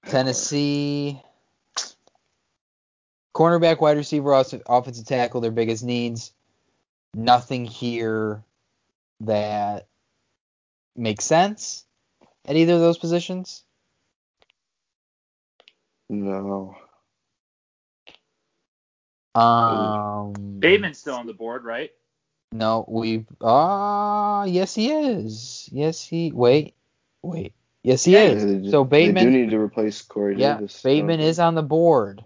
[0.06, 1.20] Tennessee.
[3.34, 6.32] Cornerback, wide receiver, off- offensive tackle, their biggest needs.
[7.16, 8.44] Nothing here
[9.20, 9.88] that
[10.94, 11.84] makes sense
[12.44, 13.64] at either of those positions.
[16.10, 16.76] No.
[19.34, 21.90] Um, Bateman's still on the board, right?
[22.52, 23.24] No, we.
[23.40, 25.68] Ah, yes, he is.
[25.72, 26.32] Yes, he.
[26.32, 26.74] Wait,
[27.22, 27.54] wait.
[27.82, 28.62] Yes, he Yeah, is.
[28.62, 29.24] They So Bateman.
[29.24, 30.82] They do need to replace Corey Yeah, Davis.
[30.82, 32.24] Bateman don't is on the board.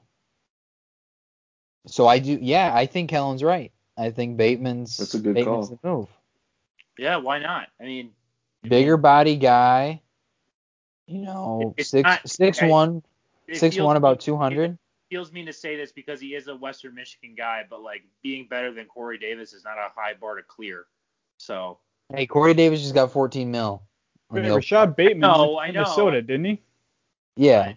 [1.86, 3.72] So I do, yeah, I think Helen's right.
[4.00, 5.78] I think Bateman's That's a good Bateman's call.
[5.82, 6.08] the move.
[6.98, 7.68] Yeah, why not?
[7.78, 8.12] I mean,
[8.62, 10.02] Bigger body guy,
[11.06, 12.68] you know, It's six not- six okay.
[12.68, 13.02] one,
[13.46, 14.78] it six feels one, about two hundred.
[15.10, 18.46] Feels mean to say this because he is a Western Michigan guy, but like being
[18.48, 20.86] better than Corey Davis is not a high bar to clear.
[21.38, 21.78] So
[22.14, 23.82] Hey, Corey Davis just got fourteen mil.
[24.30, 25.80] on Wait, Rashod Bateman No, went I know.
[25.80, 26.62] Minnesota, didn't he?
[27.36, 27.74] Yeah,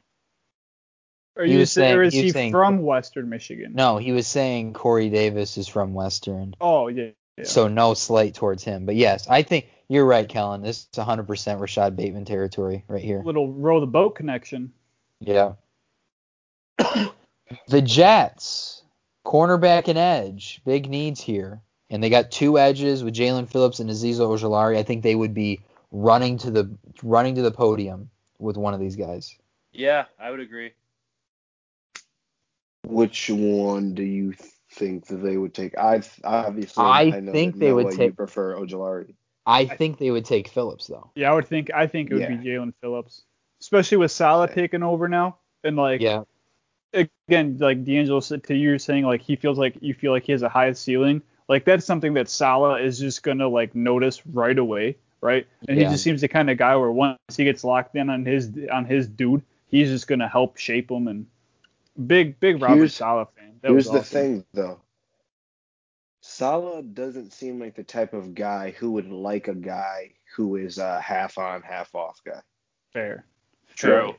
[1.36, 3.72] Or, He you was saying- or is he he saying- from Western Michigan?
[3.74, 6.54] no, he was saying Corey Davis is from Western.
[6.62, 7.10] Oh yeah.
[7.38, 7.44] yeah.
[7.46, 8.86] So no slight towards him.
[8.86, 10.62] But yes, I think you're right, Kellen.
[10.62, 13.22] This is 100% Rashod Bateman territory right here.
[13.26, 14.74] little row the boat connection.
[15.20, 15.54] Yeah.
[17.68, 18.84] the Jets,
[19.26, 21.62] cornerback and edge, big needs here.
[21.90, 24.78] And they got two edges with Jaelan Phillips and Azeez Ojulari.
[24.78, 25.62] I think they would be
[25.92, 29.36] running to the running to the podium with one of these guys.
[29.72, 30.72] yeah, I would agree.
[32.86, 34.34] Which one do you
[34.72, 35.78] think that they would take?
[35.78, 39.14] I obviously I know think that they would Noah, You take- prefer Ojulari.
[39.46, 41.10] I think they would take Phillips though.
[41.16, 43.24] Yeah, I would think I think it would be Jaelan Phillips,
[43.62, 44.56] especially with Saleh Yeah.
[44.56, 45.38] taking over now.
[45.64, 46.24] And like Yeah.
[46.94, 50.32] again, like D'Angelo said to you saying like he feels like you feel like he
[50.32, 51.22] has a high ceiling.
[51.50, 55.46] Like that's something that Saleh is just gonna like notice right away, right?
[55.68, 55.86] And Yeah.
[55.88, 58.50] he just seems the kind of guy where once he gets locked in on his
[58.72, 61.26] on his dude, he's just gonna help shape him and
[62.08, 63.60] big big Robert Here's- Saleh fan.
[63.62, 64.14] That Here's was the awesome.
[64.22, 64.80] thing, though.
[66.22, 70.78] Saleh doesn't seem like the type of guy who would like a guy who is
[70.78, 72.42] a half on, half off guy.
[72.94, 73.26] Fair.
[73.76, 74.16] True.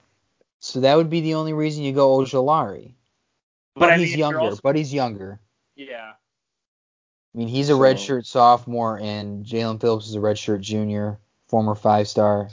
[0.60, 2.94] So that would be the only reason you go Ojulari.
[3.74, 4.40] But, But I he's mean, if younger.
[4.40, 5.40] also- But he's younger.
[5.76, 6.12] Yeah.
[7.34, 11.18] I mean, he's a So- redshirt sophomore, and Jaelan Phillips is a redshirt junior,
[11.48, 12.48] former five star.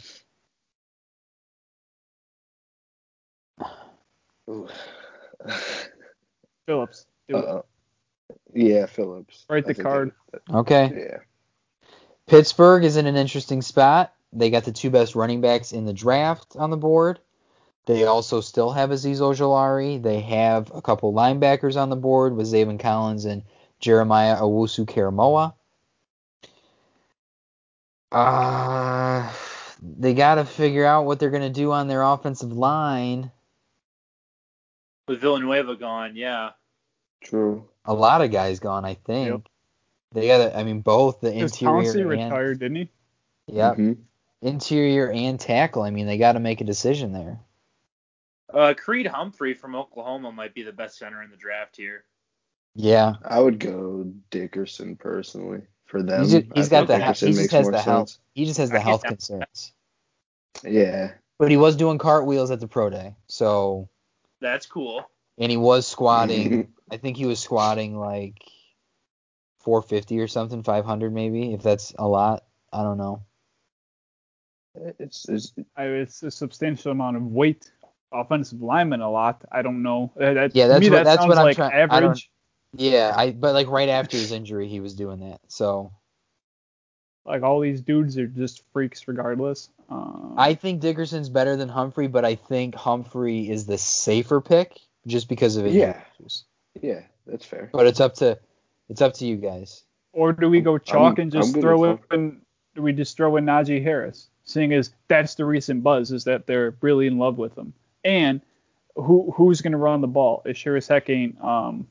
[5.48, 5.52] Ooh.
[6.66, 7.06] Phillips.
[7.28, 7.46] Do it.
[7.46, 7.62] Uh,
[8.54, 9.46] yeah, Phillips.
[9.50, 10.12] Write the card.
[10.32, 10.92] that- Okay.
[10.96, 11.18] yeah.
[12.28, 14.14] Pittsburgh is in an interesting spot.
[14.32, 17.20] They got the two best running backs in the draft on the board.
[17.88, 20.02] They also still have Azeez Ojulari.
[20.02, 23.42] They have a couple linebackers on the board with Zaven Collins and
[23.80, 25.54] Jeremiah Owusu Koramoah.
[28.12, 29.32] Uh,
[29.82, 33.32] they got to figure out what they're going to do on their offensive line.
[35.08, 36.52] With Villanueva gone, yeah.
[37.24, 37.68] True.
[37.86, 39.30] A lot of guys gone, I think.
[39.30, 39.42] Yep.
[40.14, 42.90] They got to, I mean, both the interior Pouncey and retired, didn't he?
[43.48, 43.78] Yep.
[43.78, 43.98] Mhm.
[44.42, 45.84] interior and tackle.
[45.84, 47.40] I mean, they got to make a decision there.
[48.54, 52.04] Uh, Creed Humphrey from Oklahoma might be the best center in the draft here.
[52.76, 56.24] Yeah, I would go Dickerson personally for them.
[56.24, 58.58] he's, just, he's got think the he just makes has more the health he just
[58.58, 59.08] has the get health that.
[59.10, 59.74] concerns.
[60.64, 61.14] Yeah.
[61.38, 63.90] But he was doing cartwheels at the pro day, so
[64.42, 65.10] That's cool.
[65.38, 66.74] and he was squatting.
[66.92, 68.44] I think he was squatting like
[69.62, 72.44] 450 or something, 500 maybe, if that's a lot.
[72.74, 73.24] I don't know.
[75.00, 77.72] It's, it's I, it's a substantial amount of weight.
[78.14, 79.44] Offensive lineman a lot.
[79.52, 80.12] I don't know.
[80.18, 82.30] That, that- Yeah, that's me, what- that that's sounds what I'm like trying- I average.
[82.74, 85.42] Yeah, I but like right after his injury, he was doing that.
[85.50, 85.92] So
[87.26, 89.70] Like all these dudes are just freaks regardless.
[89.90, 94.80] Um, I think Dickerson's better than Humphrey, but I think Humphrey is the safer pick
[95.06, 96.02] just because of injury Yeah.
[96.20, 96.44] issues.
[96.82, 97.70] Yeah, that's fair.
[97.72, 98.40] But it's up to
[98.90, 99.84] it's up to you guys.
[100.14, 102.42] or do we go chalk I'm- and just throw with in?
[102.76, 104.28] Do we just throw in Najee Harris?
[104.44, 107.74] Seeing as that's the recent buzz is that they're really in love with him.
[108.04, 108.42] And
[108.96, 110.42] who who's going to run the ball?
[110.46, 111.88] It sure as heck ain't um,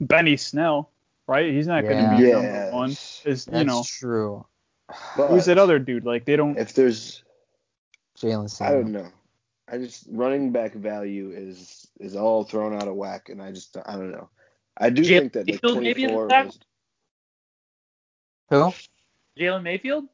[0.00, 0.90] Benny Snell,
[1.26, 1.52] right?
[1.52, 2.16] He's not going to Yeah.
[2.16, 2.32] be Yeah.
[2.40, 2.90] number one.
[2.90, 4.46] Is That's you know true.
[5.16, 6.04] But who's that other dude?
[6.04, 6.58] Like they don't.
[6.58, 7.22] If there's,
[8.18, 9.08] Jalen I don't know.
[9.68, 13.76] I just running back value is is all thrown out of whack, and I just
[13.86, 14.28] I don't know.
[14.76, 16.58] I do Jalen think that like Mayfield the 24 was,
[18.50, 18.72] Who?
[19.38, 20.08] Jalen Mayfield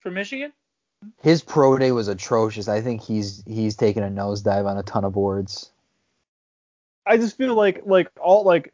[0.00, 0.52] from Michigan.
[1.22, 2.66] His pro day was atrocious.
[2.66, 5.70] I think he's he's taken a nosedive on a ton of boards.
[7.06, 8.72] I just feel like like all like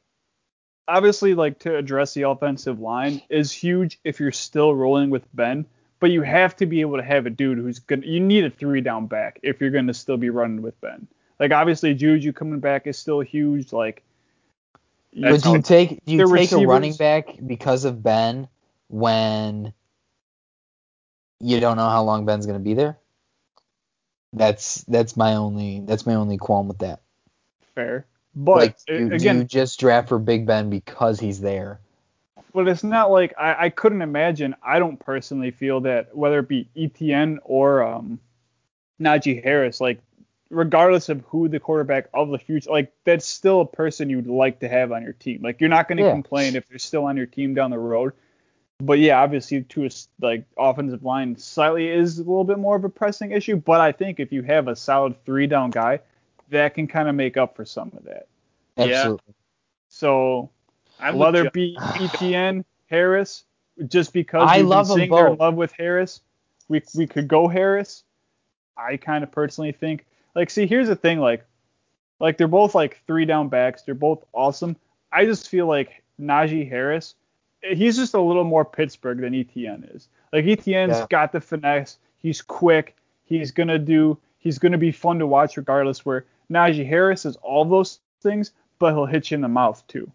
[0.89, 5.67] obviously like to address the offensive line is huge if you're still rolling with Ben,
[6.01, 8.51] but you have to be able to have a dude who's gonna you need a
[8.51, 11.07] three down back if you're gonna still be running with Ben.
[11.39, 13.73] Like obviously Juju coming back is still huge.
[13.73, 14.03] Like
[15.13, 18.49] But do you take do you take a running back because of Ben
[18.89, 19.73] when
[21.41, 22.99] you don't know how long Ben's gonna be there?
[24.33, 27.01] That's that's my only that's my only qualm with that.
[27.75, 28.07] fair,
[28.37, 31.81] but like, do again, you just draft for Big Ben because he's there?
[32.53, 34.55] but it's not like I, I couldn't imagine.
[34.63, 38.21] I don't personally feel that whether it be ETN or um,
[39.01, 40.01] Najee Harris, like
[40.51, 44.61] regardless of who the quarterback of the future, like that's still a person you'd like
[44.61, 45.43] to have on your team.
[45.43, 46.13] Like you're not going to Yeah.
[46.13, 48.13] complain if they're still on your team down the road.
[48.81, 49.91] But yeah, obviously to a
[50.21, 53.57] like offensive line slightly is a little bit more of a pressing issue.
[53.57, 56.01] But I think if you have a solid three down guy,
[56.51, 58.27] that can kind of make up for some of that.
[58.77, 59.17] Yeah.
[59.89, 60.51] So
[61.01, 63.45] I'm whether it be ETN, Harris,
[63.87, 66.21] just because I we've love been 'em saying they're in love with Harris,
[66.69, 68.05] we we could go Harris.
[68.77, 71.45] I kind of personally think like see here's the thing like
[72.21, 74.77] like they're both like three down backs, they're both awesome.
[75.13, 77.15] I just feel like Najee Harris,
[77.63, 80.09] he's just a little more Pittsburgh than ETN is.
[80.33, 81.07] Like ETN's Yeah.
[81.11, 86.05] got the finesse, he's quick, he's gonna do he's gonna be fun to watch regardless.
[86.05, 90.11] Where Najee Harris is all those things, but he'll hit you in the mouth too.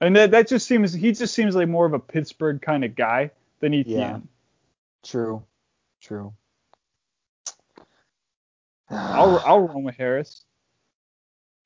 [0.00, 2.94] And that, that just seems he just seems like more of a Pittsburgh kind of
[2.94, 3.30] guy
[3.60, 3.86] than ETN.
[3.86, 4.18] Yeah.
[5.04, 5.42] True.
[6.02, 6.34] True.
[8.90, 10.44] I'll I'll run with Harris.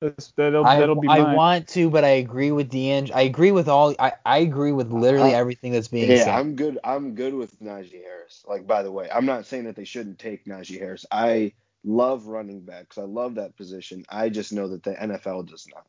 [0.01, 1.35] That's, that'll I, that'll be I mine.
[1.35, 3.11] want to, but I agree with D'Ang.
[3.13, 3.93] I agree with all.
[3.99, 6.25] I, I agree with literally Uh, everything that's being yeah, said.
[6.27, 6.79] Yeah, I'm good.
[6.83, 8.43] I'm good with Najee Harris.
[8.47, 11.05] Like by the way, I'm not saying that they shouldn't take Najee Harris.
[11.11, 12.97] I love running backs.
[12.97, 14.03] I love that position.
[14.09, 15.85] I just know that the NFL does not.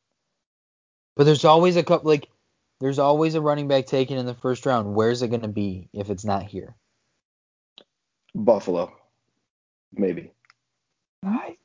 [1.17, 2.29] But there's always a couple like
[2.81, 4.95] there's always a running back taken in the first round.
[4.95, 6.75] Where's it going to be if it's not here?
[8.35, 8.93] Buffalo,
[9.93, 10.33] maybe.
[11.25, 11.57] I,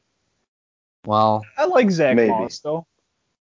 [1.05, 2.29] Well, I like Zach Maybe.
[2.29, 2.85] Moss though.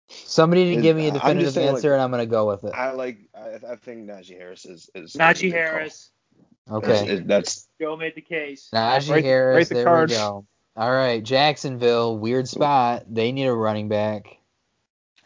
[0.09, 2.27] somebody didn't give me a I'm just definitive saying, like, answer, and I'm going to
[2.31, 2.73] go with it.
[2.75, 3.19] I like.
[3.35, 5.61] I, I think Najee Harris is is is Najee good call.
[5.61, 6.11] Harris.
[6.71, 8.69] Okay, Is- is- that's Joe made the case.
[8.73, 9.57] Najee Write- Harris.
[9.57, 10.11] write the there card.
[10.11, 10.47] we go.
[10.81, 13.05] All right, Jacksonville, weird spot.
[13.07, 14.39] They need a running back.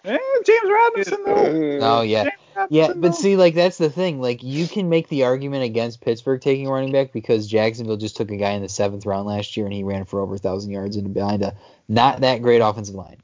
[0.05, 1.78] Eh, James Robinson though.
[1.81, 2.89] Oh yeah, James yeah.
[2.89, 3.10] But though.
[3.12, 4.20] see, like that's the thing.
[4.20, 8.16] Like you can make the argument against Pittsburgh taking a running back because Jacksonville just
[8.16, 10.39] took a guy in the seventh round last year and he ran for over a
[10.39, 11.55] thousand yards and behind a
[11.86, 13.18] not that great offensive line.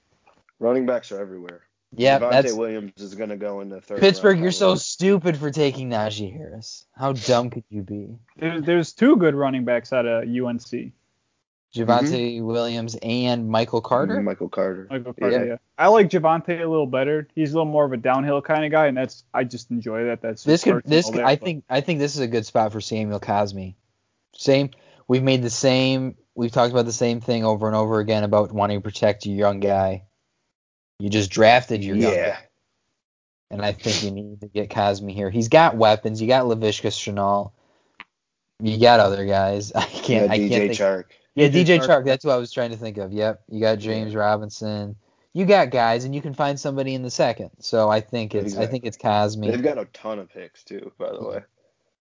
[0.60, 1.62] running backs are everywhere.
[1.96, 3.98] Yeah, Devontae that's Williams is going to go in the third.
[3.98, 4.34] Pittsburgh.
[4.34, 6.86] round You're so stupid for taking Najee Harris.
[6.92, 8.20] How dumb could you be?
[8.36, 10.92] There, there's two good running backs out of UNC.
[11.74, 11.90] Mm-hmm.
[11.90, 14.20] Javonte Williams and Michael Carter.
[14.20, 14.88] Michael Carter.
[14.90, 15.44] Michael Carter, Yeah.
[15.52, 15.56] yeah.
[15.78, 17.28] I like Javonte a little better.
[17.34, 20.04] He's a little more of a downhill kind of guy, and that's I just enjoy
[20.06, 20.20] that.
[20.20, 22.44] That's This could this personal could, I but- think I think this is a good
[22.44, 23.74] spot for Samuel Cosmi.
[24.36, 24.70] Same.
[25.06, 26.16] We've made the same.
[26.34, 29.36] We've talked about the same thing over and over again about wanting to protect your
[29.36, 30.04] young guy.
[30.98, 32.30] You just drafted your young Yeah.
[32.30, 32.38] guy,
[33.52, 35.30] and I think you need to get Cosmi here.
[35.30, 36.20] He's got weapons.
[36.20, 37.52] You got Laviska Shenault.
[38.62, 39.72] You got other guys.
[39.74, 40.26] I can't.
[40.26, 40.72] Yeah, I DJ can't think.
[40.74, 41.04] Chark.
[41.34, 41.86] Yeah, DJ DJ Chark.
[41.86, 42.04] Chark.
[42.04, 43.12] That's what I was trying to think of.
[43.12, 43.42] Yep.
[43.48, 44.96] You got James Robinson.
[45.32, 47.50] You got guys, and you can find somebody in the second.
[47.60, 49.50] So I think it's I think it's Cosmi.
[49.50, 51.40] They've got a ton of picks too, by the way.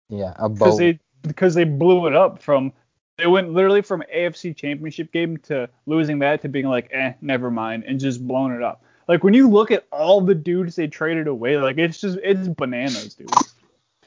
[0.10, 0.78] yeah, a because boat.
[0.80, 2.72] they because they blew it up from
[3.18, 7.52] they went literally from AFC Championship game to losing that to being like eh never
[7.52, 8.84] mind and just blowing it up.
[9.10, 12.48] Like when you look at all the dudes they traded away, like it's just it's
[12.48, 13.30] bananas, dude.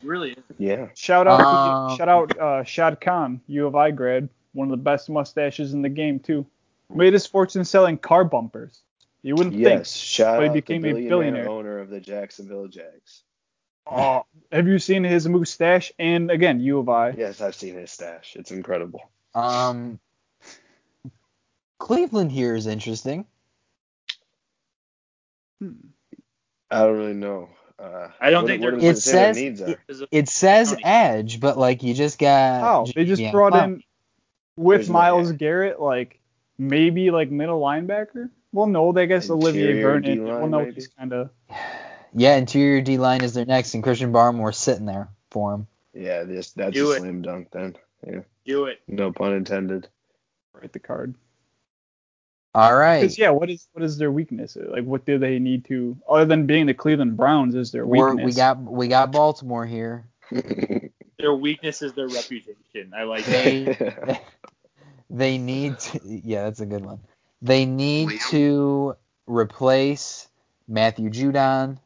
[0.02, 0.36] Really.
[0.58, 0.88] Yeah.
[0.94, 4.82] Shout out Um, shout out uh, Shad Khan, U of I grad, one of the
[4.82, 6.46] best mustaches in the game too.
[6.88, 8.80] Made his fortune selling car bumpers.
[9.22, 9.92] You wouldn't Yes.
[9.94, 11.08] Shout but he out became the a billionaire,
[11.44, 11.48] billionaire.
[11.50, 13.22] owner of the Jacksonville Jags.
[13.86, 15.92] Oh, have you seen his mustache?
[15.98, 17.10] And again, U of I.
[17.10, 18.34] Yes, I've seen his stash.
[18.36, 19.10] It's incredible.
[19.34, 19.98] Um,
[21.78, 23.26] Cleveland here is interesting.
[25.60, 25.72] Hmm.
[26.70, 27.48] I don't really know.
[27.78, 29.68] Uh, I don't what- think what they're- does It says- needs are?
[29.88, 32.62] It- It says edge, but like you just got.
[32.62, 33.74] Oh, they just brought Clown.
[33.74, 33.82] in
[34.56, 35.36] with There's Myles yeah.
[35.36, 36.20] Garrett, like
[36.58, 38.30] maybe like middle linebacker.
[38.52, 40.24] Well, no, I guess Olivier Interior Vernon.
[40.24, 40.74] Well, no, maybe?
[40.74, 41.30] he's kind of.
[42.14, 45.66] Yeah, interior D line is their next, and Christian Barmore sitting there for him.
[45.92, 46.98] Yeah, this that's Do a it.
[47.00, 47.76] slam dunk then.
[48.06, 48.80] Yeah, Do it.
[48.86, 49.88] no pun intended.
[50.52, 51.16] Write the card.
[52.54, 53.00] All right.
[53.00, 54.56] Because yeah, what is what is their weakness?
[54.56, 58.14] Like, what do they need to, other than being the Cleveland Browns, is their We're,
[58.14, 58.26] weakness?
[58.26, 60.06] we got we got Baltimore here.
[61.24, 62.92] Their weakness is their reputation.
[62.94, 63.44] I like that.
[63.44, 64.20] They
[65.10, 67.00] they need to, yeah, that's a good one.
[67.40, 68.94] They need to
[69.26, 70.28] replace
[70.68, 71.78] Matthew Judon.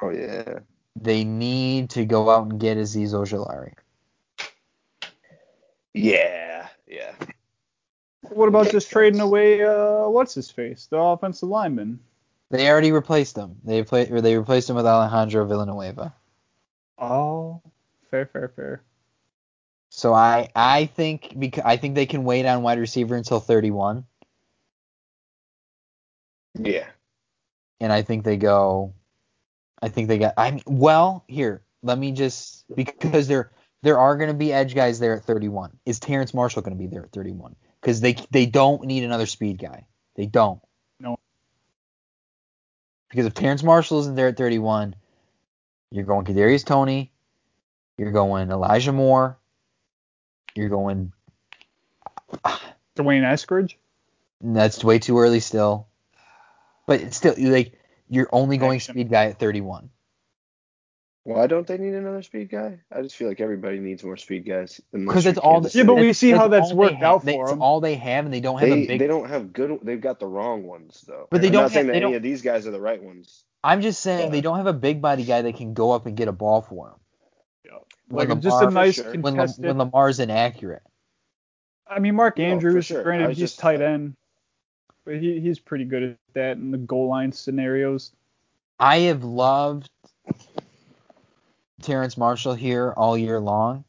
[0.00, 0.60] oh yeah.
[0.94, 3.72] They need to go out and get Azeez Ojulari.
[5.92, 7.12] Yeah, yeah.
[8.20, 9.64] What about just trading away?
[9.64, 11.98] Uh, what's his face, the offensive lineman?
[12.52, 13.56] They already replaced him.
[13.64, 16.14] They play, or they replaced him with Alejandro Villanueva.
[16.98, 17.60] Oh,
[18.14, 18.84] fair, fair, fair.
[19.90, 24.04] So I I think because I think they can wait on wide receiver until 31,
[26.54, 26.86] Yeah.
[27.80, 28.94] and I think they go.
[29.82, 30.34] I think they got.
[30.36, 34.74] I mean, well, here let me just because there there are going to be edge
[34.74, 35.78] guys there at 31.
[35.86, 37.56] Is Terrence Marshall going to be there at 31?
[37.80, 39.86] Because they they don't need another speed guy.
[40.16, 40.60] They don't.
[41.00, 41.18] No.
[43.10, 44.96] Because if Terrence Marshall isn't there at 31,
[45.92, 47.12] you're going Kadarius Toney,
[47.98, 49.38] you're going Elijah Moore,
[50.54, 51.12] you're going.
[52.96, 53.74] D'Wayne Eskridge.
[54.40, 55.88] That's way too early still.
[56.86, 57.72] But it's still like
[58.08, 58.94] you're only going Action.
[58.94, 59.90] speed guy at 31.
[61.26, 62.80] Why don't they need another speed guy?
[62.92, 64.78] I just feel like everybody needs more speed guys.
[64.92, 65.54] Because it's all.
[65.54, 67.24] Kansas The, Yeah, but we see how that's worked they out have.
[67.24, 67.62] They- for It's 'em.
[67.62, 68.98] all they have, and they don't have they, a big.
[69.00, 69.78] they don't have good.
[69.82, 71.26] They've got the wrong ones though.
[71.30, 72.80] But they I'm don't not saying that they any don't- of these guys are the
[72.80, 73.44] right ones.
[73.62, 74.30] I'm just saying Yeah.
[74.32, 76.60] they don't have a big body guy that can go up and get a ball
[76.60, 76.94] for him.
[78.10, 79.10] Like When just a nice sure.
[79.12, 79.64] When, contested.
[79.64, 80.82] when Lamar's inaccurate.
[81.88, 83.02] I mean, Mark No, for Andrews, sure.
[83.02, 84.14] Granted he's just, tight end,
[85.04, 88.12] but he he's pretty good at that in the goal line scenarios.
[88.78, 89.88] I have loved
[91.82, 93.84] Terrence Marshall here all year long,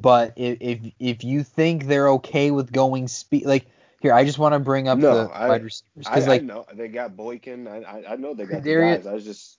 [0.00, 3.66] but if if, if you think they're okay with going speed, like
[4.00, 6.30] here, I just want to bring up No, the I- wide receivers I, because I
[6.30, 7.68] like know they got Boykin.
[7.68, 9.06] I I, I know they got the Kadarius- guys.
[9.06, 9.58] I was just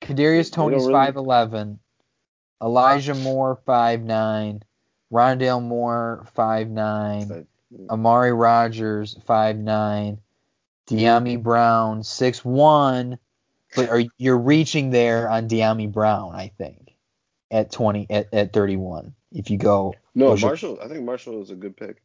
[0.00, 1.78] Kadarius They don't Toney's really- five eleven,
[2.62, 4.62] Elijah Moore five nine,
[5.12, 7.46] Rondale Moore five nine,
[7.90, 10.18] Amari Rodgers five nine,
[10.88, 13.18] Dyami Brown six one,
[13.74, 16.34] but are you're reaching there on Dyami Brown?
[16.34, 16.94] I think
[17.50, 19.14] at twenty at, at thirty one.
[19.32, 20.78] If you go no Marshall.
[20.82, 22.00] I think Marshall is a good pick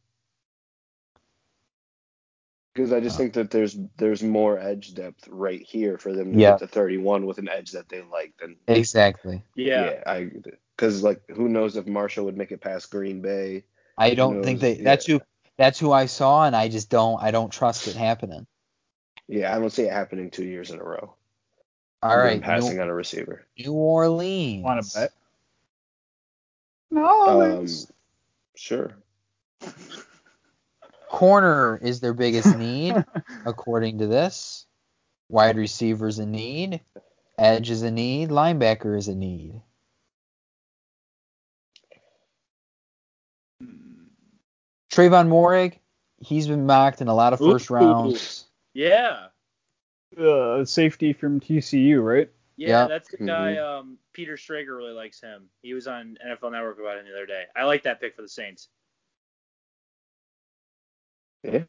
[2.72, 6.32] because I just Uh, think that there's there's more edge depth right here for them
[6.32, 6.50] to Yeah.
[6.52, 10.02] get to 31 with an edge that they like than exactly, Yeah.
[10.06, 10.30] I
[10.76, 13.64] because like who knows if Marshall would make it past Green Bay.
[13.98, 14.44] I don't knows?
[14.44, 14.76] think they.
[14.76, 14.84] Yeah.
[14.84, 15.20] That's who.
[15.58, 17.22] That's who I saw, and I just don't.
[17.22, 18.46] I don't trust it happening.
[19.28, 21.14] Yeah, I don't see it happening two years in a row.
[22.02, 22.40] All right.
[22.40, 23.46] Passing New, on a receiver.
[23.58, 24.64] New Orleans.
[24.64, 25.12] Want to bet?
[26.90, 27.68] No, Um,
[28.56, 28.92] sure.
[31.12, 33.04] Corner is their biggest need,
[33.44, 34.64] according to this.
[35.28, 36.80] Wide receiver is a need.
[37.38, 38.30] Edge is a need.
[38.30, 39.60] Linebacker is a need.
[44.90, 45.78] Trevon Moehrig,
[46.18, 47.74] he's been mocked in a lot of first Ooh.
[47.74, 48.44] rounds.
[48.74, 49.26] Yeah.
[50.18, 52.30] uh, safety from TCU, right?
[52.56, 52.86] Yeah, Yeah.
[52.86, 53.56] that's the guy.
[53.56, 55.48] Um, Peter Schrager really likes him.
[55.62, 57.44] He was on NFL Network about him the other day.
[57.56, 58.68] I like that pick for the Saints.
[61.42, 61.64] Yeah,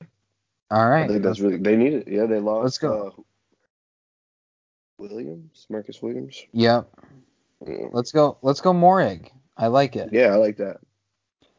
[0.71, 1.03] All right.
[1.05, 2.07] I think that's really they need it.
[2.07, 2.63] Yeah, they lost.
[2.63, 3.07] Let's go.
[3.17, 3.21] Uh,
[4.97, 6.41] Williams, Marcus Williams.
[6.53, 6.87] Yep.
[7.67, 7.87] Yeah.
[7.91, 8.37] Let's go.
[8.41, 9.29] Let's go Moehrig.
[9.57, 10.09] I like it.
[10.11, 10.77] Yeah, I like that.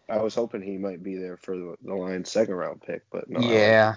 [0.08, 3.28] I was hoping he might be there for the, the Lions' second round pick, but
[3.28, 3.40] no.
[3.40, 3.96] Yeah.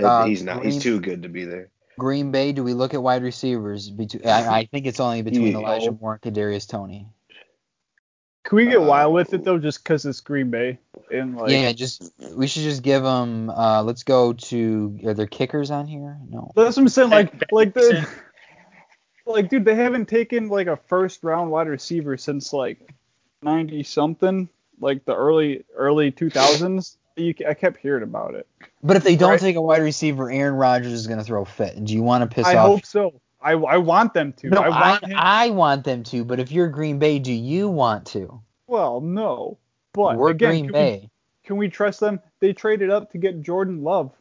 [0.00, 0.60] Uh, he's not.
[0.60, 1.68] Green- He's too good to be there.
[1.98, 2.52] Green Bay.
[2.52, 3.90] Do we look at wide receivers?
[3.90, 5.54] Between, I, I think it's only between.
[5.54, 7.06] Elijah Moore and Kadarius Toney.
[8.50, 11.52] Can we get Uh, wild with it though, just 'cause it's Green Bay and like
[11.52, 13.48] yeah, just we should just give them.
[13.48, 14.98] Uh, let's go to.
[15.06, 16.18] Are there kickers on here?
[16.28, 16.50] No.
[16.56, 17.10] That's what I'm saying.
[17.10, 18.08] Like, like the,
[19.24, 22.92] like, dude, they haven't taken like a first round wide receiver since like
[23.40, 24.48] ninety something,
[24.80, 26.96] like the early early 2000s.
[27.14, 28.48] You, I kept hearing about it.
[28.82, 29.40] But if they don't Right.
[29.40, 31.76] take a wide receiver, Aaron Rodgers is going to throw a fit.
[31.76, 32.64] And do you want to piss I off?
[32.64, 33.20] I hope so.
[33.42, 34.48] I, I want them to.
[34.50, 35.16] No, I I, want him.
[35.16, 38.42] I want them to, but if you're Green Bay, do you want to?
[38.70, 39.58] well, no.
[39.92, 41.00] But We're again, Green can Bay.
[41.02, 41.10] We,
[41.44, 42.20] can we trust them?
[42.38, 44.12] They traded up to get Jordan Love.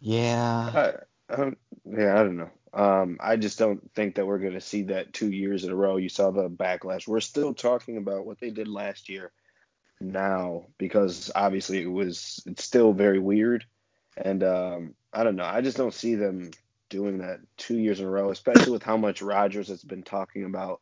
[0.00, 0.72] Yeah.
[0.74, 2.50] I, I don't, yeah, I don't know.
[2.74, 5.76] Um, I just don't think that we're going to see that two years in a
[5.76, 5.98] row.
[5.98, 7.06] You saw the backlash.
[7.06, 9.30] We're still talking about what they did last year
[10.00, 13.66] now because obviously it was it's still very weird,
[14.16, 15.44] and um, I don't know.
[15.44, 16.50] I just don't see them
[16.92, 20.44] doing that two years in a row, especially with how much Rodgers has been talking
[20.44, 20.80] about.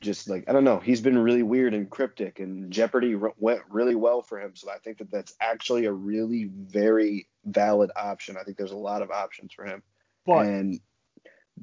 [0.00, 3.62] Just like I don't know, he's been really weird and cryptic, and Jeopardy r- went
[3.70, 4.56] really well for him.
[4.56, 8.36] So I think that that's actually a really very valid option.
[8.38, 9.82] I think there's a lot of options for him
[10.26, 10.80] But and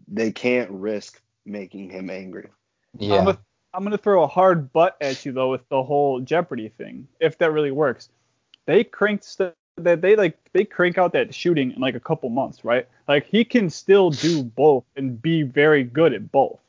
[0.07, 2.49] they can't risk making him angry.
[2.98, 3.20] Yeah.
[3.20, 3.40] I'm, a,
[3.74, 7.38] I'm gonna throw a hard butt at you though with the whole Jeopardy thing, if
[7.40, 8.10] that really works.
[8.65, 12.30] They cranked st- that they like they crank out that shooting in like a couple
[12.30, 12.88] months, right?
[13.08, 16.60] Like he can still do both and be very good at both,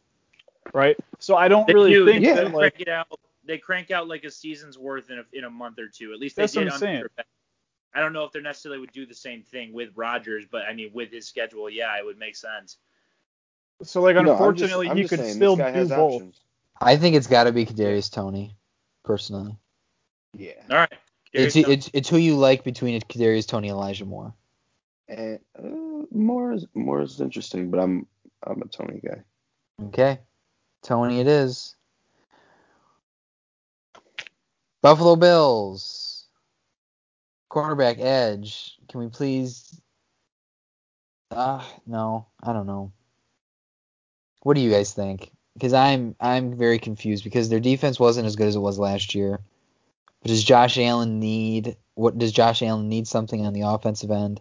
[0.73, 0.97] right?
[1.19, 2.35] So I don't They really do, think yeah.
[2.37, 3.21] they that like crank it out.
[3.47, 6.13] They crank out like a season's worth in a, in a month or two.
[6.15, 7.05] At least they That's what did I'm under saying.
[7.97, 10.73] I don't know if they necessarily would do the same thing with Rodgers, but I
[10.73, 12.79] mean with his schedule, yeah, it would make sense.
[13.83, 16.15] so like No, I'm just- unfortunately I'm he could saying, this still do has both.
[16.15, 16.41] options.
[16.81, 18.57] I think it's got to be Kadarius Toney,
[19.05, 19.57] personally.
[20.37, 20.93] Yeah, All right.
[21.35, 24.33] It's, it's it's who you like between Kadarius Toney and Elijah Moore.
[25.09, 28.07] and uh, more is more is interesting, but I'm
[28.47, 29.23] I'm a Toney guy.
[29.87, 30.21] Okay,
[30.83, 31.75] Toney, it is.
[34.81, 36.29] Buffalo Bills,
[37.51, 38.77] cornerback edge.
[38.89, 39.81] Can we please?
[41.33, 42.93] Ah, no, I don't know.
[44.43, 45.33] What do you guys think?
[45.55, 49.17] Because I'm I'm very confused because their defense wasn't as good as it was last
[49.17, 49.41] year.
[50.25, 52.17] But does Josh Allen need what?
[52.17, 54.41] Does Josh Allen need something on the offensive end?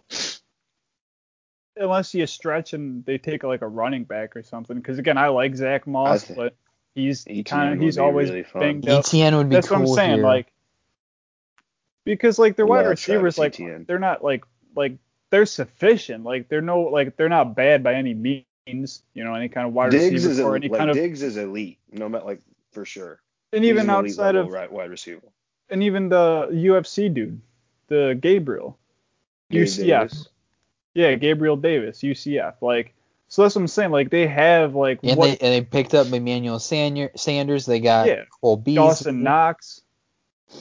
[1.76, 4.76] Unless you stretch and they take like a running back or something.
[4.76, 6.56] Because again, I like Zack Moss, think but
[6.94, 8.60] he's kind of he's be always really fun.
[8.62, 9.04] banged up.
[9.04, 10.14] Etienne would be That's cool what I'm saying.
[10.14, 10.24] here.
[10.24, 10.52] Like
[12.06, 13.84] because like their wide Love receivers, Travis like Etienne.
[13.86, 14.44] they're not like
[14.74, 14.96] like
[15.28, 16.24] they're sufficient.
[16.24, 19.02] Like they're no like they're not bad by any means.
[19.12, 20.96] You know, any kind of wide Diggs receiver is or a, any like kind of
[20.96, 22.40] Diggs is elite, no matter like
[22.72, 23.20] for sure.
[23.52, 25.20] and He's even an outside of right wide receiver.
[25.74, 27.40] And even the UFC dude,
[27.88, 28.78] the Gabriel.
[29.50, 29.86] Gabe UCF.
[29.86, 30.28] Davis.
[30.94, 32.54] Yeah, Gabriel Davis, UCF.
[32.60, 32.94] Like
[33.26, 33.90] so that's what I'm saying.
[33.90, 37.10] Like they have like and what they and they picked up Emmanuel Sanders.
[37.16, 37.66] Sanders.
[37.66, 38.22] They got Yeah.
[38.40, 38.76] Cole Beasley.
[38.76, 39.80] Dawson Knox.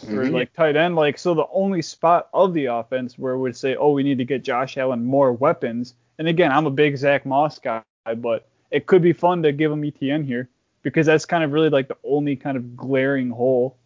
[0.08, 0.32] or Mhm.
[0.32, 0.96] like tight end.
[0.96, 4.18] Like so, the only spot of the offense where we would say, oh, we need
[4.18, 5.94] to get Josh Allen more weapons.
[6.18, 7.84] And again, I'm a big Zack Moss guy,
[8.18, 10.50] but it could be fun to give him Etienne here
[10.82, 13.78] because that's kind of really like the only kind of glaring hole.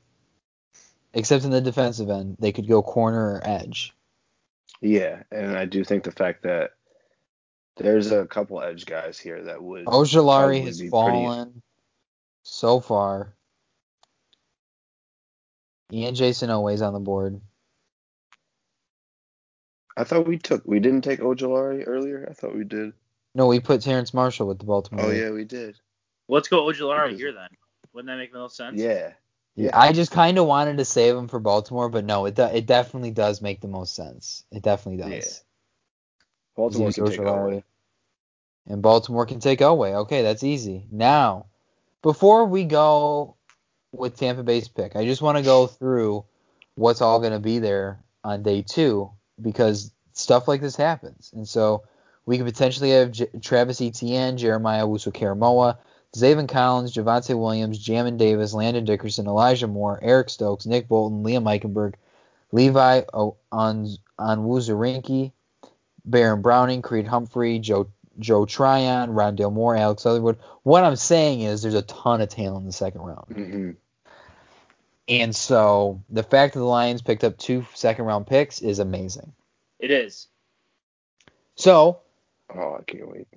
[1.13, 3.93] Except in the defensive end, they could go corner or edge.
[4.81, 6.71] Yeah, and I do think the fact that
[7.77, 11.61] there's a couple edge guys here that would Ojulari probably has be pretty- fallen
[12.43, 13.34] so far.
[15.91, 17.39] Ian Jason always on the board.
[19.95, 22.27] I thought we took we didn't take Ojulari earlier.
[22.29, 22.93] I thought we did.
[23.34, 25.05] No, we put Terrence Marshall with the Baltimore.
[25.05, 25.79] Oh yeah, we did.
[26.27, 27.47] Let's go Ojulari Because- here then.
[27.93, 28.79] Wouldn't that make the most sense?
[28.79, 29.13] Yeah.
[29.57, 32.43] Yeah, I just kind of wanted to save him for Baltimore, but no, it do,
[32.43, 34.43] it definitely does make the most sense.
[34.51, 35.11] It definitely does.
[35.11, 35.43] Yeah.
[36.55, 37.19] Baltimore can take.
[37.19, 37.63] Elway.
[38.67, 39.93] And Baltimore can take Elway.
[40.01, 40.85] Okay, that's easy.
[40.91, 41.47] Now,
[42.03, 43.35] before we go
[43.91, 46.23] with Tampa Bay's pick, I just want to go through
[46.75, 49.09] what's all going to be there on day two
[49.41, 51.31] because stuff like this happens.
[51.35, 51.84] And so
[52.27, 55.77] we could potentially have J- Travis Etienne, Jeremiah Owusu-Koramoah,
[56.15, 61.43] Zaven Collins, Javonte Williams, Jamin Davis, Landon Dickerson, Elijah Moore, Eric Stokes, Nick Bolton, Liam
[61.43, 61.95] Eichenberg,
[62.51, 63.88] Levi o- on
[64.19, 65.31] Onwuzurike,
[66.05, 67.89] Baron Browning, Creed Humphrey, Joe
[68.19, 70.39] Joe Tryon, Rondale Moore, Alex Leatherwood.
[70.63, 73.25] What I'm saying is there's a ton of talent in the second round.
[73.31, 73.71] hmm
[75.07, 79.34] And so the fact that the Lions picked up two second round picks is amazing.
[79.79, 80.27] It is.
[81.55, 81.99] So
[82.55, 83.27] Oh, I can't wait.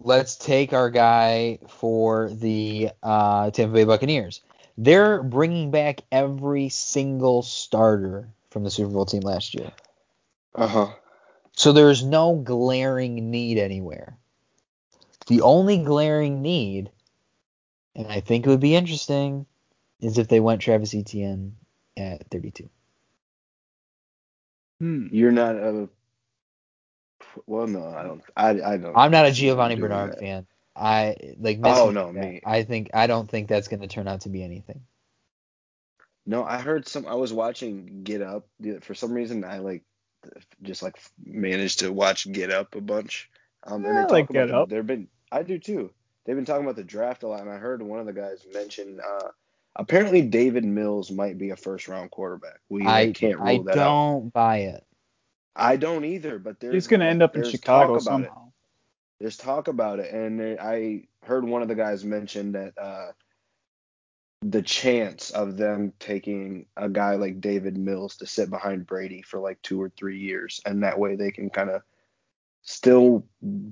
[0.00, 4.40] Let's take our guy for the uh, Tampa Bay Buccaneers.
[4.76, 9.72] They're bringing back every single starter from the Super Bowl team last year.
[10.54, 10.88] Uh huh.
[11.52, 14.16] So there's no glaring need anywhere.
[15.26, 16.90] The only glaring need,
[17.94, 19.46] and I think it would be interesting,
[20.00, 21.56] is if they went Travis Etienne
[21.96, 22.70] at 32.
[24.80, 25.06] Hmm.
[25.10, 25.88] You're not a.
[27.46, 28.22] Well, no, I don't.
[28.36, 28.96] I I don't.
[28.96, 30.20] I'm not a Giovani Bernard that.
[30.20, 30.46] fan.
[30.74, 31.60] I like.
[31.64, 32.14] Oh, no, that.
[32.14, 32.40] me.
[32.44, 34.82] I think I don't think that's going to turn out to be anything.
[36.26, 37.06] No, I heard some.
[37.06, 38.46] I was watching Get Up.
[38.82, 39.82] For some reason, I like
[40.62, 43.30] just like managed to watch Get Up a bunch,
[43.64, 44.68] Um, and they I talk like about Get Up.
[44.68, 45.08] They've been.
[45.32, 45.90] I do too.
[46.24, 48.44] They've been talking about the draft a lot, and I heard one of the guys
[48.52, 49.00] mention.
[49.00, 49.28] Uh,
[49.74, 52.60] apparently, Davis Mills might be a first round quarterback.
[52.68, 53.78] We I can't rule I that out.
[53.78, 54.84] I don't buy it.
[55.54, 56.38] I don't either.
[56.38, 58.04] But there's He's gonna end up in Chicago about it.
[58.04, 58.52] somehow.
[59.20, 63.12] There's talk about it, and I heard one of the guys mention that uh,
[64.42, 69.40] the chance of them taking a guy like Davis Mills to sit behind Brady for
[69.40, 71.82] like two or three years, and that way they can kind of
[72.62, 73.24] still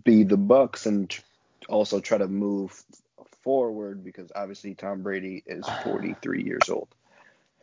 [0.03, 1.17] be the Bucs and
[1.69, 2.83] also try to move
[3.43, 6.89] forward because obviously Tom Brady is 43 years old.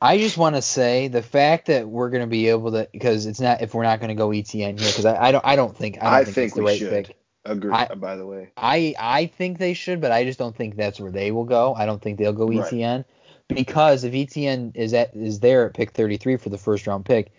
[0.03, 3.25] I just want to say the fact that we're going to be able to because
[3.25, 5.55] it's not if we're not going to go Etienne here because I, I don't I
[5.55, 7.05] don't think I don't I think, think it's the we right should.
[7.07, 7.17] pick.
[7.45, 7.71] Agree.
[7.71, 10.99] I- by the way, I I think they should, but I just don't think that's
[10.99, 11.73] where they will go.
[11.73, 12.65] I don't think they'll go Right.
[12.65, 13.05] Etienne
[13.47, 17.31] because if Etienne is at is there at pick 33 for the first round pick,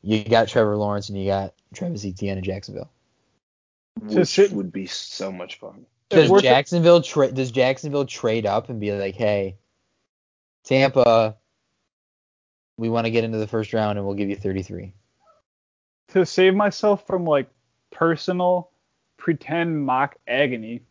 [0.00, 2.90] you got Trevor Lawrence and you got Travis Etienne in Jacksonville.
[4.00, 5.84] which sit- would be so much fun.
[6.08, 9.56] Does Jacksonville tra- does Jacksonville trade up and be like, hey,
[10.64, 11.36] Tampa,
[12.78, 14.92] we want to get into the first round and we'll give you 33.
[16.08, 17.48] to save myself from like
[17.90, 18.70] personal
[19.16, 20.82] pretend mock agony,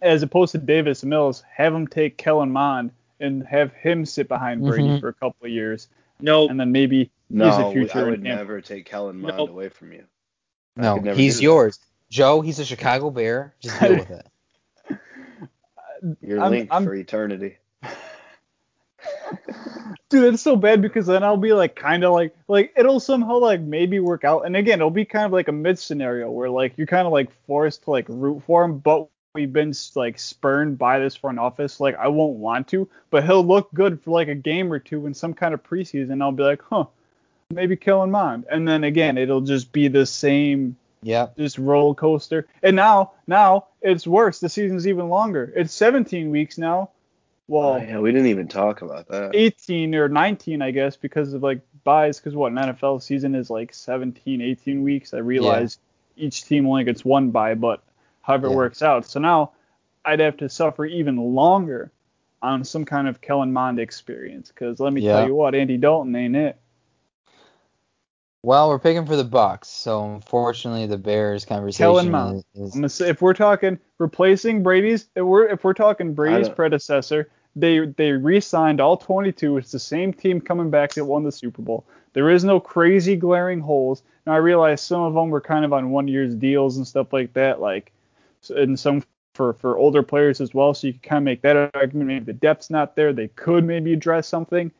[0.00, 4.62] as opposed to Davis Mills, have him take Kellen Mond and have him sit behind
[4.62, 5.00] Brady Mhm.
[5.00, 5.88] for a couple of years,
[6.20, 8.28] No, and then maybe No, He's the future I would Tampa.
[8.44, 9.50] never take Kellen Mond Nope.
[9.50, 10.04] away from you.
[10.76, 11.42] I No, he's do that.
[11.42, 11.78] yours.
[12.10, 13.54] Joe, he's a Chicago Bear.
[13.60, 14.26] Just deal with it.
[16.20, 17.56] You're I'm- linked I'm- for eternity.
[20.08, 23.38] dude, it's so bad because then I'll be like kind of like like it'll somehow
[23.38, 26.50] like maybe work out, and again, it'll be kind of like a mid scenario where
[26.50, 30.18] like you're kind of like forced to like root for him, but we've been like
[30.18, 31.80] spurned by this front office.
[31.80, 35.06] Like I won't want to, but he'll look good for like a game or two
[35.06, 36.22] in some kind of preseason.
[36.22, 36.84] I'll be like, huh,
[37.50, 41.28] maybe Kellen Mond, and then again, it'll just be the same Yeah.
[41.36, 42.46] just roller coaster.
[42.62, 44.40] And now, now it's worse.
[44.40, 45.52] The season's even longer.
[45.56, 46.90] It's 17 weeks now.
[47.48, 49.30] Well, Oh, yeah, we didn't even talk about that.
[49.34, 52.18] 18 or 19, I guess, because of like byes.
[52.18, 55.12] Because what an NFL season is like 17, 18 weeks.
[55.14, 55.78] I realize
[56.16, 57.82] each team only gets one bye, but
[58.22, 58.52] however Yeah.
[58.52, 59.06] it works out.
[59.06, 59.52] So now
[60.04, 61.90] I'd have to suffer even longer
[62.42, 64.48] on some kind of Kellen Mond experience.
[64.48, 65.12] Because let me Yeah.
[65.12, 66.58] tell you what, Andy Dalton ain't it.
[68.44, 72.44] Well, we're picking for the Bucs, so unfortunately the Bears Kellen conversation Mond.
[72.56, 76.48] is, is I'm say if we're talking replacing Brady's, if we're if we're talking Brady's
[76.48, 79.58] predecessor, they they re-signed all 22.
[79.58, 81.84] It's the same team coming back that won the Super Bowl.
[82.14, 84.02] There is no crazy glaring holes.
[84.26, 87.12] Now I realize some of them were kind of on one year's deals and stuff
[87.12, 87.92] like that, like
[88.50, 89.04] and some
[89.34, 90.74] for for older players as well.
[90.74, 92.08] So you can kind of make that argument.
[92.08, 93.12] Maybe the depth's not there.
[93.12, 94.72] They could maybe address something,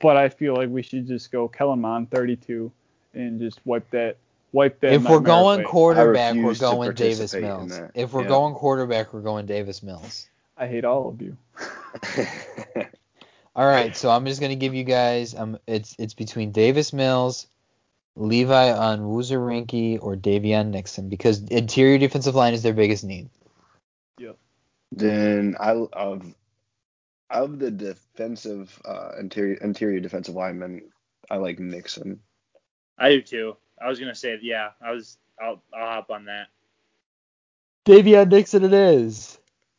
[0.00, 2.70] but I feel like we should just go Kellen Mond 32
[3.14, 4.16] and just wipe that
[4.52, 4.92] wipe that.
[4.92, 5.64] if we're going away.
[5.64, 7.78] quarterback, we're going Davis Mills.
[7.94, 8.28] If we're Yeah.
[8.28, 10.28] going quarterback, we're going Davis Mills.
[10.56, 11.36] I hate all of you.
[13.56, 17.46] All right, so I'm just gonna give you guys um it's it's between Davis Mills,
[18.16, 23.28] Levi Onwuzurike, or Daviyon Nixon because interior defensive line is their biggest need.
[24.18, 24.32] Yeah.
[24.92, 26.34] Then I of
[27.28, 30.82] of the defensive uh, interior interior defensive linemen,
[31.30, 32.20] I like Nixon.
[33.00, 33.56] I do too.
[33.82, 35.18] I was gonna say, yeah, I was.
[35.42, 36.48] I'll, I'll hop on that.
[37.86, 39.38] Daviyon Nixon it is.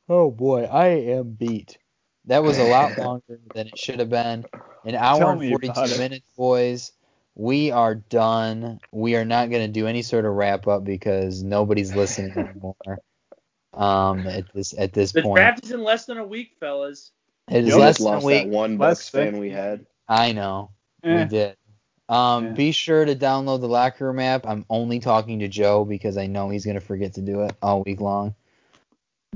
[0.09, 1.77] Oh boy, I am beat.
[2.25, 4.45] That was a lot longer than it should have been.
[4.85, 5.99] An hour Tell and me 42 about it.
[5.99, 6.91] minutes, boys.
[7.35, 8.79] We are done.
[8.91, 12.75] We are not going to do any sort of wrap up because nobody's listening anymore.
[13.73, 17.11] Um, at this at this The point, draft is in less than a week, fellas.
[17.49, 17.75] it is Yep.
[17.75, 18.43] We less just than a week.
[18.43, 19.85] that one Less Bucs fan we had.
[20.09, 20.71] I know.
[21.03, 21.23] Eh.
[21.23, 21.55] We did.
[22.11, 22.51] Um, Yeah.
[22.51, 24.45] Be sure to download the locker room app.
[24.45, 27.55] I'm only talking to Joe because I know he's going to forget to do it
[27.61, 28.35] all week long.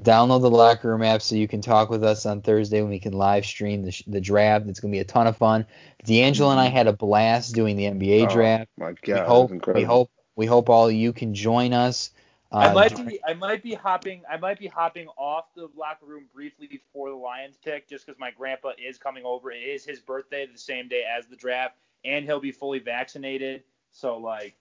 [0.02, 3.00] Download the locker room app so you can talk with us on Thursday when we
[3.00, 4.68] can live stream the, sh- the draft.
[4.68, 5.66] It's going to be a ton of fun.
[6.04, 8.70] D'Angelo and I had a blast doing the NBA Oh, draft.
[8.78, 9.82] My God, we hope incredible.
[9.82, 12.12] we hope we hope all of you can join us.
[12.52, 15.70] Uh, I might during- be I might be hopping I might be hopping off the
[15.78, 19.50] locker room briefly for the Lions pick just because my grandpa is coming over.
[19.50, 23.64] It is his birthday the same day as the draft, and he'll be fully vaccinated.
[23.92, 24.56] So like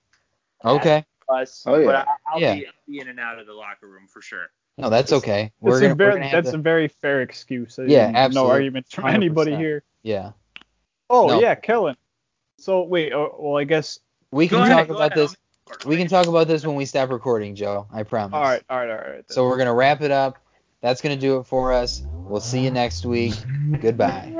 [0.65, 1.05] okay.
[1.29, 1.65] us.
[1.67, 1.87] Oh, yeah.
[1.87, 2.55] But I, I'll, Yeah.
[2.55, 4.47] be, I'll be in and out of the locker room for sure.
[4.77, 5.53] No, that's okay.
[5.61, 7.79] We're gonna, a we're gonna that's to, a very fair excuse.
[7.79, 8.13] I Yeah, absolutely.
[8.13, 8.51] No absolutely.
[8.53, 9.59] argument from anybody 100%.
[9.59, 9.83] here.
[10.03, 10.33] yeah.
[11.11, 11.41] Oh No.
[11.41, 11.97] yeah, Kellen.
[12.59, 14.01] So wait, oh, well I guess.
[14.33, 15.29] We can ahead, talk go about ahead.
[15.29, 15.37] this.
[15.87, 17.87] We can talk about this when we stop recording, Joe.
[17.93, 18.35] I promise.
[18.35, 19.07] All right, all right, all right.
[19.13, 19.25] then.
[19.29, 20.39] So we're gonna wrap it up.
[20.81, 22.03] That's gonna do it for us.
[22.13, 23.35] We'll see you next week.
[23.81, 24.35] Goodbye.